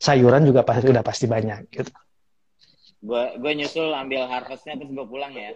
Sayuran 0.03 0.43
juga 0.43 0.67
pasti 0.67 0.91
udah 0.91 1.05
pasti 1.07 1.31
banyak 1.31 1.71
gitu. 1.71 1.93
Gue 3.03 3.35
gue 3.39 3.53
nyusul 3.59 3.91
ambil 3.95 4.27
harvestnya 4.27 4.79
terus 4.79 4.91
gue 4.91 5.07
pulang 5.07 5.31
ya. 5.35 5.55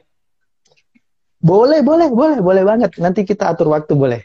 Boleh, 1.42 1.82
boleh, 1.82 2.10
boleh, 2.10 2.38
boleh 2.42 2.62
banget. 2.66 2.90
Nanti 2.98 3.22
kita 3.22 3.54
atur 3.54 3.70
waktu 3.70 3.92
boleh. 3.94 4.22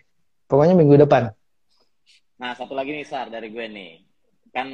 Pokoknya 0.49 0.73
minggu 0.73 1.05
depan. 1.05 1.29
Nah, 2.41 2.57
satu 2.57 2.73
lagi 2.73 2.97
nih 2.97 3.05
Sar 3.05 3.29
dari 3.29 3.53
gue 3.53 3.65
nih. 3.65 3.91
Kan 4.49 4.67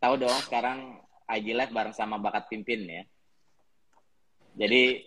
tahu 0.00 0.14
dong 0.20 0.36
sekarang 0.48 1.03
IG 1.28 1.56
Live 1.56 1.72
bareng 1.72 1.96
sama 1.96 2.20
Bakat 2.20 2.48
Pimpin 2.52 2.84
ya. 2.84 3.02
Jadi 4.54 5.02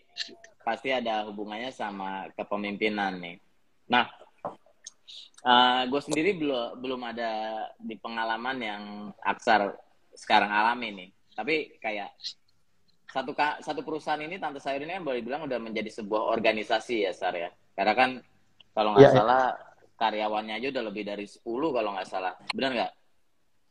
pasti 0.65 0.91
ada 0.91 1.23
hubungannya 1.29 1.71
sama 1.71 2.27
kepemimpinan 2.35 3.15
nih. 3.21 3.37
Nah, 3.87 4.11
uh, 5.47 5.81
gue 5.87 6.01
sendiri 6.03 6.35
belum 6.35 6.83
belum 6.83 7.01
ada 7.07 7.31
di 7.79 7.95
pengalaman 7.95 8.57
yang 8.59 8.83
Aksar 9.23 9.71
sekarang 10.11 10.51
alami 10.51 10.91
nih. 10.91 11.09
Tapi 11.37 11.79
kayak 11.79 12.11
satu 13.07 13.31
satu 13.63 13.81
perusahaan 13.87 14.19
ini 14.19 14.35
tante 14.35 14.59
sayur 14.59 14.83
ini 14.83 14.99
kan 14.99 15.05
boleh 15.07 15.23
bilang 15.23 15.47
udah 15.47 15.57
menjadi 15.63 15.87
sebuah 16.03 16.35
organisasi 16.35 17.07
ya 17.07 17.11
Sar 17.15 17.37
ya. 17.37 17.47
Karena 17.71 17.93
kan 17.95 18.09
kalau 18.75 18.93
nggak 18.93 19.09
ya, 19.09 19.11
salah 19.15 19.43
ya. 19.55 19.95
karyawannya 19.97 20.53
aja 20.59 20.67
udah 20.75 20.83
lebih 20.91 21.03
dari 21.07 21.25
10 21.25 21.41
kalau 21.47 21.89
nggak 21.95 22.09
salah. 22.09 22.33
Benar 22.51 22.71
nggak? 22.75 22.91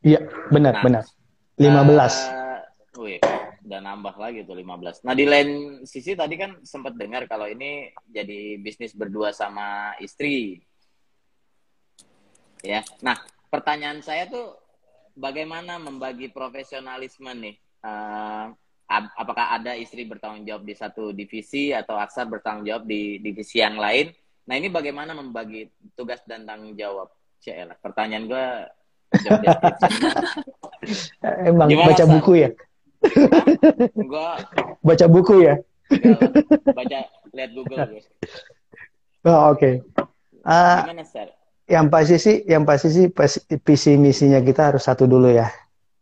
Iya, 0.03 0.19
benar, 0.51 0.73
nah, 0.79 0.83
benar. 0.83 1.03
15. 1.57 1.65
Uh, 1.65 2.36
wih, 2.97 3.21
udah 3.63 3.79
nambah 3.79 4.17
lagi 4.17 4.43
tuh 4.43 4.57
15. 4.57 5.05
Nah, 5.05 5.13
di 5.13 5.25
lain 5.29 5.81
sisi 5.85 6.17
tadi 6.17 6.35
kan 6.35 6.57
sempat 6.65 6.97
dengar 6.97 7.29
kalau 7.29 7.45
ini 7.45 7.93
jadi 8.09 8.57
bisnis 8.57 8.97
berdua 8.97 9.31
sama 9.31 9.93
istri. 10.01 10.59
Ya. 12.65 12.81
Nah, 13.05 13.21
pertanyaan 13.53 14.01
saya 14.01 14.25
tuh 14.27 14.57
bagaimana 15.13 15.77
membagi 15.77 16.33
profesionalisme 16.33 17.29
nih? 17.33 17.55
Uh, 17.85 18.49
apakah 18.89 19.59
ada 19.59 19.75
istri 19.75 20.07
bertanggung 20.07 20.47
jawab 20.47 20.63
di 20.63 20.73
satu 20.73 21.11
divisi 21.11 21.75
atau 21.75 21.99
Aksar 21.99 22.25
bertanggung 22.27 22.65
jawab 22.65 22.83
di 22.87 23.19
divisi 23.19 23.59
yang 23.59 23.75
lain. 23.75 24.09
Nah 24.47 24.55
ini 24.55 24.71
bagaimana 24.71 25.11
membagi 25.11 25.67
tugas 25.91 26.23
dan 26.23 26.47
tanggung 26.47 26.73
jawab? 26.79 27.11
Cielah, 27.43 27.75
pertanyaan 27.77 28.25
gue 28.25 28.45
Emang 31.47 31.67
Gimana, 31.71 31.95
baca 31.95 32.03
buku 32.07 32.43
ya? 32.43 32.49
Gua 34.11 34.37
baca 34.81 35.05
buku 35.05 35.35
ya? 35.45 35.55
baca 36.73 36.99
lihat 37.35 37.51
Google 37.53 37.77
gue. 37.91 38.03
Oh, 39.27 39.51
oke. 39.51 39.59
Okay. 39.59 39.73
Uh, 40.47 40.87
Gimana? 40.87 41.03
Yang 41.67 41.85
pasti 41.91 42.15
sih, 42.15 42.35
yang 42.47 42.63
pasti 42.63 42.87
sih 42.95 43.05
visi 43.59 43.99
misinya 43.99 44.39
kita 44.39 44.71
harus 44.71 44.87
satu 44.87 45.03
dulu 45.03 45.27
ya. 45.27 45.51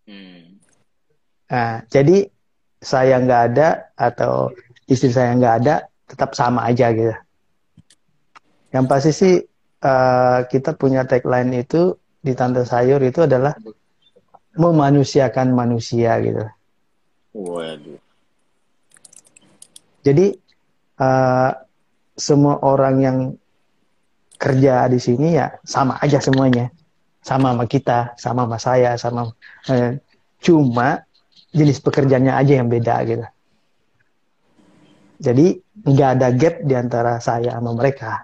Hmm. 0.06 0.62
Nah, 1.50 1.82
jadi 1.90 2.30
saya 2.78 3.18
nggak 3.18 3.42
ada 3.50 3.90
atau 3.98 4.54
istri 4.86 5.10
saya 5.10 5.34
nggak 5.34 5.56
ada 5.66 5.90
tetap 6.06 6.38
sama 6.38 6.70
aja 6.70 6.94
gitu. 6.94 7.18
Yang 8.70 8.86
pasti 8.86 9.12
sih 9.16 9.36
uh, 9.82 10.46
kita 10.46 10.78
punya 10.78 11.02
tagline 11.10 11.66
itu 11.66 11.98
di 12.22 12.38
tante 12.38 12.62
sayur 12.62 13.02
itu 13.02 13.26
adalah 13.26 13.58
memanusiakan 14.54 15.50
manusia 15.50 16.22
gitu. 16.22 16.46
Waduh. 17.36 18.00
Jadi 20.08 20.32
uh, 21.04 21.52
semua 22.16 22.56
orang 22.64 22.96
yang 23.04 23.18
kerja 24.40 24.88
di 24.88 25.00
sini 25.04 25.36
ya 25.36 25.52
sama 25.68 26.00
aja 26.00 26.24
semuanya, 26.24 26.72
sama 27.20 27.52
sama 27.52 27.66
kita, 27.68 28.16
sama 28.16 28.48
sama 28.48 28.58
saya, 28.62 28.92
sama 28.96 29.22
uh, 29.68 29.92
cuma 30.40 31.04
jenis 31.52 31.84
pekerjaannya 31.84 32.32
aja 32.32 32.54
yang 32.64 32.72
beda 32.72 32.96
gitu. 33.04 33.26
Jadi 35.20 35.60
nggak 35.84 36.10
ada 36.20 36.28
gap 36.32 36.56
di 36.64 36.74
antara 36.76 37.20
saya 37.20 37.60
sama 37.60 37.76
mereka. 37.76 38.24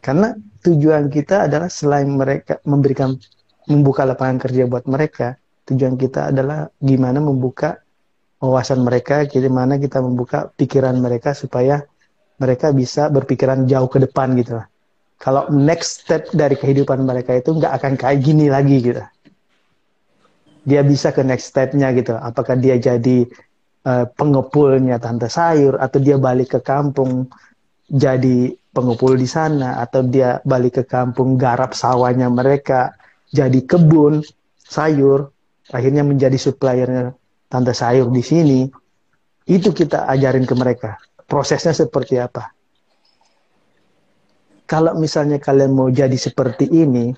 Karena 0.00 0.36
tujuan 0.64 1.08
kita 1.08 1.48
adalah 1.48 1.68
selain 1.68 2.08
mereka 2.08 2.60
memberikan 2.64 3.16
membuka 3.64 4.04
lapangan 4.04 4.40
kerja 4.40 4.68
buat 4.68 4.84
mereka, 4.84 5.40
tujuan 5.70 5.96
kita 5.96 6.32
adalah 6.32 6.68
gimana 6.80 7.20
membuka 7.20 7.80
wawasan 8.40 8.84
mereka, 8.84 9.24
gimana 9.24 9.80
kita 9.80 10.04
membuka 10.04 10.52
pikiran 10.52 10.96
mereka 11.00 11.32
supaya 11.32 11.80
mereka 12.36 12.74
bisa 12.74 13.08
berpikiran 13.08 13.64
jauh 13.64 13.88
ke 13.88 14.02
depan 14.04 14.36
gitu. 14.36 14.60
Kalau 15.16 15.48
next 15.48 16.04
step 16.04 16.28
dari 16.34 16.58
kehidupan 16.58 17.00
mereka 17.00 17.32
itu 17.32 17.56
nggak 17.56 17.72
akan 17.80 17.92
kayak 17.96 18.18
gini 18.20 18.52
lagi 18.52 18.76
gitu 18.84 19.00
dia 20.64 20.80
bisa 20.80 21.12
ke 21.12 21.20
next 21.20 21.52
stepnya 21.52 21.92
gitu. 21.92 22.16
Apakah 22.16 22.56
dia 22.56 22.80
jadi 22.80 23.28
uh, 23.84 24.08
pengepulnya 24.16 24.96
tante 24.96 25.28
sayur 25.28 25.76
atau 25.78 26.00
dia 26.00 26.16
balik 26.16 26.58
ke 26.58 26.60
kampung 26.64 27.28
jadi 27.84 28.56
pengepul 28.72 29.14
di 29.14 29.28
sana 29.28 29.78
atau 29.78 30.02
dia 30.02 30.40
balik 30.42 30.82
ke 30.82 30.84
kampung 30.88 31.36
garap 31.36 31.76
sawahnya 31.76 32.32
mereka 32.32 32.96
jadi 33.30 33.60
kebun 33.62 34.24
sayur 34.64 35.30
akhirnya 35.72 36.04
menjadi 36.04 36.36
suppliernya 36.36 37.14
tante 37.48 37.72
sayur 37.72 38.10
di 38.10 38.20
sini 38.20 38.60
itu 39.48 39.70
kita 39.72 40.08
ajarin 40.10 40.44
ke 40.44 40.54
mereka 40.56 40.96
prosesnya 41.24 41.72
seperti 41.72 42.20
apa 42.20 42.52
kalau 44.64 44.96
misalnya 44.96 45.36
kalian 45.36 45.76
mau 45.76 45.92
jadi 45.92 46.16
seperti 46.16 46.68
ini 46.72 47.12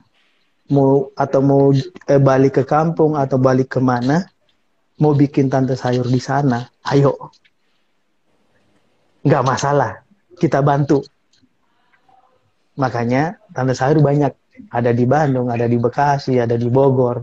mau 0.70 1.14
atau 1.14 1.40
mau 1.42 1.70
eh, 2.10 2.20
balik 2.20 2.62
ke 2.62 2.64
kampung 2.66 3.14
atau 3.14 3.38
balik 3.38 3.78
ke 3.78 3.80
mana, 3.82 4.26
mau 4.98 5.14
bikin 5.14 5.46
tante 5.46 5.78
sayur 5.78 6.06
di 6.06 6.18
sana, 6.18 6.66
ayo. 6.90 7.30
Nggak 9.26 9.44
masalah, 9.46 10.02
kita 10.38 10.62
bantu. 10.62 11.02
Makanya 12.78 13.38
tante 13.54 13.74
sayur 13.74 14.02
banyak. 14.02 14.32
Ada 14.72 14.96
di 14.96 15.04
Bandung, 15.04 15.52
ada 15.52 15.68
di 15.68 15.76
Bekasi, 15.76 16.40
ada 16.40 16.56
di 16.56 16.72
Bogor. 16.72 17.20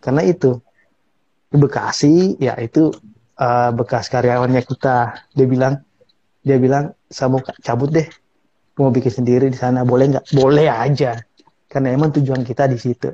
Karena 0.00 0.22
itu, 0.22 0.58
di 1.50 1.56
Bekasi, 1.58 2.36
ya 2.38 2.54
itu 2.58 2.92
uh, 3.40 3.70
bekas 3.74 4.08
karyawannya 4.12 4.62
kita. 4.62 5.26
Dia 5.34 5.46
bilang, 5.46 5.82
dia 6.46 6.56
bilang, 6.60 6.94
saya 7.10 7.32
mau 7.32 7.40
cabut 7.42 7.90
deh. 7.90 8.06
Mau 8.76 8.92
bikin 8.92 9.24
sendiri 9.24 9.48
di 9.48 9.56
sana, 9.56 9.88
boleh 9.88 10.12
nggak? 10.12 10.36
Boleh 10.36 10.68
aja 10.68 11.16
karena 11.66 11.92
emang 11.92 12.12
tujuan 12.14 12.44
kita 12.44 12.68
di 12.68 12.78
situ. 12.80 13.12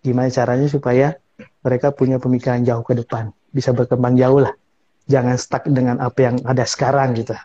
Gimana 0.00 0.32
caranya 0.32 0.68
supaya 0.68 1.16
mereka 1.60 1.92
punya 1.92 2.16
pemikiran 2.16 2.64
jauh 2.64 2.84
ke 2.84 2.96
depan, 2.96 3.32
bisa 3.52 3.72
berkembang 3.72 4.16
jauh 4.16 4.40
lah. 4.40 4.52
Jangan 5.08 5.36
stuck 5.36 5.64
dengan 5.68 6.00
apa 6.00 6.18
yang 6.20 6.36
ada 6.44 6.64
sekarang 6.64 7.16
gitu. 7.16 7.36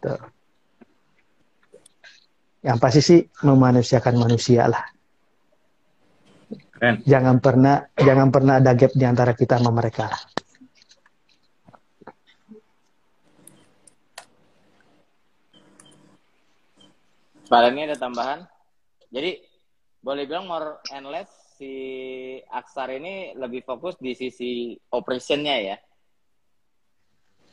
Tuh. 0.00 0.20
Yang 2.60 2.78
pasti 2.80 3.00
sih 3.00 3.20
memanusiakan 3.44 4.14
manusia 4.20 4.68
lah. 4.68 4.84
Jangan 6.80 7.36
pernah 7.44 7.84
jangan 7.92 8.32
pernah 8.32 8.56
ada 8.56 8.72
gap 8.72 8.96
di 8.96 9.04
antara 9.04 9.36
kita 9.36 9.60
sama 9.60 9.68
mereka. 9.68 10.08
Pak 17.50 17.66
ini 17.74 17.82
ada 17.84 17.98
tambahan. 17.98 18.46
Jadi 19.10 19.42
boleh 20.00 20.24
bilang 20.24 20.46
more 20.46 20.80
and 20.94 21.10
less 21.10 21.28
si 21.58 21.74
Aksar 22.48 22.88
ini 22.94 23.36
lebih 23.36 23.66
fokus 23.66 23.98
di 24.00 24.16
sisi 24.16 24.72
operationnya 24.88 25.56
ya. 25.60 25.76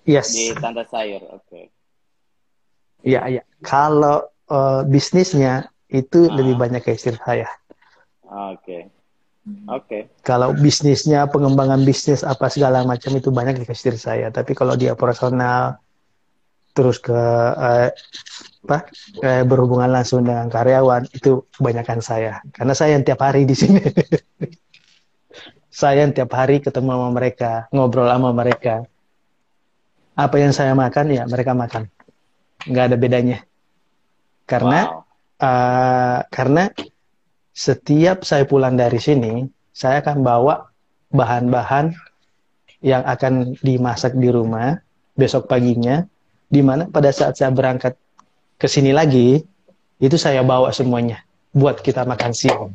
Yes. 0.08 0.32
Di 0.32 0.56
tanda 0.56 0.88
sayur, 0.88 1.20
oke. 1.36 1.44
Okay. 1.44 1.66
Iya, 3.04 3.22
iya. 3.28 3.44
Kalau 3.60 4.24
uh, 4.48 4.88
bisnisnya 4.88 5.68
itu 5.92 6.32
ah. 6.32 6.34
lebih 6.40 6.56
banyak 6.56 6.80
ke 6.80 6.96
istri 6.96 7.20
saya. 7.20 7.50
Oke. 8.24 8.64
Okay. 8.64 8.82
Oke. 9.48 9.88
Okay. 9.88 10.02
Kalau 10.28 10.52
bisnisnya, 10.52 11.28
pengembangan 11.32 11.82
bisnis 11.88 12.24
apa 12.24 12.52
segala 12.52 12.84
macam 12.84 13.16
itu 13.16 13.32
banyak 13.32 13.64
ke 13.64 13.72
istri 13.72 13.96
saya. 13.96 14.28
Tapi 14.28 14.52
kalau 14.52 14.76
dia 14.76 14.92
personal, 14.94 15.80
terus 16.78 17.02
ke 17.02 17.18
uh, 17.58 17.90
apa 18.68 18.78
eh, 19.26 19.42
berhubungan 19.42 19.90
langsung 19.90 20.22
dengan 20.22 20.46
karyawan 20.46 21.10
itu 21.10 21.42
kebanyakan 21.58 22.06
saya 22.06 22.44
karena 22.54 22.78
saya 22.78 23.00
yang 23.00 23.02
tiap 23.08 23.18
hari 23.24 23.50
di 23.50 23.58
sini 23.58 23.82
saya 25.82 26.06
yang 26.06 26.14
tiap 26.14 26.30
hari 26.38 26.62
ketemu 26.62 26.94
sama 26.94 27.10
mereka 27.10 27.52
ngobrol 27.74 28.06
sama 28.06 28.30
mereka 28.30 28.86
apa 30.14 30.36
yang 30.38 30.54
saya 30.54 30.78
makan 30.78 31.16
ya 31.16 31.24
mereka 31.26 31.58
makan 31.58 31.90
nggak 32.70 32.86
ada 32.94 32.98
bedanya 33.00 33.40
karena 34.46 34.80
wow. 34.86 35.02
uh, 35.42 36.20
karena 36.30 36.70
setiap 37.58 38.22
saya 38.22 38.46
pulang 38.46 38.78
dari 38.78 39.02
sini 39.02 39.50
saya 39.74 40.06
akan 40.06 40.22
bawa 40.22 40.70
bahan-bahan 41.10 41.90
yang 42.86 43.02
akan 43.02 43.58
dimasak 43.66 44.14
di 44.14 44.30
rumah 44.30 44.78
besok 45.18 45.50
paginya 45.50 46.06
di 46.46 46.62
mana 46.62 46.86
pada 46.86 47.10
saat 47.10 47.34
saya 47.34 47.50
berangkat 47.50 47.98
ke 48.58 48.66
sini 48.70 48.94
lagi, 48.94 49.42
itu 50.02 50.18
saya 50.18 50.42
bawa 50.42 50.74
semuanya 50.74 51.22
buat 51.54 51.82
kita 51.82 52.06
makan 52.06 52.32
siang. 52.34 52.74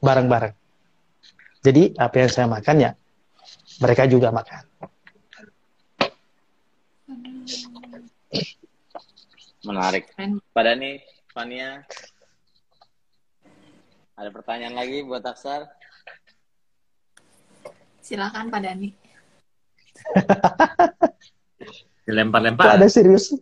Bareng-bareng. 0.00 0.52
Jadi 1.64 1.96
apa 1.96 2.14
yang 2.20 2.30
saya 2.30 2.46
makan 2.48 2.76
ya, 2.80 2.90
mereka 3.80 4.04
juga 4.04 4.28
makan. 4.32 4.62
Menarik. 9.64 10.04
Pada 10.52 10.76
nih, 10.78 11.02
Fania, 11.32 11.82
ada 14.16 14.30
pertanyaan 14.32 14.74
lagi 14.74 15.04
buat 15.04 15.22
Aksar? 15.22 15.68
Silakan 18.00 18.48
Pak 18.48 18.60
Dani. 18.64 18.88
Dilempar-lempar. 22.06 22.78
Pada 22.78 22.86
serius, 22.86 23.34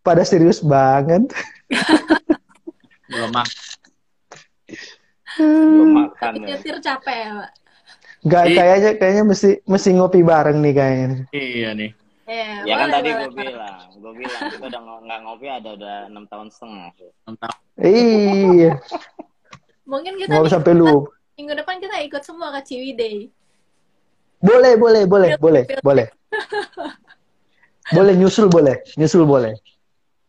pada 0.00 0.22
serius 0.22 0.60
banget. 0.60 1.24
Belum 3.10 3.30
mak. 3.32 3.48
Belum 5.40 5.88
makan 5.98 6.32
ya. 6.44 6.46
Nyetir 6.54 6.76
capek 6.78 7.16
ya, 7.16 7.30
Pak. 7.34 7.50
Nggak 8.20 8.44
Iya. 8.44 8.56
kayaknya 8.60 8.90
kayaknya 9.00 9.24
mesti 9.24 9.50
mesti 9.64 9.88
ngopi 9.96 10.20
bareng 10.20 10.60
nih 10.60 10.74
kayaknya. 10.76 11.08
Iya 11.32 11.70
nih. 11.72 11.90
Iya, 12.30 12.62
Ya 12.62 12.74
kan 12.78 12.86
boleh, 12.86 12.94
tadi 12.94 13.08
gue 13.10 13.30
bilang, 13.34 13.78
gue 13.90 14.12
bilang 14.14 14.40
kita 14.54 14.64
udah 14.70 14.80
nggak 15.02 15.20
ngopi 15.26 15.46
ada 15.50 15.68
udah 15.74 15.96
enam 16.06 16.24
tahun 16.30 16.48
setengah. 16.52 16.90
Mantap. 17.26 17.54
Iya, 17.80 18.70
Mungkin 19.90 20.12
kita 20.22 20.30
nggak 20.30 20.46
nih, 20.46 20.54
sampai 20.54 20.72
lu. 20.78 21.10
minggu 21.34 21.54
depan 21.58 21.82
kita 21.82 21.98
ikut 22.06 22.22
semua 22.22 22.54
ke 22.54 22.60
Ciwidey. 22.62 23.26
Boleh, 24.38 24.78
boleh, 24.78 25.02
boleh, 25.04 25.30
boleh, 25.36 25.64
boleh. 25.82 26.06
Boleh 27.90 28.14
nyusul 28.14 28.46
boleh, 28.46 28.86
nyusul 28.94 29.26
boleh. 29.26 29.50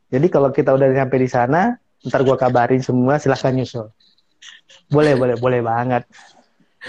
Jadi 0.09 0.33
kalau 0.33 0.49
kita 0.49 0.73
udah 0.73 0.97
sampai 0.97 1.19
di 1.21 1.29
sana, 1.29 1.77
ntar 2.01 2.25
gua 2.25 2.33
kabarin 2.33 2.81
semua, 2.81 3.21
silahkan 3.21 3.53
nyusul. 3.53 3.85
Boleh, 4.89 5.13
boleh, 5.13 5.37
boleh 5.37 5.61
banget. 5.61 6.09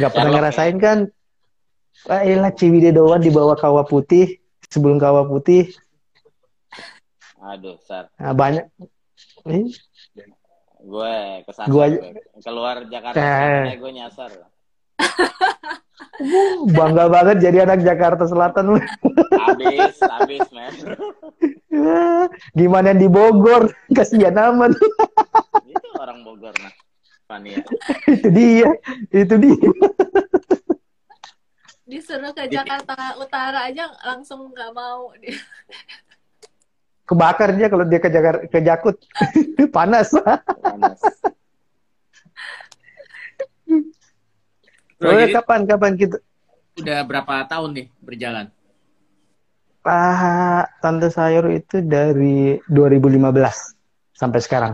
Gak 0.01 0.16
pernah 0.16 0.33
ngerasain 0.33 0.81
kan? 0.81 1.12
Ah, 2.09 2.25
elah 2.25 2.57
Ciwidey 2.57 2.89
doang 2.89 3.20
di 3.20 3.29
bawah 3.29 3.53
kawah 3.53 3.85
putih, 3.85 4.41
sebelum 4.73 4.97
kawah 4.97 5.29
putih, 5.29 5.77
Aduh, 7.43 7.77
Sar. 7.83 8.07
nah, 8.16 8.33
banyak. 8.33 8.64
Eh, 9.51 9.66
Gue 10.83 11.14
kesasar. 11.47 11.70
Gua 11.70 11.87
Gue 11.87 12.11
Keluar 12.43 12.76
Jakarta, 12.91 13.18
Eh. 13.18 13.26
Selatan, 13.26 13.78
gue 13.78 13.93
nyasar. 13.95 14.30
bangga 16.76 17.07
banget 17.11 17.37
jadi 17.43 17.64
anak 17.66 17.83
Jakarta 17.83 18.24
Selatan 18.26 18.76
lu. 18.76 18.78
Habis, 19.39 19.97
habis, 20.03 20.47
men. 20.53 20.74
Gimana 22.59 22.93
yang 22.93 23.01
di 23.01 23.09
Bogor? 23.09 23.72
Kasihan 23.97 24.37
amat. 24.53 24.76
Itu 25.66 25.89
orang 25.99 26.22
Bogor, 26.22 26.55
nah. 26.61 26.74
Fania. 27.26 27.64
itu 28.11 28.28
dia, 28.28 28.70
itu 29.09 29.35
dia. 29.41 29.70
Disuruh 31.89 32.33
ke 32.37 32.45
Jakarta 32.49 33.16
Utara 33.16 33.72
aja 33.72 33.89
langsung 34.05 34.53
nggak 34.53 34.72
mau. 34.76 35.12
Kebakar 37.13 37.53
dia 37.53 37.69
kalau 37.69 37.85
dia 37.85 38.01
ke 38.01 38.09
Jakarta 38.09 38.49
ke 38.49 38.59
Jakut. 38.65 38.97
Panas. 39.77 40.09
Panas. 40.65 41.01
Bro, 44.97 45.13
Oh, 45.13 45.19
jadi 45.19 45.35
kapan 45.35 45.67
kapan 45.69 45.93
kita 45.99 46.17
udah 46.81 47.05
berapa 47.05 47.45
tahun 47.51 47.71
nih 47.77 47.87
berjalan? 48.01 48.47
Ah, 49.83 50.65
Tante 50.79 51.11
Sayur 51.11 51.51
itu 51.53 51.83
dari 51.83 52.57
2015 52.71 53.75
sampai 54.15 54.41
sekarang. 54.41 54.73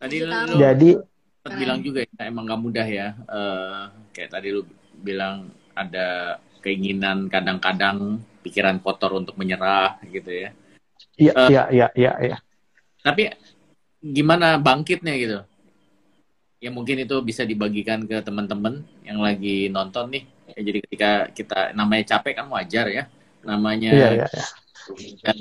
Tadi 0.00 0.24
lu, 0.24 0.56
Jadi 0.56 0.90
bilang 1.52 1.84
juga 1.84 2.00
ya, 2.08 2.22
emang 2.24 2.48
gak 2.48 2.60
mudah 2.64 2.86
ya. 2.88 3.12
Eh, 3.12 3.82
kayak 4.16 4.30
tadi 4.32 4.48
lu 4.56 4.64
bilang 5.04 5.52
ada 5.76 6.40
keinginan 6.64 7.28
kadang-kadang 7.28 8.24
pikiran 8.40 8.80
kotor 8.80 9.20
untuk 9.20 9.36
menyerah 9.36 10.00
gitu 10.08 10.32
ya. 10.32 10.50
Iya 11.20 11.32
Eh. 11.36 11.48
iya 11.52 11.64
iya 11.70 11.86
iya 11.94 12.12
iya. 12.24 12.36
Tapi 13.04 13.28
gimana 14.00 14.56
bangkitnya 14.56 15.14
gitu? 15.20 15.38
Ya 16.60 16.68
mungkin 16.68 17.00
itu 17.04 17.16
bisa 17.24 17.44
dibagikan 17.48 18.04
ke 18.04 18.20
teman-teman 18.20 18.84
yang 19.04 19.20
lagi 19.20 19.68
nonton 19.72 20.12
nih. 20.12 20.24
Ya, 20.52 20.60
jadi 20.60 20.78
ketika 20.84 21.10
kita 21.32 21.58
namanya 21.72 22.16
capek 22.16 22.32
kan 22.40 22.46
wajar 22.52 22.86
ya. 22.92 23.04
Namanya 23.40 23.88
Iya 23.92 24.08
iya 24.20 24.26
iya. 24.28 24.44
dan 25.24 25.36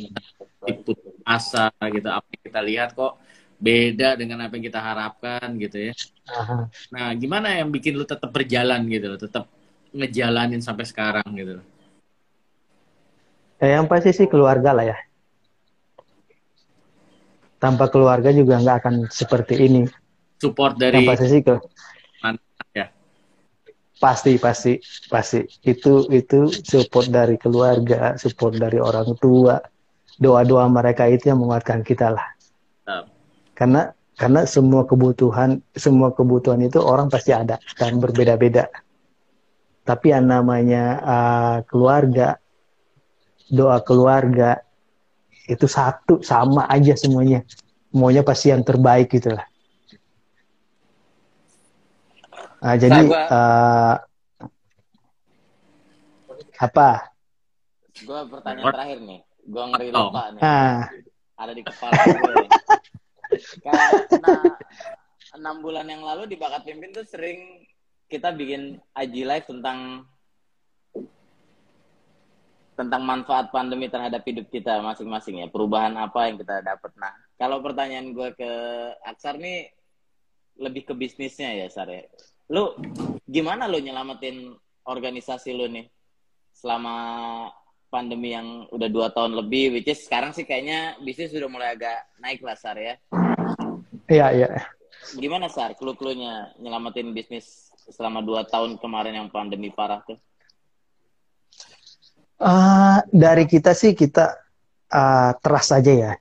tipu 0.63 0.93
asa 1.25 1.67
gitu 1.91 2.07
apa 2.07 2.23
yang 2.31 2.43
kita 2.47 2.61
lihat 2.63 2.89
kok 2.95 3.17
beda 3.59 4.15
dengan 4.15 4.39
apa 4.47 4.55
yang 4.55 4.65
kita 4.71 4.79
harapkan 4.79 5.47
gitu 5.59 5.91
ya. 5.91 5.93
Aha. 6.31 6.71
Nah, 6.95 7.11
gimana 7.19 7.59
yang 7.59 7.67
bikin 7.67 7.99
lu 7.99 8.07
tetap 8.07 8.31
berjalan 8.31 8.87
gitu 8.87 9.05
loh, 9.11 9.19
tetap 9.19 9.51
ngejalanin 9.91 10.63
sampai 10.63 10.85
sekarang 10.87 11.27
gitu 11.35 11.59
loh. 11.59 11.65
Ya, 13.59 13.75
yang 13.79 13.91
pasti 13.91 14.15
sih 14.15 14.27
keluarga 14.31 14.71
lah 14.71 14.85
ya. 14.87 14.97
Tanpa 17.59 17.91
keluarga 17.91 18.31
juga 18.31 18.57
nggak 18.59 18.77
akan 18.83 18.95
seperti 19.11 19.59
ini. 19.59 19.83
Support 20.39 20.79
dari 20.79 21.03
sih 21.03 21.43
ke 21.43 21.59
ya. 22.71 22.87
pasti 23.99 24.39
pasti 24.39 24.79
pasti 25.11 25.43
itu 25.67 26.07
itu 26.07 26.47
support 26.63 27.11
dari 27.11 27.35
keluarga, 27.35 28.15
support 28.15 28.55
dari 28.55 28.79
orang 28.79 29.11
tua, 29.19 29.59
doa-doa 30.15 30.71
mereka 30.71 31.03
itu 31.11 31.27
yang 31.27 31.43
menguatkan 31.43 31.83
kita 31.83 32.15
lah. 32.15 32.27
uh, 32.87 33.03
karena 33.59 33.91
karena 34.15 34.47
semua 34.47 34.87
kebutuhan 34.87 35.59
semua 35.75 36.15
kebutuhan 36.15 36.63
itu 36.63 36.79
orang 36.79 37.11
pasti 37.11 37.35
ada 37.35 37.59
dan 37.75 37.99
berbeda-beda 37.99 38.67
tapi 39.87 40.11
yang 40.11 40.29
namanya 40.29 40.83
uh, 41.01 41.57
keluarga 41.65 42.35
doa 43.49 43.81
keluarga 43.81 44.61
itu 45.49 45.65
satu 45.65 46.21
sama 46.21 46.63
aja 46.65 46.93
semuanya 46.93 47.41
maunya 47.89 48.21
pasti 48.21 48.49
yang 48.49 48.61
terbaik 48.61 49.09
gitu 49.09 49.33
lah 49.33 49.45
Nah, 52.59 52.75
jadi 52.75 52.99
gua- 53.01 53.23
uh, 53.25 53.95
apa 56.59 57.07
Gue 57.99 58.19
pertanyaan 58.27 58.67
terakhir 58.69 58.99
nih. 58.99 59.19
Gue 59.43 59.63
ngeri 59.65 59.87
Oh. 59.91 60.07
lupa 60.07 60.23
nih. 60.29 60.41
ah 60.41 60.83
Ada 61.35 61.51
di 61.51 61.63
kepala 61.63 61.95
gue. 61.95 62.35
Karena 63.63 63.87
enam 65.35 65.55
bulan 65.59 65.87
yang 65.87 66.03
lalu 66.03 66.27
di 66.27 66.35
Bakat 66.35 66.63
Pimpin 66.63 66.91
tuh 66.91 67.03
sering 67.03 67.63
kita 68.07 68.31
bikin 68.31 68.75
IG 68.93 69.23
live 69.23 69.47
tentang 69.47 70.03
tentang 72.79 73.03
manfaat 73.03 73.51
pandemi 73.51 73.91
terhadap 73.91 74.23
hidup 74.23 74.47
kita 74.47 74.79
masing-masing 74.79 75.43
ya. 75.43 75.51
Perubahan 75.51 75.99
apa 75.99 76.31
yang 76.31 76.39
kita 76.39 76.63
dapat. 76.63 76.95
Nah, 76.95 77.11
kalau 77.35 77.59
pertanyaan 77.59 78.15
gue 78.15 78.31
ke 78.39 78.51
Aksar 79.03 79.35
nih 79.35 79.67
lebih 80.55 80.87
ke 80.87 80.95
bisnisnya 80.95 81.59
ya, 81.59 81.67
Sar 81.67 81.91
ya. 81.91 82.07
Lu 82.47 82.71
gimana 83.27 83.67
lu 83.67 83.83
nyelamatin 83.83 84.55
organisasi 84.87 85.51
lu 85.51 85.67
nih 85.67 85.91
selama 86.55 86.95
pandemi 87.91 88.31
yang 88.31 88.63
udah 88.71 88.87
dua 88.87 89.11
tahun 89.11 89.35
lebih, 89.35 89.75
which 89.75 89.91
is 89.91 89.99
sekarang 90.07 90.31
sih 90.31 90.47
kayaknya 90.47 90.95
bisnis 91.03 91.35
sudah 91.35 91.51
mulai 91.51 91.75
agak 91.75 91.99
naik 92.23 92.39
lah, 92.39 92.55
Sar 92.55 92.79
ya. 92.79 92.95
iya 94.07 94.31
iya 94.31 94.49
Gimana, 95.19 95.51
Sar, 95.51 95.75
clue-cluenya 95.75 96.55
nyelamatin 96.63 97.11
bisnis 97.11 97.71
selama 97.91 98.23
dua 98.23 98.47
tahun 98.47 98.79
kemarin 98.79 99.15
yang 99.19 99.27
pandemi 99.31 99.67
parah 99.73 99.99
tuh? 100.05 100.19
Ah, 102.39 103.03
dari 103.11 103.43
kita 103.43 103.75
sih 103.75 103.91
kita 103.91 104.31
ah, 104.95 105.35
trust 105.43 105.75
aja 105.75 105.91
ya. 105.91 106.13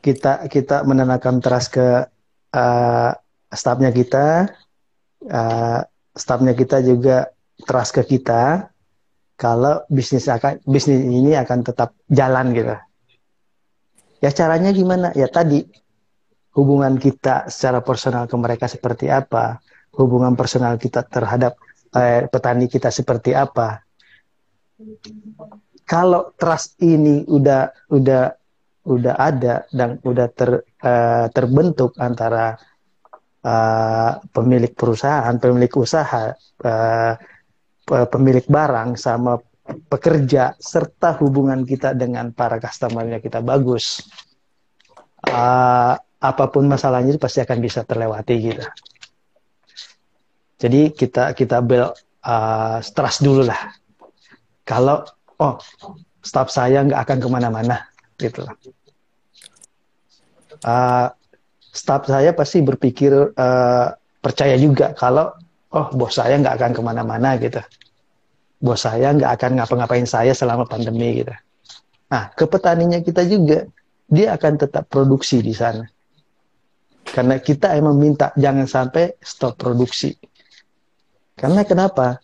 Kita 0.00 0.48
kita 0.48 0.80
menanamkan 0.88 1.44
trust 1.44 1.76
ke 1.76 2.08
ah, 2.56 3.12
stafnya 3.52 3.92
kita, 3.92 4.48
ah, 5.28 5.84
stafnya 6.16 6.56
kita 6.56 6.80
juga 6.80 7.28
trust 7.68 8.00
ke 8.00 8.16
kita. 8.16 8.72
Kalau 9.36 9.84
bisnis 9.92 10.24
akan 10.24 10.64
bisnis 10.64 11.04
ini 11.04 11.36
akan 11.36 11.60
tetap 11.68 11.92
jalan 12.08 12.56
gitu. 12.56 12.72
Ya 14.24 14.30
caranya 14.32 14.72
gimana? 14.72 15.12
Ya 15.12 15.28
tadi 15.28 15.68
hubungan 16.56 16.96
kita 16.96 17.52
secara 17.52 17.84
personal 17.84 18.24
ke 18.24 18.36
mereka 18.40 18.72
seperti 18.72 19.12
apa, 19.12 19.60
hubungan 20.00 20.32
personal 20.32 20.80
kita 20.80 21.04
terhadap 21.04 21.60
eh, 21.92 22.24
petani 22.30 22.72
kita 22.72 22.88
seperti 22.88 23.36
apa 23.36 23.83
kalau 25.84 26.32
trust 26.34 26.80
ini 26.82 27.22
udah 27.28 27.70
udah 27.92 28.24
udah 28.84 29.14
ada 29.16 29.64
dan 29.72 29.96
udah 30.04 30.28
ter, 30.32 30.50
eh, 30.82 31.26
terbentuk 31.32 31.96
antara 32.00 32.56
eh, 33.44 34.12
pemilik 34.32 34.72
perusahaan, 34.72 35.36
pemilik 35.36 35.72
usaha, 35.76 36.32
pe- 37.84 38.08
pemilik 38.08 38.46
barang 38.48 38.96
sama 38.96 39.36
pekerja 39.88 40.56
serta 40.56 41.16
hubungan 41.20 41.64
kita 41.64 41.92
dengan 41.92 42.32
para 42.32 42.56
customernya 42.56 43.20
kita 43.20 43.44
bagus, 43.44 44.00
eh, 45.28 45.94
apa 46.00 46.44
pun 46.48 46.64
masalahnya 46.64 47.16
itu 47.16 47.20
pasti 47.20 47.44
akan 47.44 47.58
bisa 47.60 47.84
terlewati 47.84 48.34
gitu. 48.40 48.64
Jadi 50.56 50.96
kita 50.96 51.36
kita 51.36 51.60
build 51.60 51.92
eh, 52.24 52.78
trust 52.80 53.20
dulu 53.20 53.44
lah 53.44 53.83
kalau 54.64 55.04
oh 55.40 55.56
staff 56.24 56.48
saya 56.48 56.84
nggak 56.84 57.00
akan 57.04 57.18
ke 57.20 57.28
mana-mana 57.28 57.76
gitu 58.20 58.44
Uh, 60.64 61.12
staff 61.60 62.08
saya 62.08 62.32
pasti 62.32 62.64
berpikir 62.64 63.12
uh, 63.12 63.86
percaya 64.24 64.56
juga 64.56 64.96
kalau 64.96 65.28
oh 65.76 65.92
bos 65.92 66.16
saya 66.16 66.40
nggak 66.40 66.56
akan 66.56 66.72
ke 66.72 66.80
mana-mana 66.80 67.36
gitu 67.36 67.60
bos 68.64 68.80
saya 68.80 69.12
nggak 69.12 69.28
akan 69.28 69.60
ngapa-ngapain 69.60 70.08
saya 70.08 70.32
selama 70.32 70.64
pandemi 70.64 71.20
gitu. 71.20 71.36
Nah, 72.08 72.32
ke 72.32 72.48
petaninya 72.48 73.02
kita 73.04 73.26
juga, 73.28 73.68
dia 74.08 74.32
akan 74.32 74.52
tetap 74.56 74.88
produksi 74.88 75.44
di 75.44 75.52
sana. 75.52 75.84
Karena 77.04 77.36
kita 77.36 77.76
emang 77.76 78.00
minta 78.00 78.32
jangan 78.38 78.64
sampai 78.64 79.20
stop 79.20 79.60
produksi. 79.60 80.16
Karena 81.36 81.60
kenapa? 81.66 82.22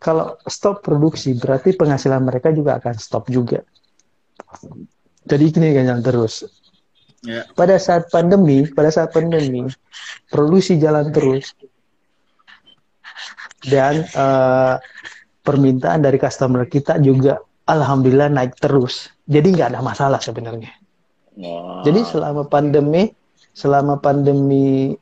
Kalau 0.00 0.40
stop 0.48 0.80
produksi 0.80 1.36
berarti 1.36 1.76
penghasilan 1.76 2.24
mereka 2.24 2.48
juga 2.56 2.80
akan 2.80 2.96
stop 2.96 3.28
juga. 3.28 3.60
Jadi 5.28 5.44
ini 5.60 5.76
kan 5.76 5.84
yang 5.92 6.02
terus. 6.02 6.48
Ya. 7.20 7.44
Pada 7.52 7.76
saat 7.76 8.08
pandemi, 8.08 8.64
pada 8.64 8.88
saat 8.88 9.12
pandemi, 9.12 9.68
produksi 10.32 10.80
jalan 10.80 11.12
terus 11.12 11.52
dan 13.68 14.08
uh, 14.16 14.80
permintaan 15.44 16.00
dari 16.00 16.16
customer 16.16 16.64
kita 16.64 16.96
juga 17.04 17.36
alhamdulillah 17.68 18.32
naik 18.32 18.56
terus. 18.56 19.12
Jadi 19.28 19.52
nggak 19.52 19.76
ada 19.76 19.80
masalah 19.84 20.16
sebenarnya. 20.16 20.72
Wow. 21.36 21.84
Jadi 21.84 22.00
selama 22.08 22.42
pandemi, 22.48 23.12
selama 23.52 24.00
pandemi 24.00 24.96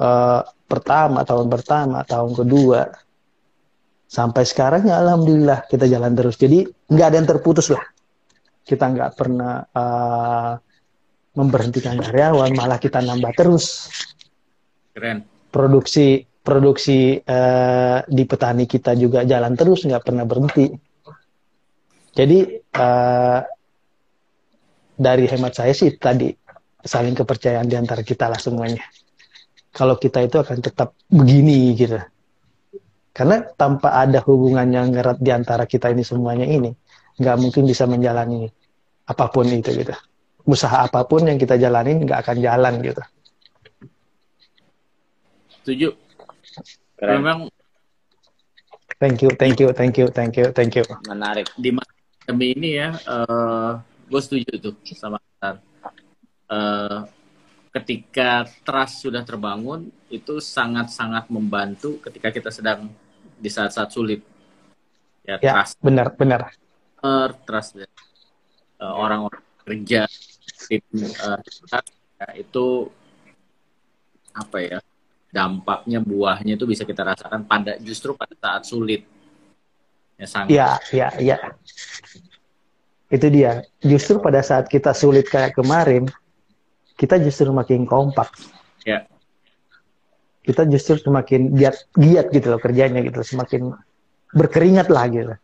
uh, 0.00 0.40
pertama, 0.64 1.22
tahun 1.28 1.52
pertama, 1.52 2.00
tahun 2.08 2.32
kedua, 2.32 2.88
sampai 4.08 4.48
sekarang 4.48 4.88
ya 4.88 5.04
alhamdulillah 5.04 5.68
kita 5.68 5.84
jalan 5.84 6.16
terus. 6.16 6.40
Jadi 6.40 6.64
nggak 6.64 7.06
ada 7.12 7.16
yang 7.20 7.28
terputus 7.28 7.68
lah. 7.68 7.84
Kita 8.64 8.88
nggak 8.88 9.10
pernah 9.14 9.60
uh, 9.68 10.52
memberhentikan 11.36 12.00
karyawan, 12.00 12.50
malah 12.56 12.80
kita 12.80 13.04
nambah 13.04 13.32
terus. 13.36 13.92
Keren. 14.96 15.22
Produksi 15.52 16.24
produksi 16.40 17.20
uh, 17.20 18.00
di 18.08 18.24
petani 18.24 18.64
kita 18.64 18.96
juga 18.96 19.28
jalan 19.28 19.52
terus, 19.52 19.84
nggak 19.84 20.04
pernah 20.04 20.24
berhenti. 20.24 20.72
Jadi 22.16 22.38
uh, 22.58 23.40
dari 24.98 25.24
hemat 25.30 25.52
saya 25.54 25.70
sih 25.76 25.94
tadi 25.94 26.32
saling 26.82 27.14
kepercayaan 27.14 27.68
di 27.68 27.76
antara 27.76 28.02
kita 28.02 28.26
lah 28.26 28.40
semuanya. 28.40 28.82
Kalau 29.70 29.94
kita 30.00 30.24
itu 30.24 30.40
akan 30.40 30.58
tetap 30.58 30.96
begini 31.06 31.76
gitu. 31.76 32.00
Karena 33.18 33.42
tanpa 33.58 33.98
ada 33.98 34.22
hubungan 34.22 34.70
yang 34.70 34.94
erat 34.94 35.18
di 35.18 35.34
antara 35.34 35.66
kita 35.66 35.90
ini 35.90 36.06
semuanya 36.06 36.46
ini, 36.46 36.70
nggak 37.18 37.36
mungkin 37.42 37.66
bisa 37.66 37.82
menjalani 37.90 38.46
apa 39.10 39.26
pun 39.26 39.50
itu 39.50 39.74
gitu 39.74 39.90
usaha 40.48 40.88
apa 40.88 41.04
pun 41.04 41.28
yang 41.28 41.36
kita 41.36 41.60
jalanin 41.60 42.08
nggak 42.08 42.24
akan 42.24 42.36
jalan 42.40 42.74
gitu. 42.80 43.02
Setuju. 45.60 45.88
Keren. 46.96 47.14
Memang 47.20 47.38
Thank 48.98 49.22
you, 49.22 49.30
thank 49.30 49.62
you, 49.62 49.70
thank 49.70 49.94
you, 49.94 50.10
thank 50.10 50.34
you, 50.34 50.50
thank 50.50 50.74
you. 50.74 50.82
Menarik. 51.06 51.46
di 51.54 51.70
masa 51.70 51.86
pandemi 52.26 52.50
ini 52.50 52.82
ya, 52.82 52.90
eh 52.98 53.72
gue 54.10 54.20
setuju 54.24 54.58
tuh 54.58 54.74
sama. 54.98 55.22
Eh, 56.48 56.98
ketika 57.78 58.42
trust 58.66 59.06
sudah 59.06 59.22
terbangun, 59.22 59.86
itu 60.10 60.42
sangat-sangat 60.42 61.30
membantu 61.30 62.02
ketika 62.02 62.34
kita 62.34 62.50
sedang 62.50 62.90
di 63.38 63.50
saat-saat 63.50 63.90
sulit. 63.94 64.20
Ya, 65.22 65.36
Ya, 65.38 65.60
trust, 65.60 65.76
benar, 65.80 66.06
benar. 66.16 66.50
trust 67.46 67.78
ya. 67.78 67.88
Eh, 68.78 68.92
orang-orang 68.94 69.42
kerja 69.66 70.06
tim 70.66 70.82
kita, 70.90 71.78
ya, 72.18 72.28
itu 72.38 72.88
apa 74.32 74.56
ya 74.62 74.78
dampaknya 75.28 75.98
buahnya 76.00 76.56
itu 76.56 76.64
bisa 76.64 76.86
kita 76.88 77.04
rasakan 77.04 77.44
pada 77.44 77.76
justru 77.82 78.14
pada 78.16 78.32
saat 78.38 78.64
sulit 78.64 79.04
ya 80.16 80.26
sangat 80.26 80.50
Ya, 80.50 80.68
ya, 80.94 81.08
ya. 81.20 81.36
Itu 83.08 83.26
dia. 83.32 83.64
Justru 83.80 84.20
pada 84.20 84.40
saat 84.44 84.68
kita 84.68 84.92
sulit 84.92 85.28
kayak 85.28 85.56
kemarin, 85.56 86.08
kita 86.96 87.16
justru 87.20 87.48
makin 87.52 87.88
kompak. 87.88 88.28
Kita 90.48 90.64
justru 90.64 90.96
semakin 90.96 91.52
giat, 91.52 91.92
giat 91.92 92.32
gitu 92.32 92.56
loh 92.56 92.60
kerjanya 92.60 93.04
gitu, 93.04 93.20
semakin 93.20 93.76
berkeringat 94.32 94.88
lah 94.88 95.04
gitu. 95.12 95.36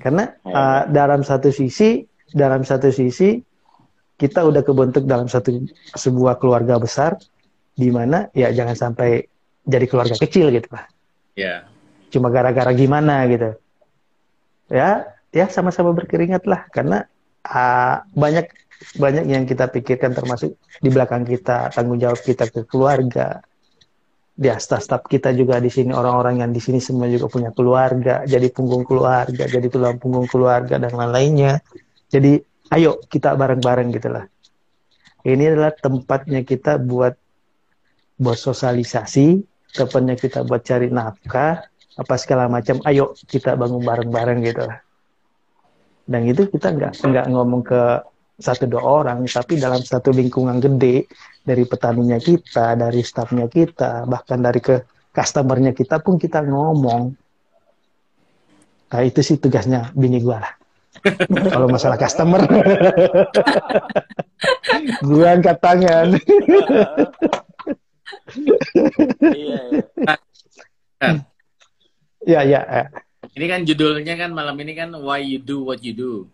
Karena 0.00 0.32
uh, 0.48 0.88
dalam 0.88 1.20
satu 1.20 1.52
sisi, 1.52 2.04
dalam 2.32 2.64
satu 2.64 2.88
sisi 2.88 3.36
kita 4.20 4.44
udah 4.44 4.60
kebentuk 4.64 5.04
dalam 5.08 5.28
satu 5.28 5.52
sebuah 5.96 6.40
keluarga 6.40 6.80
besar, 6.80 7.16
di 7.72 7.88
mana 7.92 8.28
ya 8.36 8.52
jangan 8.52 8.76
sampai 8.76 9.24
jadi 9.64 9.84
keluarga 9.88 10.16
kecil 10.16 10.52
gitu 10.52 10.68
lah. 10.72 10.84
ya 11.36 11.64
Cuma 12.12 12.28
gara-gara 12.28 12.72
gimana 12.76 13.24
gitu. 13.28 13.56
Ya, 14.68 15.08
ya 15.32 15.46
sama-sama 15.48 15.96
berkeringat 15.96 16.44
lah 16.44 16.68
karena 16.72 17.08
uh, 17.48 18.04
banyak 18.12 18.48
banyak 18.96 19.28
yang 19.28 19.44
kita 19.44 19.68
pikirkan 19.68 20.16
termasuk 20.16 20.56
di 20.80 20.88
belakang 20.88 21.28
kita 21.28 21.70
tanggung 21.72 22.00
jawab 22.00 22.20
kita 22.20 22.48
ke 22.48 22.64
keluarga. 22.64 23.44
Di 24.40 24.48
staf-staf 24.48 25.04
kita 25.04 25.36
juga 25.36 25.60
di 25.60 25.68
sini 25.68 25.92
orang-orang 25.92 26.40
yang 26.40 26.50
di 26.50 26.64
sini 26.64 26.80
semua 26.80 27.04
juga 27.12 27.28
punya 27.28 27.52
keluarga. 27.52 28.24
Jadi 28.24 28.48
punggung 28.48 28.88
keluarga 28.88 29.44
jadi 29.44 29.68
tulang 29.68 30.00
punggung 30.00 30.24
keluarga 30.26 30.80
dan 30.80 30.96
lain-lainnya. 30.96 31.60
Jadi 32.08 32.40
ayo 32.72 32.98
kita 33.04 33.36
bareng-bareng 33.36 33.92
gitulah 33.92 34.24
ini 35.24 35.52
adalah 35.52 35.72
tempatnya 35.76 36.40
kita 36.40 36.80
buat 36.80 37.12
buat 38.20 38.38
sosialisasi 38.40 39.44
tempatnya 39.76 40.16
kita 40.16 40.44
buat 40.44 40.64
cari 40.64 40.88
nafkah 40.88 41.64
apa 42.00 42.14
segala 42.16 42.48
macam. 42.48 42.80
Ayo 42.88 43.12
kita 43.28 43.54
bangun 43.54 43.84
bareng-bareng 43.84 44.40
gitu 44.44 44.64
lah. 44.64 44.80
Dan 46.08 46.26
itu 46.26 46.48
kita 46.48 46.72
nggak 46.74 46.92
nggak 47.04 47.26
ngomong 47.30 47.62
ke 47.62 47.80
satu 48.40 48.64
dua 48.64 48.82
orang 48.82 49.22
tapi 49.28 49.60
dalam 49.60 49.84
satu 49.84 50.10
lingkungan 50.10 50.58
gede 50.58 51.06
dari 51.44 51.62
petaninya 51.68 52.16
kita 52.16 52.74
dari 52.74 53.04
stafnya 53.04 53.46
kita 53.46 54.08
bahkan 54.08 54.40
dari 54.40 54.58
ke 54.64 54.80
customernya 55.12 55.76
kita 55.76 56.00
pun 56.00 56.16
kita 56.16 56.40
ngomong. 56.42 57.12
Nah 58.90 59.02
itu 59.06 59.20
sih 59.22 59.38
tugasnya 59.38 59.92
bini 59.94 60.18
gua 60.18 60.42
lah. 60.42 60.52
Kalau 61.54 61.70
masalah 61.70 61.94
customer. 61.94 62.42
Gua 65.06 65.36
angkat 65.36 65.60
tangan. 65.60 66.16
Iya, 69.20 69.58
iya. 69.84 69.84
ya 72.24 72.40
ya 72.44 72.60
ya. 72.60 72.84
ini 73.36 73.46
kan 73.48 73.60
judulnya 73.64 74.14
kan 74.16 74.30
malam 74.32 74.56
ini 74.60 74.72
kan 74.76 74.92
why 75.00 75.20
you 75.20 75.40
do 75.40 75.64
what 75.64 75.80
you 75.80 75.94
do 75.96 76.28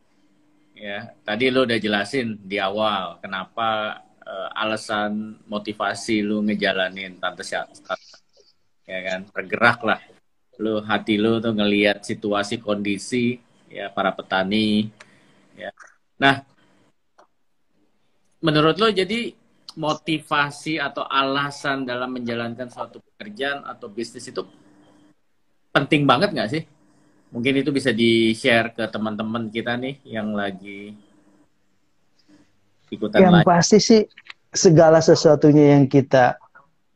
ya 0.76 1.08
tadi 1.24 1.48
lo 1.48 1.64
udah 1.64 1.78
jelasin 1.80 2.36
di 2.44 2.60
awal 2.60 3.16
kenapa 3.24 3.98
eh, 4.20 4.48
alasan 4.52 5.40
motivasi 5.48 6.20
lu 6.20 6.44
ngejalanin 6.44 7.16
tante 7.16 7.42
Syah- 7.42 7.72
ya 8.86 8.98
kan? 9.02 9.20
Bergerak 9.34 9.78
lah. 9.82 10.00
Lu 10.62 10.80
hati 10.80 11.20
lu 11.20 11.36
tuh 11.40 11.52
ngelihat 11.52 12.00
situasi 12.04 12.60
kondisi 12.60 13.36
ya 13.68 13.88
para 13.92 14.12
petani 14.14 14.88
ya. 15.56 15.72
Nah 16.20 16.44
menurut 18.40 18.76
lo 18.78 18.88
jadi 18.92 19.32
motivasi 19.76 20.80
atau 20.80 21.04
alasan 21.04 21.84
dalam 21.84 22.16
menjalankan 22.16 22.72
suatu 22.72 23.02
pekerjaan 23.04 23.60
atau 23.68 23.92
bisnis 23.92 24.24
itu 24.24 24.40
penting 25.68 26.08
banget 26.08 26.32
nggak 26.32 26.48
sih 26.48 26.62
mungkin 27.30 27.60
itu 27.60 27.70
bisa 27.74 27.90
di 27.90 28.32
share 28.32 28.72
ke 28.72 28.84
teman-teman 28.88 29.50
kita 29.50 29.74
nih 29.74 29.98
yang 30.06 30.32
lagi 30.32 30.94
ikutan 32.90 33.18
yang 33.18 33.34
pasti 33.42 33.82
sih 33.82 34.02
segala 34.54 35.02
sesuatunya 35.02 35.76
yang 35.76 35.84
kita 35.90 36.38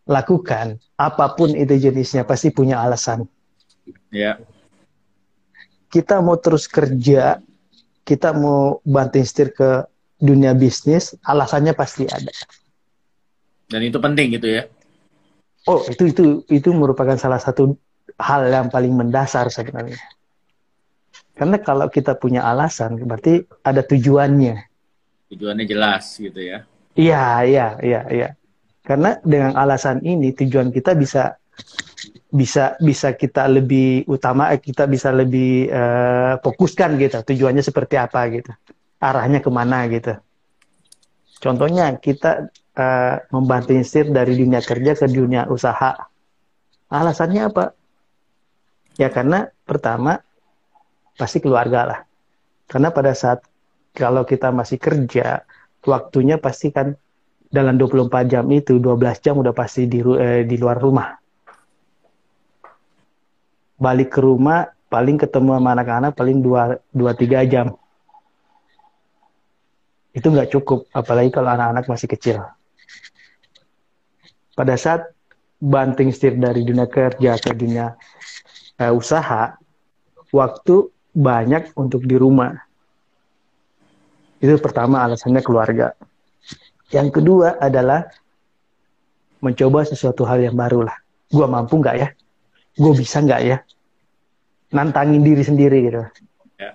lakukan 0.07 0.78
apa 0.97 1.35
pun 1.35 1.53
itu 1.53 1.76
jenisnya 1.76 2.22
pasti 2.22 2.55
punya 2.55 2.81
alasan 2.81 3.26
ya 4.14 4.39
kita 5.91 6.22
mau 6.22 6.39
terus 6.39 6.70
kerja, 6.70 7.43
kita 8.07 8.31
mau 8.31 8.78
banting 8.87 9.26
setir 9.26 9.51
ke 9.51 9.83
dunia 10.22 10.55
bisnis, 10.55 11.18
alasannya 11.26 11.74
pasti 11.74 12.07
ada. 12.07 12.31
dan 13.66 13.83
itu 13.83 13.99
penting 13.99 14.39
gitu 14.39 14.47
ya 14.47 14.70
Oh, 15.68 15.85
itu 15.85 16.09
itu 16.09 16.24
itu 16.49 16.68
merupakan 16.72 17.20
salah 17.20 17.37
satu 17.37 17.76
hal 18.16 18.49
yang 18.49 18.72
paling 18.72 18.97
mendasar 18.97 19.53
sebenarnya. 19.53 20.01
Karena 21.35 21.57
kalau 21.62 21.89
kita 21.89 22.14
punya 22.18 22.45
alasan, 22.45 23.01
berarti 23.01 23.45
ada 23.64 23.81
tujuannya. 23.81 24.68
tujuannya 25.31 25.62
jelas 25.62 26.18
gitu 26.18 26.43
ya 26.43 26.66
Iya, 26.99 27.47
iya, 27.47 27.66
iya, 27.81 28.01
iya. 28.11 28.28
Karena 28.83 29.16
dengan 29.22 29.55
alasan 29.55 30.03
ini 30.03 30.35
tujuan 30.35 30.74
kita 30.74 30.99
bisa 30.99 31.39
bisa 32.31 32.74
bisa 32.83 33.14
kita 33.14 33.47
lebih 33.47 34.07
utama, 34.11 34.51
eh, 34.51 34.59
kita 34.59 34.91
bisa 34.91 35.14
lebih 35.14 35.70
eh, 35.70 36.35
fokuskan 36.43 36.99
gitu. 36.99 37.22
Tujuannya 37.22 37.62
seperti 37.62 37.95
apa 37.95 38.26
gitu, 38.35 38.51
arahnya 38.99 39.39
ke 39.39 39.51
mana 39.53 39.87
gitu. 39.87 40.18
Contohnya 41.39 41.95
kita 42.03 42.51
eh, 42.74 43.16
membanting 43.31 43.87
setir 43.87 44.11
dari 44.11 44.35
dunia 44.35 44.59
kerja 44.61 44.99
ke 44.99 45.07
dunia 45.07 45.47
usaha. 45.47 45.95
Alasannya 46.91 47.43
apa? 47.47 47.64
Ya 48.99 49.09
karena 49.14 49.47
pertama 49.62 50.18
pasti 51.21 51.45
keluarga 51.45 51.81
lah. 51.85 52.01
Karena 52.64 52.89
pada 52.89 53.12
saat 53.12 53.45
kalau 53.93 54.25
kita 54.25 54.49
masih 54.49 54.81
kerja, 54.81 55.45
waktunya 55.85 56.41
pasti 56.41 56.73
kan 56.73 56.97
dalam 57.53 57.77
24 57.77 58.31
jam 58.33 58.49
itu 58.49 58.81
12 58.81 59.21
jam 59.21 59.37
udah 59.37 59.53
pasti 59.53 59.85
di 59.85 60.01
eh, 60.01 60.49
di 60.49 60.57
luar 60.57 60.81
rumah. 60.81 61.12
Balik 63.77 64.16
ke 64.16 64.21
rumah 64.25 64.64
paling 64.89 65.21
ketemu 65.21 65.61
sama 65.61 65.68
anak-anak 65.77 66.12
paling 66.16 66.41
2 66.41 66.97
2 66.97 67.05
3 67.05 67.53
jam. 67.53 67.77
Itu 70.16 70.33
nggak 70.33 70.57
cukup 70.57 70.89
apalagi 70.97 71.29
kalau 71.29 71.53
anak-anak 71.53 71.85
masih 71.91 72.09
kecil. 72.09 72.39
Pada 74.55 74.75
saat 74.79 75.11
banting 75.61 76.09
setir 76.14 76.41
dari 76.41 76.64
dunia 76.64 76.89
kerja 76.89 77.37
ke 77.37 77.53
dunia 77.53 77.95
uh, 78.81 78.93
usaha, 78.97 79.59
waktu 80.33 80.89
banyak 81.11 81.74
untuk 81.74 82.06
di 82.06 82.16
rumah. 82.16 82.54
Itu 84.40 84.56
pertama 84.62 85.04
alasannya 85.04 85.42
keluarga. 85.44 85.92
Yang 86.90 87.20
kedua 87.20 87.61
adalah 87.61 88.08
mencoba 89.44 89.86
sesuatu 89.86 90.24
hal 90.26 90.40
yang 90.42 90.56
baru 90.56 90.88
lah. 90.88 90.96
Gue 91.30 91.46
mampu 91.46 91.78
nggak 91.78 91.96
ya? 91.96 92.08
Gue 92.74 92.92
bisa 92.96 93.20
nggak 93.20 93.42
ya? 93.44 93.56
Nantangin 94.74 95.22
diri 95.22 95.42
sendiri 95.44 95.78
gitu. 95.86 96.02
Ya. 96.56 96.74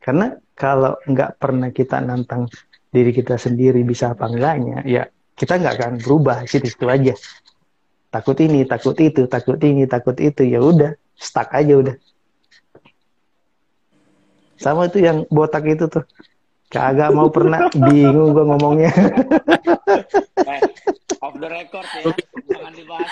Karena 0.00 0.36
kalau 0.54 0.94
nggak 1.04 1.40
pernah 1.40 1.68
kita 1.74 1.98
nantang 2.00 2.46
diri 2.94 3.10
kita 3.10 3.34
sendiri 3.34 3.82
bisa 3.82 4.14
apa 4.14 4.30
enggaknya, 4.30 4.86
ya 4.86 5.02
kita 5.34 5.58
nggak 5.58 5.74
akan 5.82 5.92
berubah 5.98 6.46
sih 6.46 6.62
situ 6.62 6.86
aja 6.86 7.14
takut 8.14 8.38
ini 8.38 8.62
takut 8.62 8.94
itu 9.02 9.26
takut 9.26 9.58
ini 9.58 9.90
takut 9.90 10.14
itu 10.22 10.46
ya 10.46 10.62
udah 10.62 10.94
stuck 11.18 11.50
aja 11.50 11.74
udah 11.74 11.94
sama 14.60 14.88
itu 14.88 14.98
yang 15.02 15.26
botak 15.30 15.64
itu 15.66 15.86
tuh. 15.90 16.04
Kagak 16.72 17.14
mau 17.14 17.30
pernah. 17.30 17.70
Bingung 17.70 18.34
gue 18.34 18.44
ngomongnya. 18.44 18.92
Eh, 20.44 20.60
off 21.22 21.38
the 21.38 21.46
record 21.46 21.86
ya. 22.02 22.10
Jangan 22.50 22.74
dibahas 22.74 23.10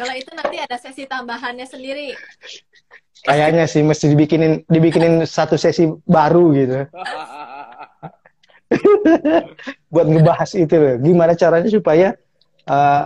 kalau 0.00 0.14
itu 0.16 0.32
nanti 0.32 0.56
ada 0.56 0.76
sesi 0.80 1.04
tambahannya 1.04 1.66
sendiri. 1.68 2.16
Kayaknya 3.20 3.68
sih 3.68 3.84
mesti 3.84 4.08
dibikinin 4.08 4.64
dibikinin 4.64 5.28
satu 5.28 5.60
sesi 5.60 5.92
baru 6.08 6.56
gitu. 6.56 6.88
Buat 9.92 10.06
ngebahas 10.08 10.50
itu 10.56 10.72
loh. 10.72 10.96
Gimana 11.04 11.36
caranya 11.36 11.68
supaya 11.68 12.16
uh, 12.64 13.04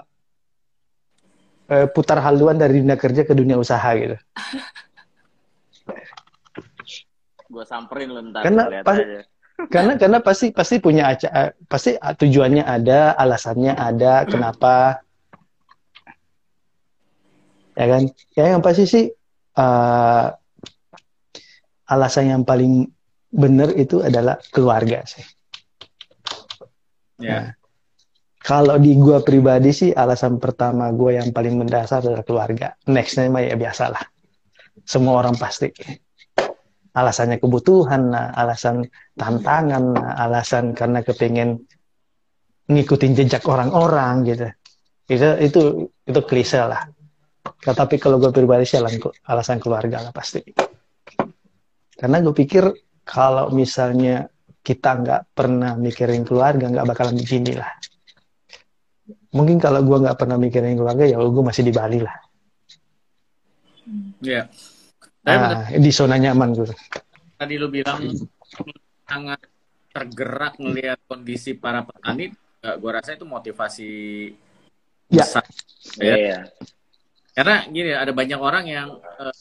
uh, 1.74 1.86
putar 1.90 2.22
haluan 2.22 2.54
dari 2.54 2.78
dunia 2.78 2.94
kerja 2.94 3.26
ke 3.26 3.34
dunia 3.34 3.58
usaha 3.58 3.90
gitu. 3.98 4.14
Gue 7.50 7.64
samperin 7.66 8.10
lo 8.10 8.22
ntar. 8.30 8.42
Karena 8.46 8.62
pas, 8.82 8.98
karena 9.74 9.92
karena 9.98 10.18
pasti 10.22 10.50
pasti 10.50 10.78
punya 10.82 11.10
acara, 11.14 11.54
pasti 11.66 11.98
tujuannya 11.98 12.62
ada, 12.62 13.14
alasannya 13.18 13.74
ada, 13.74 14.26
kenapa. 14.26 15.02
Ya 17.74 17.86
kan? 17.90 18.02
Ya 18.38 18.44
yang 18.54 18.62
pasti 18.62 18.86
sih 18.86 19.04
uh, 19.58 20.26
alasan 21.90 22.30
yang 22.30 22.42
paling 22.46 22.90
benar 23.34 23.74
itu 23.74 23.98
adalah 24.02 24.38
keluarga 24.54 25.02
sih. 25.06 25.26
Yeah. 27.18 27.54
Nah, 27.54 27.63
kalau 28.44 28.76
di 28.76 28.92
gue 29.00 29.24
pribadi 29.24 29.72
sih 29.72 29.90
alasan 29.96 30.36
pertama 30.36 30.92
gue 30.92 31.16
yang 31.16 31.32
paling 31.32 31.64
mendasar 31.64 32.04
adalah 32.04 32.20
keluarga. 32.20 32.76
Nextnya 32.92 33.32
mah 33.32 33.40
ya 33.40 33.56
biasalah. 33.56 34.04
Semua 34.84 35.24
orang 35.24 35.32
pasti. 35.40 35.72
Alasannya 36.92 37.40
kebutuhan, 37.40 38.12
nah, 38.12 38.36
alasan 38.36 38.84
tantangan, 39.16 39.96
nah, 39.96 40.12
alasan 40.20 40.76
karena 40.76 41.00
kepingin 41.00 41.56
ngikutin 42.68 43.16
jejak 43.16 43.48
orang-orang 43.48 44.28
gitu. 44.28 44.46
Itu 45.08 45.28
itu 45.40 45.60
itu 46.04 46.20
klise 46.28 46.60
lah. 46.68 46.84
Tapi 47.64 47.96
kalau 47.96 48.20
gue 48.20 48.28
pribadi 48.28 48.68
sih 48.68 48.76
alasan 49.24 49.56
keluarga 49.56 50.04
lah 50.04 50.12
pasti. 50.12 50.44
Karena 51.96 52.20
gue 52.20 52.34
pikir 52.36 52.68
kalau 53.08 53.48
misalnya 53.56 54.28
kita 54.60 55.00
nggak 55.00 55.32
pernah 55.32 55.80
mikirin 55.80 56.28
keluarga 56.28 56.68
nggak 56.68 56.88
bakalan 56.92 57.16
begini 57.16 57.56
lah 57.56 57.72
mungkin 59.34 59.58
kalau 59.58 59.82
gue 59.82 59.98
nggak 60.06 60.16
pernah 60.16 60.38
mikirin 60.38 60.78
keluarga 60.78 61.04
ya 61.04 61.18
gue 61.18 61.42
masih 61.42 61.66
di 61.66 61.72
Bali 61.74 61.98
lah 61.98 62.16
ya 64.22 64.46
yeah. 64.46 64.46
nah, 65.26 65.66
di 65.68 65.90
zona 65.90 66.16
nyaman 66.16 66.54
gue 66.54 66.70
tadi 67.34 67.54
lu 67.58 67.66
bilang 67.66 68.00
sangat 69.04 69.42
tergerak 69.90 70.54
melihat 70.62 70.98
kondisi 71.10 71.58
para 71.58 71.82
petani 71.82 72.30
gue 72.64 72.90
rasa 72.90 73.18
itu 73.18 73.26
motivasi 73.26 73.92
ya. 75.10 75.26
besar 75.26 75.44
ya 75.98 76.14
yeah. 76.14 76.42
karena 77.34 77.66
gini 77.68 77.90
ada 77.90 78.14
banyak 78.14 78.40
orang 78.40 78.64
yang 78.70 78.88
uh, 78.96 79.34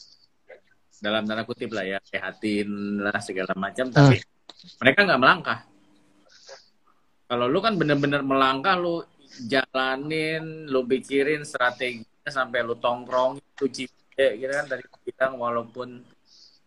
dalam 0.98 1.22
tanda 1.22 1.46
kutip 1.46 1.70
lah 1.70 1.86
ya 1.86 1.98
sehatin 2.02 2.98
lah 2.98 3.16
segala 3.22 3.54
macam 3.54 3.88
hmm. 3.88 3.94
tapi 3.94 4.18
mereka 4.82 5.00
nggak 5.06 5.20
melangkah 5.22 5.58
kalau 7.24 7.46
lu 7.48 7.58
kan 7.62 7.78
bener-bener 7.78 8.20
melangkah 8.20 8.76
lu 8.76 9.00
jalanin 9.42 10.70
lu 10.70 10.86
pikirin 10.86 11.42
strateginya 11.42 12.30
sampai 12.30 12.62
lu 12.62 12.78
tongkrong 12.78 13.42
itu 13.42 13.66
cipte 13.66 14.38
gitu 14.38 14.52
kan 14.52 14.66
dari 14.70 14.84
kita 15.04 15.34
walaupun 15.34 16.02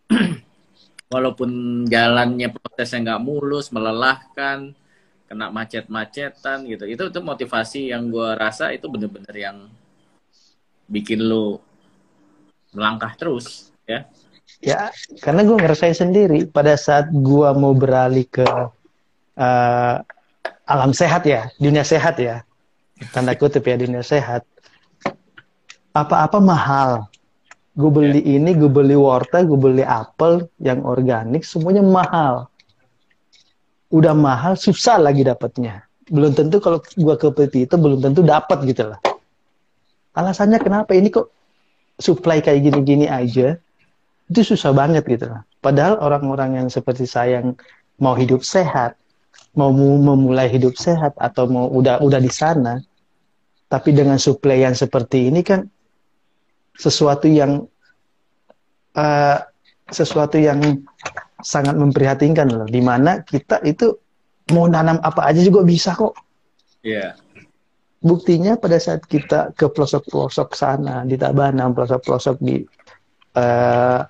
walaupun 1.12 1.50
jalannya 1.88 2.52
prosesnya 2.52 3.16
nggak 3.16 3.24
mulus 3.24 3.72
melelahkan 3.72 4.76
kena 5.28 5.52
macet-macetan 5.52 6.64
gitu. 6.64 6.88
Itu 6.88 7.12
itu 7.12 7.20
motivasi 7.20 7.92
yang 7.92 8.08
gue 8.08 8.32
rasa 8.32 8.72
itu 8.72 8.88
bener-bener 8.88 9.36
yang 9.36 9.68
bikin 10.88 11.20
lu 11.20 11.60
melangkah 12.72 13.12
terus 13.16 13.68
ya. 13.84 14.08
Ya, 14.58 14.90
karena 15.22 15.46
gue 15.46 15.54
ngerasain 15.54 15.94
sendiri 15.94 16.48
pada 16.48 16.74
saat 16.74 17.12
gue 17.12 17.48
mau 17.54 17.70
beralih 17.76 18.26
ke 18.26 18.42
uh, 19.38 19.96
alam 20.66 20.90
sehat 20.90 21.28
ya, 21.28 21.46
dunia 21.62 21.86
sehat 21.86 22.18
ya, 22.18 22.42
tanda 23.14 23.34
kutip 23.34 23.64
ya 23.64 23.78
dunia 23.78 24.02
sehat. 24.02 24.42
Apa-apa 25.94 26.38
mahal. 26.38 27.06
Gue 27.78 27.90
beli 27.94 28.20
yeah. 28.26 28.42
ini, 28.42 28.58
gue 28.58 28.66
beli 28.66 28.98
wortel, 28.98 29.46
gue 29.46 29.58
beli 29.58 29.84
apel 29.86 30.50
yang 30.58 30.82
organik, 30.82 31.46
semuanya 31.46 31.82
mahal. 31.86 32.50
Udah 33.94 34.12
mahal, 34.18 34.58
susah 34.58 34.98
lagi 34.98 35.22
dapatnya. 35.22 35.86
Belum 36.10 36.34
tentu 36.34 36.58
kalau 36.58 36.82
gue 36.82 37.14
ke 37.14 37.28
PT 37.30 37.70
itu 37.70 37.74
belum 37.78 38.02
tentu 38.02 38.26
dapat 38.26 38.66
gitu 38.66 38.90
lah. 38.90 38.98
Alasannya 40.18 40.58
kenapa 40.58 40.90
ini 40.98 41.14
kok 41.14 41.30
supply 42.02 42.42
kayak 42.42 42.66
gini-gini 42.66 43.06
aja, 43.06 43.54
itu 44.28 44.40
susah 44.42 44.74
banget 44.76 45.06
gitu 45.08 45.30
Padahal 45.58 45.98
orang-orang 45.98 46.62
yang 46.62 46.68
seperti 46.70 47.06
saya 47.06 47.42
yang 47.42 47.58
mau 47.98 48.14
hidup 48.14 48.46
sehat, 48.46 48.94
mau 49.58 49.74
memulai 49.74 50.46
hidup 50.46 50.78
sehat 50.78 51.14
atau 51.18 51.50
mau 51.50 51.66
udah 51.66 51.98
udah 51.98 52.20
di 52.22 52.30
sana, 52.30 52.78
tapi 53.68 53.92
dengan 53.92 54.16
suplai 54.16 54.64
yang 54.64 54.72
seperti 54.72 55.28
ini 55.28 55.44
kan 55.44 55.68
sesuatu 56.74 57.28
yang 57.28 57.68
uh, 58.96 59.38
sesuatu 59.88 60.40
yang 60.40 60.60
sangat 61.44 61.76
memprihatinkan 61.76 62.48
loh. 62.48 62.68
Di 62.68 62.80
mana 62.80 63.22
kita 63.24 63.60
itu 63.64 63.92
mau 64.52 64.66
nanam 64.66 64.98
apa 65.04 65.28
aja 65.28 65.44
juga 65.44 65.64
bisa 65.64 65.92
kok. 65.92 66.16
Iya. 66.84 67.12
Yeah. 67.12 67.12
Buktinya 67.98 68.54
pada 68.54 68.78
saat 68.78 69.02
kita 69.10 69.58
ke 69.58 69.66
pelosok-pelosok 69.74 70.54
sana 70.54 71.02
di 71.02 71.18
Tabanan, 71.18 71.74
pelosok-pelosok 71.74 72.36
di 72.38 72.62
uh, 73.34 74.00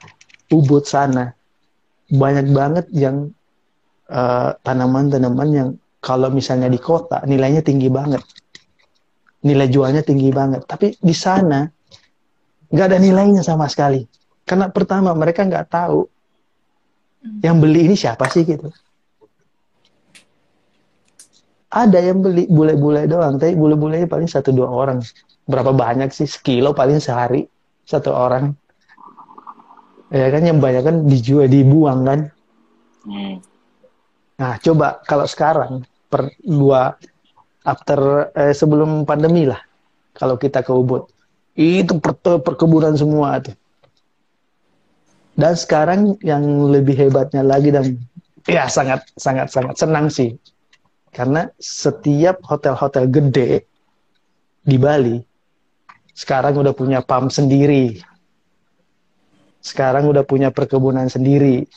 Ubud 0.52 0.84
sana 0.84 1.32
banyak 2.08 2.52
banget 2.52 2.86
yang 2.92 3.28
tanaman 4.08 4.48
eh, 4.48 4.52
tanaman-tanaman 4.64 5.48
yang 5.52 5.68
kalau 6.00 6.32
misalnya 6.32 6.72
di 6.72 6.80
kota 6.80 7.20
nilainya 7.28 7.60
tinggi 7.60 7.92
banget 7.92 8.24
nilai 9.44 9.68
jualnya 9.70 10.02
tinggi 10.02 10.30
banget. 10.34 10.66
Tapi 10.66 10.98
di 10.98 11.14
sana 11.14 11.66
nggak 12.68 12.86
ada 12.86 12.98
nilainya 12.98 13.42
sama 13.44 13.70
sekali. 13.70 14.02
Karena 14.48 14.72
pertama 14.72 15.12
mereka 15.12 15.44
nggak 15.44 15.66
tahu 15.68 16.08
yang 17.44 17.60
beli 17.60 17.90
ini 17.90 17.94
siapa 17.98 18.26
sih 18.32 18.46
gitu. 18.48 18.70
Ada 21.68 22.00
yang 22.00 22.24
beli 22.24 22.48
bule-bule 22.48 23.04
doang 23.04 23.36
tapi 23.36 23.52
bule-bulenya 23.52 24.08
paling 24.08 24.28
satu 24.30 24.50
dua 24.56 24.72
orang. 24.72 25.04
Berapa 25.44 25.76
banyak 25.76 26.08
sih? 26.12 26.24
Sekilo 26.24 26.72
paling 26.72 26.96
sehari 26.96 27.44
satu 27.84 28.12
orang. 28.12 28.56
Ya 30.08 30.32
kan 30.32 30.40
yang 30.40 30.56
banyak 30.64 30.82
kan 30.84 30.96
dijual 31.04 31.48
dibuang 31.48 32.08
kan. 32.08 32.20
Hmm. 33.08 33.40
nah 34.36 34.60
coba 34.60 35.00
kalau 35.02 35.24
sekarang 35.24 35.82
per 36.12 36.28
dua 36.44 36.92
after 37.68 38.32
eh, 38.32 38.56
sebelum 38.56 39.04
pandemi 39.04 39.44
lah 39.44 39.60
kalau 40.16 40.40
kita 40.40 40.64
ke 40.64 40.72
Ubud. 40.72 41.04
Itu 41.58 42.00
per, 42.00 42.16
perkebunan 42.18 42.96
semua 42.96 43.42
tuh. 43.44 43.54
Dan 45.38 45.54
sekarang 45.54 46.18
yang 46.24 46.42
lebih 46.66 46.98
hebatnya 46.98 47.46
lagi 47.46 47.70
dan 47.70 47.94
ya 48.48 48.66
sangat 48.66 49.06
sangat 49.14 49.52
sangat 49.52 49.76
senang 49.78 50.06
sih. 50.10 50.34
Karena 51.14 51.46
setiap 51.58 52.42
hotel-hotel 52.42 53.06
gede 53.06 53.50
di 54.66 54.76
Bali 54.76 55.18
sekarang 56.18 56.58
udah 56.58 56.74
punya 56.74 56.98
pam 57.06 57.30
sendiri. 57.30 58.02
Sekarang 59.62 60.10
udah 60.10 60.26
punya 60.26 60.50
perkebunan 60.50 61.06
sendiri. 61.06 61.68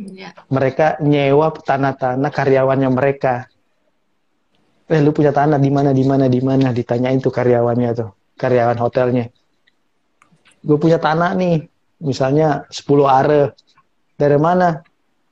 Ya. 0.00 0.32
mereka 0.48 0.96
nyewa 1.04 1.52
tanah-tanah 1.52 2.32
karyawannya 2.32 2.88
mereka 2.88 3.52
eh 4.90 4.98
lu 4.98 5.14
punya 5.14 5.30
tanah 5.30 5.62
di 5.62 5.70
mana 5.70 5.94
di 5.94 6.02
mana 6.02 6.26
di 6.26 6.42
mana? 6.42 6.74
Ditanyain 6.74 7.22
tuh 7.22 7.30
karyawannya 7.30 7.90
tuh 7.94 8.10
karyawan 8.34 8.78
hotelnya. 8.82 9.30
Gue 10.60 10.76
punya 10.76 10.98
tanah 10.98 11.38
nih 11.38 11.62
misalnya 12.02 12.66
10 12.66 13.06
are. 13.06 13.54
Dari 14.18 14.36
mana? 14.36 14.82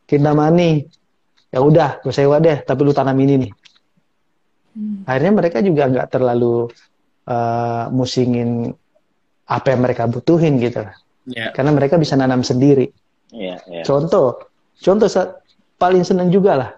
Kintamani 0.08 0.86
ya 1.52 1.60
udah 1.60 2.00
gue 2.04 2.14
sewa 2.14 2.38
deh 2.40 2.60
tapi 2.62 2.80
lu 2.86 2.94
tanam 2.94 3.18
ini 3.18 3.34
nih. 3.48 3.52
Hmm. 4.78 5.02
akhirnya 5.08 5.32
mereka 5.34 5.58
juga 5.64 5.90
nggak 5.90 6.06
terlalu 6.12 6.70
uh, 7.26 7.90
musingin 7.90 8.70
apa 9.48 9.74
yang 9.74 9.80
mereka 9.82 10.06
butuhin 10.06 10.60
gitu. 10.62 10.86
Yeah. 11.28 11.52
karena 11.52 11.76
mereka 11.76 12.00
bisa 12.00 12.16
nanam 12.16 12.40
sendiri. 12.40 12.88
Yeah, 13.34 13.60
yeah. 13.68 13.84
contoh 13.84 14.48
contoh 14.80 15.08
paling 15.76 16.04
seneng 16.06 16.32
juga 16.32 16.52
lah 16.56 16.70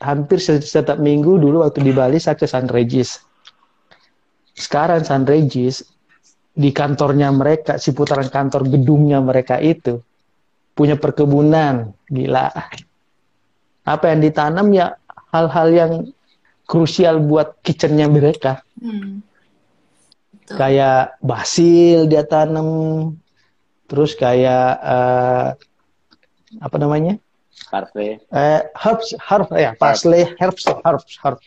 hampir 0.00 0.38
setiap 0.40 1.00
minggu 1.00 1.40
dulu 1.40 1.64
waktu 1.64 1.80
di 1.80 1.92
Bali 1.92 2.20
saya 2.20 2.36
ke 2.36 2.44
San 2.44 2.68
Regis 2.68 3.20
sekarang 4.56 5.04
San 5.04 5.28
Regis 5.28 5.84
di 6.56 6.72
kantornya 6.72 7.28
mereka 7.28 7.76
si 7.76 7.92
putaran 7.92 8.32
kantor 8.32 8.64
gedungnya 8.72 9.20
mereka 9.20 9.60
itu 9.60 10.00
punya 10.76 11.00
perkebunan, 11.00 11.96
gila. 12.12 12.52
Apa 13.88 14.12
yang 14.12 14.20
ditanam 14.20 14.68
ya 14.76 14.92
hal-hal 15.32 15.68
yang 15.72 15.92
krusial 16.68 17.24
buat 17.24 17.60
kitchennya 17.64 18.08
mereka. 18.12 18.60
Hmm. 18.76 19.24
Kayak 20.46 21.16
basil 21.24 22.06
dia 22.06 22.22
tanam, 22.22 22.68
terus 23.88 24.12
kayak 24.14 24.78
uh, 24.84 25.48
apa 26.60 26.76
namanya? 26.76 27.18
Parsley. 27.72 28.20
Eh, 28.30 28.60
herbs, 28.76 29.16
herbs 29.16 29.52
ya, 29.56 29.70
parsley, 29.74 30.22
herbs, 30.38 30.64
herbs, 30.84 31.12
herbs. 31.22 31.46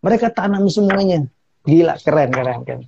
Mereka 0.00 0.32
tanam 0.32 0.68
semuanya. 0.68 1.26
Gila, 1.64 1.96
keren, 2.00 2.30
keren, 2.32 2.60
keren 2.64 2.82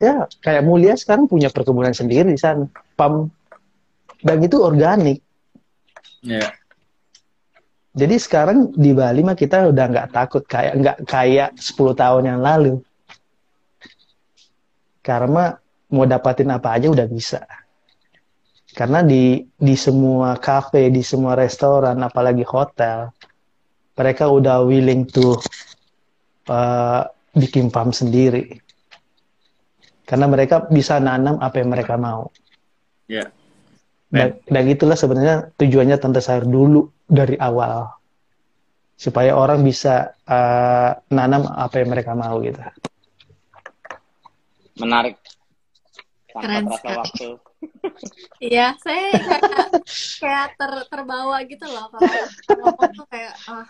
ya 0.00 0.24
kayak 0.40 0.64
Mulia 0.64 0.96
sekarang 0.96 1.28
punya 1.28 1.52
perkebunan 1.52 1.92
sendiri 1.92 2.32
di 2.32 2.40
sana 2.40 2.64
pam 2.96 3.28
dan 4.24 4.40
itu 4.40 4.56
organik 4.56 5.20
ya 6.24 6.40
yeah. 6.40 6.50
jadi 7.92 8.16
sekarang 8.16 8.72
di 8.72 8.96
Bali 8.96 9.20
mah 9.20 9.36
kita 9.36 9.68
udah 9.68 9.84
nggak 9.92 10.08
takut 10.16 10.42
kayak 10.48 10.72
nggak 10.80 10.96
kayak 11.04 11.52
10 11.60 11.76
tahun 11.92 12.24
yang 12.32 12.40
lalu 12.40 12.80
karena 15.04 15.60
mau 15.92 16.08
dapatin 16.08 16.48
apa 16.48 16.80
aja 16.80 16.88
udah 16.88 17.04
bisa 17.04 17.44
karena 18.74 19.02
di 19.02 19.42
di 19.58 19.74
semua 19.74 20.38
kafe 20.38 20.90
di 20.90 21.02
semua 21.02 21.34
restoran 21.34 21.98
apalagi 22.00 22.46
hotel 22.46 23.10
mereka 23.98 24.30
udah 24.30 24.62
willing 24.64 25.04
to 25.04 25.36
uh, 26.48 27.04
bikin 27.34 27.68
pam 27.68 27.90
sendiri 27.90 28.60
karena 30.10 30.26
mereka 30.26 30.66
bisa 30.66 30.98
nanam 30.98 31.38
apa 31.38 31.62
yang 31.62 31.70
mereka 31.70 31.94
mau. 31.94 32.34
Ya. 33.06 33.22
Yeah. 33.22 33.28
Dan, 34.10 34.28
dan 34.50 34.64
itulah 34.66 34.98
sebenarnya 34.98 35.54
tujuannya 35.54 35.94
tante 36.02 36.18
sayur 36.18 36.42
dulu 36.42 36.90
dari 37.06 37.38
awal 37.38 37.94
supaya 38.98 39.38
orang 39.38 39.62
bisa 39.62 40.10
uh, 40.26 40.98
nanam 41.14 41.46
apa 41.46 41.78
yang 41.78 41.94
mereka 41.94 42.18
mau 42.18 42.42
gitu. 42.42 42.58
Menarik. 44.82 45.14
Keren 46.34 46.66
waktu. 46.66 47.38
Iya, 48.40 48.72
saya 48.80 49.12
kayak, 49.20 49.70
kayak 50.16 50.48
ter, 50.56 50.72
terbawa 50.88 51.36
gitu 51.44 51.66
loh 51.68 51.92
kalau 51.92 52.08
ngomong 52.56 52.90
tuh 52.96 53.06
kayak 53.12 53.34
ah, 53.46 53.68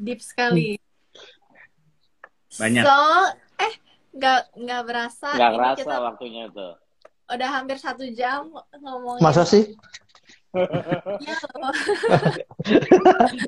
deep 0.00 0.20
sekali. 0.24 0.80
Banyak. 2.56 2.82
So, 2.86 2.98
eh 3.60 3.74
nggak 4.14 4.40
nggak 4.54 4.82
berasa 4.86 5.28
nggak 5.34 5.52
berasa 5.58 5.78
kita 5.82 5.96
waktunya 5.98 6.44
tuh 6.54 6.78
udah 7.26 7.48
hampir 7.50 7.76
satu 7.82 8.06
jam 8.14 8.46
ngomong 8.78 9.18
masa 9.18 9.42
sih 9.42 9.74
Iya 10.54 11.34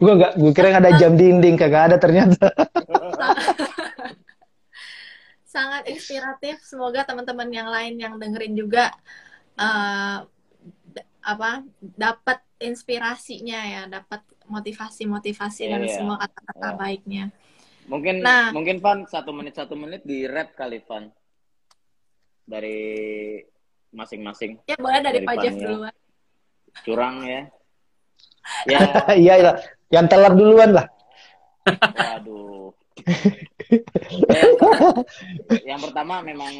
gue 0.02 0.14
gak, 0.18 0.32
gue 0.42 0.50
kira 0.50 0.74
ada 0.74 0.90
jam 0.98 1.14
dinding 1.14 1.54
kagak 1.54 1.94
ada 1.94 1.96
ternyata. 2.02 2.50
Sangat 5.56 5.82
inspiratif. 5.88 6.60
Semoga 6.60 7.08
teman-teman 7.08 7.48
yang 7.48 7.72
lain 7.72 7.96
yang 7.96 8.20
dengerin 8.20 8.52
juga 8.52 8.92
uh, 9.56 10.28
apa 11.24 11.50
dapat 11.80 12.38
inspirasinya 12.60 13.60
ya, 13.64 13.82
dapat 13.88 14.20
motivasi-motivasi 14.46 15.62
yeah, 15.64 15.72
dan 15.72 15.82
yeah. 15.88 15.96
semua 15.96 16.16
kata-kata 16.20 16.68
yeah. 16.68 16.76
baiknya. 16.76 17.24
Mungkin 17.86 18.20
nah, 18.20 18.50
mungkin 18.50 18.82
Van 18.82 19.06
satu 19.06 19.30
menit 19.30 19.54
satu 19.56 19.78
menit 19.78 20.02
di 20.04 20.26
rap 20.28 20.52
kali 20.58 20.82
Van 20.84 21.08
dari 22.46 22.78
masing-masing. 23.96 24.62
Ya 24.68 24.76
boleh 24.78 25.00
dari, 25.02 25.22
dari 25.22 25.26
Pajak 25.26 25.52
duluan. 25.56 25.94
Curang 26.84 27.16
ya. 27.24 27.42
Ya. 28.70 28.78
Iya 29.26 29.34
ya. 29.42 29.52
Yang 29.90 30.06
telar 30.06 30.32
duluan 30.38 30.70
lah. 30.70 30.86
Waduh. 31.66 32.45
Ya, 33.06 33.14
yang 35.74 35.80
pertama 35.82 36.22
memang 36.22 36.54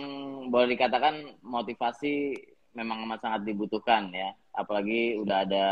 boleh 0.49 0.79
dikatakan 0.79 1.39
motivasi 1.43 2.35
memang 2.77 3.09
amat 3.09 3.21
sangat 3.25 3.43
dibutuhkan 3.49 4.13
ya. 4.13 4.37
Apalagi 4.53 5.17
udah 5.19 5.49
ada 5.49 5.67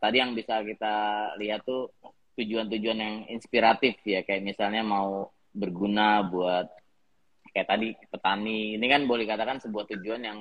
tadi 0.00 0.16
yang 0.18 0.32
bisa 0.32 0.64
kita 0.64 0.94
lihat 1.36 1.62
tuh 1.62 1.92
tujuan-tujuan 2.40 2.98
yang 2.98 3.16
inspiratif 3.28 4.00
ya. 4.02 4.24
Kayak 4.24 4.56
misalnya 4.56 4.82
mau 4.82 5.30
berguna 5.52 6.24
buat 6.24 6.66
kayak 7.52 7.68
tadi 7.68 7.92
petani. 8.08 8.80
Ini 8.80 8.86
kan 8.88 9.04
boleh 9.04 9.28
katakan 9.28 9.60
sebuah 9.60 9.84
tujuan 9.94 10.24
yang 10.24 10.38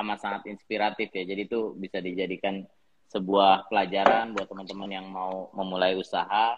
amat 0.00 0.18
sangat 0.18 0.42
inspiratif 0.48 1.12
ya. 1.12 1.28
Jadi 1.28 1.46
itu 1.46 1.76
bisa 1.76 2.00
dijadikan 2.00 2.64
sebuah 3.08 3.72
pelajaran 3.72 4.36
buat 4.36 4.48
teman-teman 4.48 4.90
yang 4.92 5.06
mau 5.08 5.48
memulai 5.56 5.96
usaha. 5.96 6.56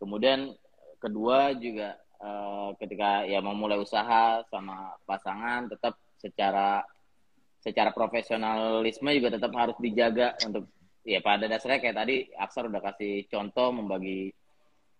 Kemudian 0.00 0.56
kedua 1.00 1.56
juga 1.56 1.96
uh, 2.20 2.70
ketika 2.78 3.24
ya 3.26 3.40
memulai 3.40 3.80
usaha 3.80 4.44
sama 4.48 4.94
pasangan 5.08 5.66
tetap 5.68 5.96
secara 6.20 6.84
secara 7.60 7.92
profesionalisme 7.92 9.10
juga 9.12 9.36
tetap 9.36 9.52
harus 9.52 9.76
dijaga 9.76 10.36
untuk 10.48 10.68
ya 11.04 11.20
pada 11.20 11.48
dasarnya 11.48 11.80
kayak 11.80 11.96
tadi 11.96 12.16
Aksar 12.36 12.68
udah 12.68 12.80
kasih 12.80 13.28
contoh 13.28 13.72
membagi 13.72 14.32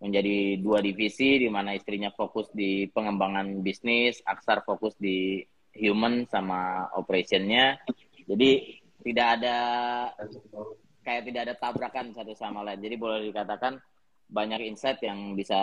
menjadi 0.01 0.57
dua 0.61 0.81
divisi 0.81 1.37
di 1.37 1.49
mana 1.53 1.77
istrinya 1.77 2.09
fokus 2.09 2.49
di 2.57 2.89
pengembangan 2.89 3.61
bisnis, 3.61 4.25
Aksar 4.25 4.65
fokus 4.65 4.97
di 4.97 5.45
human 5.77 6.25
sama 6.25 6.89
operationnya. 6.97 7.77
Jadi 8.25 8.81
tidak 9.05 9.27
ada 9.41 9.57
kayak 11.05 11.23
tidak 11.29 11.41
ada 11.49 11.55
tabrakan 11.57 12.17
satu 12.17 12.33
sama 12.33 12.65
lain. 12.65 12.81
Jadi 12.81 12.97
boleh 12.97 13.29
dikatakan 13.29 13.77
banyak 14.31 14.63
insight 14.71 15.03
yang 15.03 15.35
bisa 15.35 15.59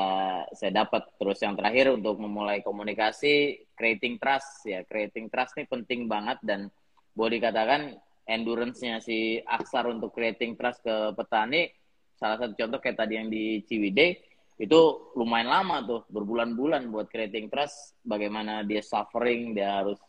saya 0.51 0.71
dapat. 0.83 1.07
Terus 1.15 1.39
yang 1.39 1.55
terakhir 1.55 1.95
untuk 1.95 2.19
memulai 2.19 2.59
komunikasi, 2.59 3.63
creating 3.73 4.19
trust. 4.19 4.67
Ya, 4.67 4.83
creating 4.83 5.31
trust 5.31 5.55
ini 5.55 5.65
penting 5.65 6.11
banget. 6.11 6.37
Dan 6.43 6.67
boleh 7.15 7.39
dikatakan 7.39 7.95
endurance-nya 8.27 8.99
si 8.99 9.39
Aksar 9.41 9.87
untuk 9.87 10.11
creating 10.11 10.59
trust 10.59 10.83
ke 10.83 11.15
petani 11.15 11.71
salah 12.17 12.37
satu 12.41 12.57
contoh 12.57 12.81
kayak 12.81 12.97
tadi 12.97 13.13
yang 13.15 13.29
di 13.29 13.61
Ciwidey 13.63 14.19
itu 14.57 15.13
lumayan 15.13 15.53
lama 15.53 15.85
tuh 15.85 16.01
berbulan-bulan 16.09 16.89
buat 16.89 17.07
creating 17.07 17.47
trust. 17.47 17.95
Bagaimana 18.03 18.65
dia 18.67 18.83
suffering 18.83 19.55
dia 19.55 19.81
harus 19.81 20.01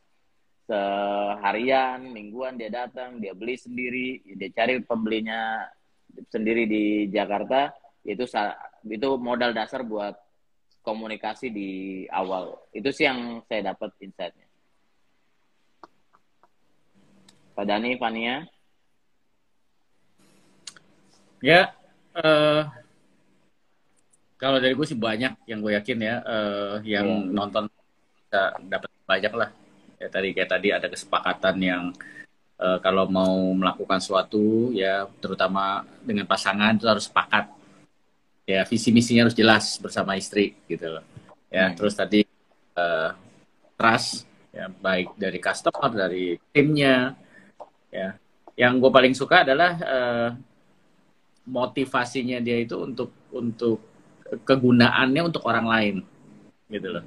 seharian 0.68 2.12
mingguan 2.12 2.60
dia 2.60 2.68
datang 2.68 3.16
dia 3.24 3.32
beli 3.32 3.56
sendiri 3.56 4.20
dia 4.36 4.52
cari 4.52 4.84
pembelinya 4.84 5.64
sendiri 6.28 6.68
di 6.68 7.08
Jakarta 7.08 7.72
itu 8.08 8.24
itu 8.88 9.08
modal 9.20 9.52
dasar 9.52 9.84
buat 9.84 10.16
komunikasi 10.80 11.52
di 11.52 11.70
awal 12.08 12.56
itu 12.72 12.88
sih 12.88 13.04
yang 13.04 13.44
saya 13.44 13.76
dapat 13.76 13.92
insightnya 14.00 14.48
Pak 17.58 17.66
Dani, 17.66 17.98
Fania? 17.98 18.46
Ya, 21.42 21.74
eh 22.14 22.62
kalau 24.38 24.62
dari 24.62 24.78
gue 24.78 24.86
sih 24.86 24.94
banyak 24.94 25.34
yang 25.50 25.58
gue 25.58 25.74
yakin 25.74 25.98
ya 25.98 26.16
eh, 26.22 26.74
yang 26.86 27.06
Iya. 27.26 27.34
nonton 27.34 27.66
bisa 27.66 28.54
dapat 28.62 28.90
banyak 29.10 29.32
lah. 29.34 29.50
Ya 29.98 30.06
tadi 30.06 30.30
kayak 30.30 30.50
tadi 30.54 30.70
ada 30.70 30.86
kesepakatan 30.86 31.56
yang 31.58 31.82
eh, 32.62 32.78
kalau 32.78 33.10
mau 33.10 33.34
melakukan 33.58 33.98
suatu 33.98 34.70
ya 34.70 35.10
terutama 35.18 35.82
dengan 36.06 36.30
pasangan 36.30 36.78
itu 36.78 36.86
harus 36.86 37.10
sepakat. 37.10 37.57
Ya 38.48 38.64
visi 38.64 38.88
misinya 38.96 39.28
harus 39.28 39.36
jelas 39.36 39.76
bersama 39.76 40.16
istri 40.16 40.56
gitu 40.64 40.86
loh. 40.98 41.04
Ya 41.52 41.68
Hmm. 41.68 41.76
terus 41.76 41.92
tadi 41.92 42.24
eh, 42.78 43.10
trust 43.78 44.24
ya 44.54 44.66
baik 44.72 45.14
dari 45.20 45.38
customer 45.42 45.90
dari 45.92 46.24
timnya 46.54 47.12
ya. 47.92 48.16
Yang 48.58 48.72
gue 48.82 48.90
paling 48.96 49.14
suka 49.14 49.36
adalah 49.46 49.72
eh, 49.80 50.28
motivasinya 51.48 52.38
dia 52.44 52.60
itu 52.60 52.76
untuk 52.76 53.10
untuk 53.32 53.80
kegunaannya 54.44 55.22
untuk 55.24 55.42
orang 55.48 55.66
lain 55.66 55.96
gitu 56.72 56.90
loh 57.00 57.04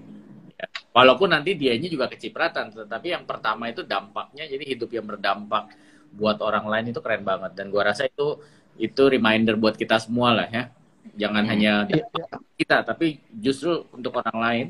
Ya. 0.62 0.70
walaupun 0.94 1.34
nanti 1.34 1.58
dianya 1.58 1.90
juga 1.90 2.06
kecipratan 2.06 2.70
tetapi 2.70 3.18
yang 3.18 3.26
pertama 3.26 3.74
itu 3.74 3.82
dampaknya 3.82 4.46
jadi 4.46 4.62
hidup 4.62 4.94
yang 4.94 5.10
berdampak 5.10 5.74
buat 6.14 6.38
orang 6.38 6.70
lain 6.70 6.94
itu 6.94 7.02
keren 7.02 7.26
banget 7.26 7.58
dan 7.58 7.74
gua 7.74 7.90
rasa 7.90 8.06
itu 8.06 8.38
itu 8.78 9.04
reminder 9.10 9.58
buat 9.58 9.74
kita 9.74 9.98
semua 9.98 10.38
lah 10.38 10.48
ya 10.54 10.70
jangan 11.18 11.44
Hmm. 11.44 11.52
hanya 11.52 11.74
Iya, 11.90 12.06
dampak 12.10 12.42
kita 12.56 12.78
tapi 12.86 13.08
justru 13.34 13.90
untuk 13.92 14.14
orang 14.22 14.38
lain 14.38 14.68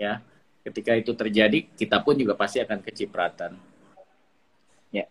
ya 0.00 0.24
ketika 0.64 0.96
itu 0.96 1.12
terjadi 1.12 1.68
kita 1.76 2.00
pun 2.00 2.16
juga 2.16 2.34
pasti 2.34 2.58
akan 2.60 2.80
kecipratan 2.82 3.52
Ya. 4.90 5.06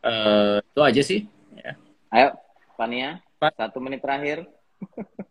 Eh, 0.00 0.58
itu 0.64 0.80
aja 0.80 1.02
sih 1.04 1.20
ya. 1.52 1.76
Ayo, 2.08 2.32
Fania, 2.74 3.20
Pak. 3.36 3.52
satu 3.52 3.76
menit 3.84 4.00
terakhir. 4.00 4.48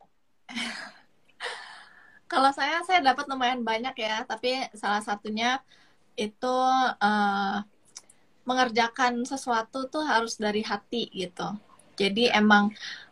Kalau 2.30 2.53
saya, 2.53 2.86
saya 2.86 3.01
dapat 3.01 3.25
lumayan 3.25 3.65
banyak 3.65 3.97
ya, 3.97 4.21
tapi 4.30 4.61
salah 4.77 5.01
satunya 5.01 5.57
itu 6.13 6.55
eh, 7.01 7.57
mengerjakan 8.45 9.25
sesuatu 9.25 9.89
tuh 9.89 10.05
harus 10.05 10.38
dari 10.38 10.61
hati 10.61 11.09
gitu. 11.17 11.49
Jadi 12.02 12.24
emang 12.39 12.64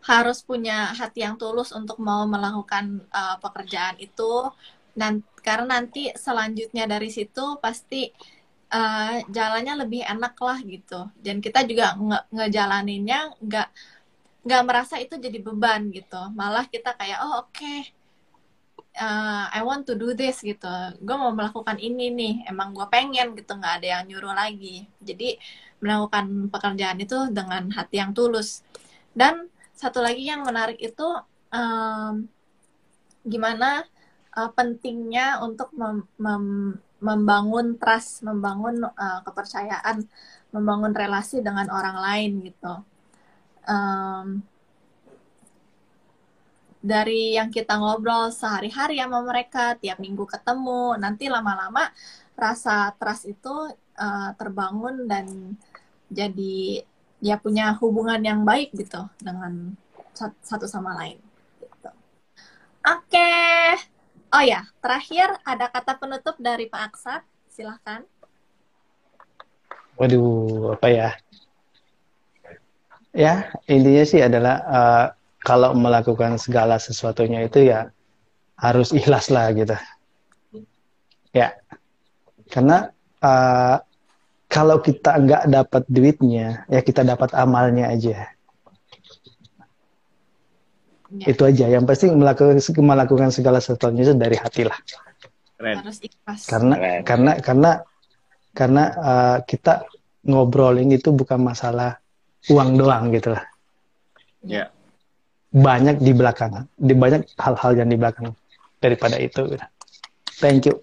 harus 0.09 0.37
punya 0.49 0.75
hati 0.99 1.19
yang 1.25 1.35
tulus 1.41 1.69
untuk 1.79 1.97
mau 2.07 2.23
melakukan 2.33 2.85
eh, 3.19 3.35
pekerjaan 3.43 3.95
itu. 4.07 4.49
Dan 4.99 5.13
karena 5.45 5.65
nanti 5.79 6.09
selanjutnya 6.25 6.83
dari 6.93 7.09
situ 7.17 7.45
pasti 7.63 8.01
eh, 8.73 9.15
jalannya 9.35 9.73
lebih 9.83 10.01
enak 10.13 10.33
lah 10.47 10.57
gitu. 10.73 10.99
Dan 11.25 11.35
kita 11.45 11.59
juga 11.69 11.85
nge 11.99 12.19
ngejalaninnya 12.35 13.19
nggak 13.45 13.67
nggak 14.47 14.63
merasa 14.67 14.95
itu 15.03 15.15
jadi 15.25 15.39
beban 15.45 15.81
gitu. 15.97 16.21
Malah 16.39 16.65
kita 16.73 16.89
kayak 16.99 17.19
oh 17.25 17.33
oke 17.43 17.73
uh, 18.97 19.45
I 19.53 19.61
want 19.61 19.85
to 19.87 19.93
do 19.95 20.13
this 20.17 20.41
gitu. 20.41 20.67
Gue 21.01 21.15
mau 21.15 21.31
melakukan 21.33 21.77
ini 21.77 22.09
nih. 22.13 22.33
Emang 22.49 22.73
gue 22.73 22.85
pengen 22.89 23.37
gitu. 23.37 23.51
Nggak 23.57 23.73
ada 23.81 23.87
yang 23.99 24.03
nyuruh 24.09 24.33
lagi. 24.33 24.89
Jadi 24.99 25.37
melakukan 25.83 26.49
pekerjaan 26.49 26.97
itu 26.97 27.29
dengan 27.29 27.69
hati 27.73 28.01
yang 28.01 28.11
tulus. 28.13 28.65
Dan 29.13 29.49
satu 29.77 30.01
lagi 30.01 30.25
yang 30.25 30.41
menarik 30.41 30.81
itu 30.81 31.07
um, 31.53 32.25
gimana 33.27 33.85
uh, 34.33 34.49
pentingnya 34.53 35.41
untuk 35.41 35.69
mem- 35.77 36.09
mem- 36.17 36.79
membangun 36.97 37.77
trust, 37.77 38.25
membangun 38.25 38.81
uh, 38.81 39.21
kepercayaan, 39.21 40.01
membangun 40.49 40.93
relasi 40.97 41.45
dengan 41.45 41.69
orang 41.69 41.97
lain 42.01 42.31
gitu. 42.41 42.73
Um, 43.67 44.41
dari 46.81 47.35
yang 47.35 47.51
kita 47.51 47.77
ngobrol 47.77 48.31
sehari-hari 48.31 48.97
sama 48.97 49.19
mereka, 49.21 49.75
tiap 49.77 49.99
minggu 49.99 50.23
ketemu, 50.25 50.95
nanti 50.97 51.27
lama-lama 51.27 51.91
rasa 52.37 52.93
trust 52.95 53.27
itu 53.27 53.73
uh, 53.97 54.29
terbangun 54.37 55.09
dan 55.09 55.57
jadi 56.07 56.83
ya 57.19 57.35
punya 57.41 57.73
hubungan 57.81 58.21
yang 58.21 58.45
baik 58.45 58.71
gitu 58.77 59.07
dengan 59.19 59.73
sat- 60.13 60.37
satu 60.41 60.65
sama 60.69 60.93
lain. 60.97 61.17
Gitu. 61.59 61.89
Oke, 62.85 63.33
oh 64.31 64.43
ya 64.43 64.63
terakhir 64.79 65.27
ada 65.43 65.67
kata 65.67 65.97
penutup 65.97 66.35
dari 66.39 66.69
Pak 66.69 66.81
Aksat, 66.93 67.21
silahkan. 67.51 68.05
Waduh, 69.97 70.77
apa 70.77 70.87
ya? 70.93 71.09
Ya, 73.17 73.49
intinya 73.65 74.05
sih 74.05 74.21
adalah 74.21 74.55
eh, 74.61 75.05
kalau 75.41 75.73
melakukan 75.73 76.37
segala 76.37 76.77
sesuatunya 76.77 77.49
itu 77.49 77.65
ya 77.65 77.89
harus 78.61 78.93
ikhlas 78.93 79.33
lah 79.33 79.49
gitu. 79.57 79.73
Ya, 81.33 81.57
karena 82.53 82.93
eh, 83.25 83.77
kalau 84.47 84.79
kita 84.79 85.11
nggak 85.19 85.43
dapat 85.51 85.83
duitnya, 85.91 86.63
ya 86.71 86.79
kita 86.79 87.03
dapat 87.03 87.35
amalnya 87.35 87.91
aja. 87.91 88.31
Ya, 91.07 91.25
Itu 91.31 91.47
aja. 91.47 91.67
Yang 91.71 91.83
pasti 91.87 92.05
melakukan 92.11 92.59
melakukan 92.83 93.29
segala 93.31 93.59
sesuatunya 93.63 94.03
itu 94.07 94.13
dari 94.15 94.35
hati 94.39 94.67
lah. 94.67 94.79
keren 95.57 95.81
harus 95.81 95.97
ikhlas. 96.05 96.41
Karena 96.45 96.75
Keren. 96.77 97.01
karena 97.01 97.31
karena 97.41 97.71
karena 98.53 98.83
eh, 98.93 99.37
kita 99.49 99.89
ngobrolin 100.27 100.91
itu 100.93 101.09
bukan 101.09 101.39
masalah 101.41 101.97
uang 102.51 102.77
doang 102.77 103.09
gitu 103.11 103.33
lah. 103.33 103.43
ya 104.45 104.69
banyak 105.49 105.97
di 106.03 106.11
belakang, 106.13 106.67
di 106.77 106.93
banyak 106.93 107.25
hal-hal 107.39 107.71
yang 107.73 107.89
di 107.89 107.97
belakang 107.97 108.35
daripada 108.77 109.17
itu. 109.17 109.47
gitu. 109.49 109.65
Thank 110.37 110.69
you, 110.69 110.77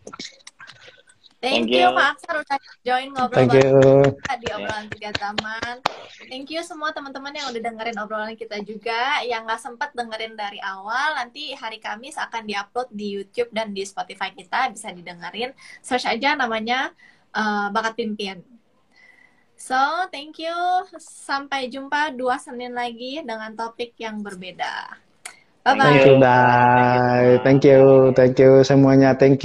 Thank, 1.44 1.68
Thank 1.68 1.76
you, 1.76 1.84
you. 1.84 1.92
Pak 1.92 2.06
Aksar 2.16 2.34
udah 2.40 2.58
join 2.80 3.08
ngobrol 3.12 3.36
thank 3.36 3.52
you. 3.52 3.76
kita 4.16 4.34
di 4.40 4.48
obrolan 4.48 4.86
tiga 4.88 5.10
zaman. 5.12 5.74
Thank 6.32 6.48
you 6.48 6.64
semua 6.64 6.88
teman-teman 6.96 7.36
yang 7.36 7.52
udah 7.52 7.60
dengerin 7.60 7.96
obrolan 8.00 8.32
kita 8.32 8.64
juga. 8.64 9.20
Yang 9.28 9.44
nggak 9.44 9.60
sempat 9.60 9.92
dengerin 9.92 10.40
dari 10.40 10.56
awal, 10.64 11.20
nanti 11.20 11.52
hari 11.52 11.84
Kamis 11.84 12.16
akan 12.16 12.48
diupload 12.48 12.88
di 12.96 13.20
YouTube 13.20 13.52
dan 13.52 13.76
di 13.76 13.84
Spotify 13.84 14.32
kita 14.32 14.72
bisa 14.72 14.88
didengerin. 14.88 15.52
Search 15.84 16.08
aja 16.08 16.32
namanya 16.32 16.96
eh, 17.36 17.68
Bakat 17.68 17.92
Pimpin. 18.00 18.40
So, 19.54 19.76
thank 20.08 20.40
you. 20.40 20.56
Sampai 20.98 21.68
jumpa 21.68 22.16
dua 22.16 22.40
Senin 22.40 22.72
lagi 22.72 23.20
dengan 23.20 23.52
topik 23.52 23.92
yang 24.00 24.24
berbeda. 24.24 24.96
Bye-bye. 25.64 25.80
Thank 25.80 26.04
you, 26.04 26.16
bye. 26.20 27.30
Thank 27.40 27.62
you, 27.64 27.80
thank 28.12 28.36
you 28.36 28.60
semuanya. 28.64 29.16
Thank 29.16 29.32
you. 29.32 29.42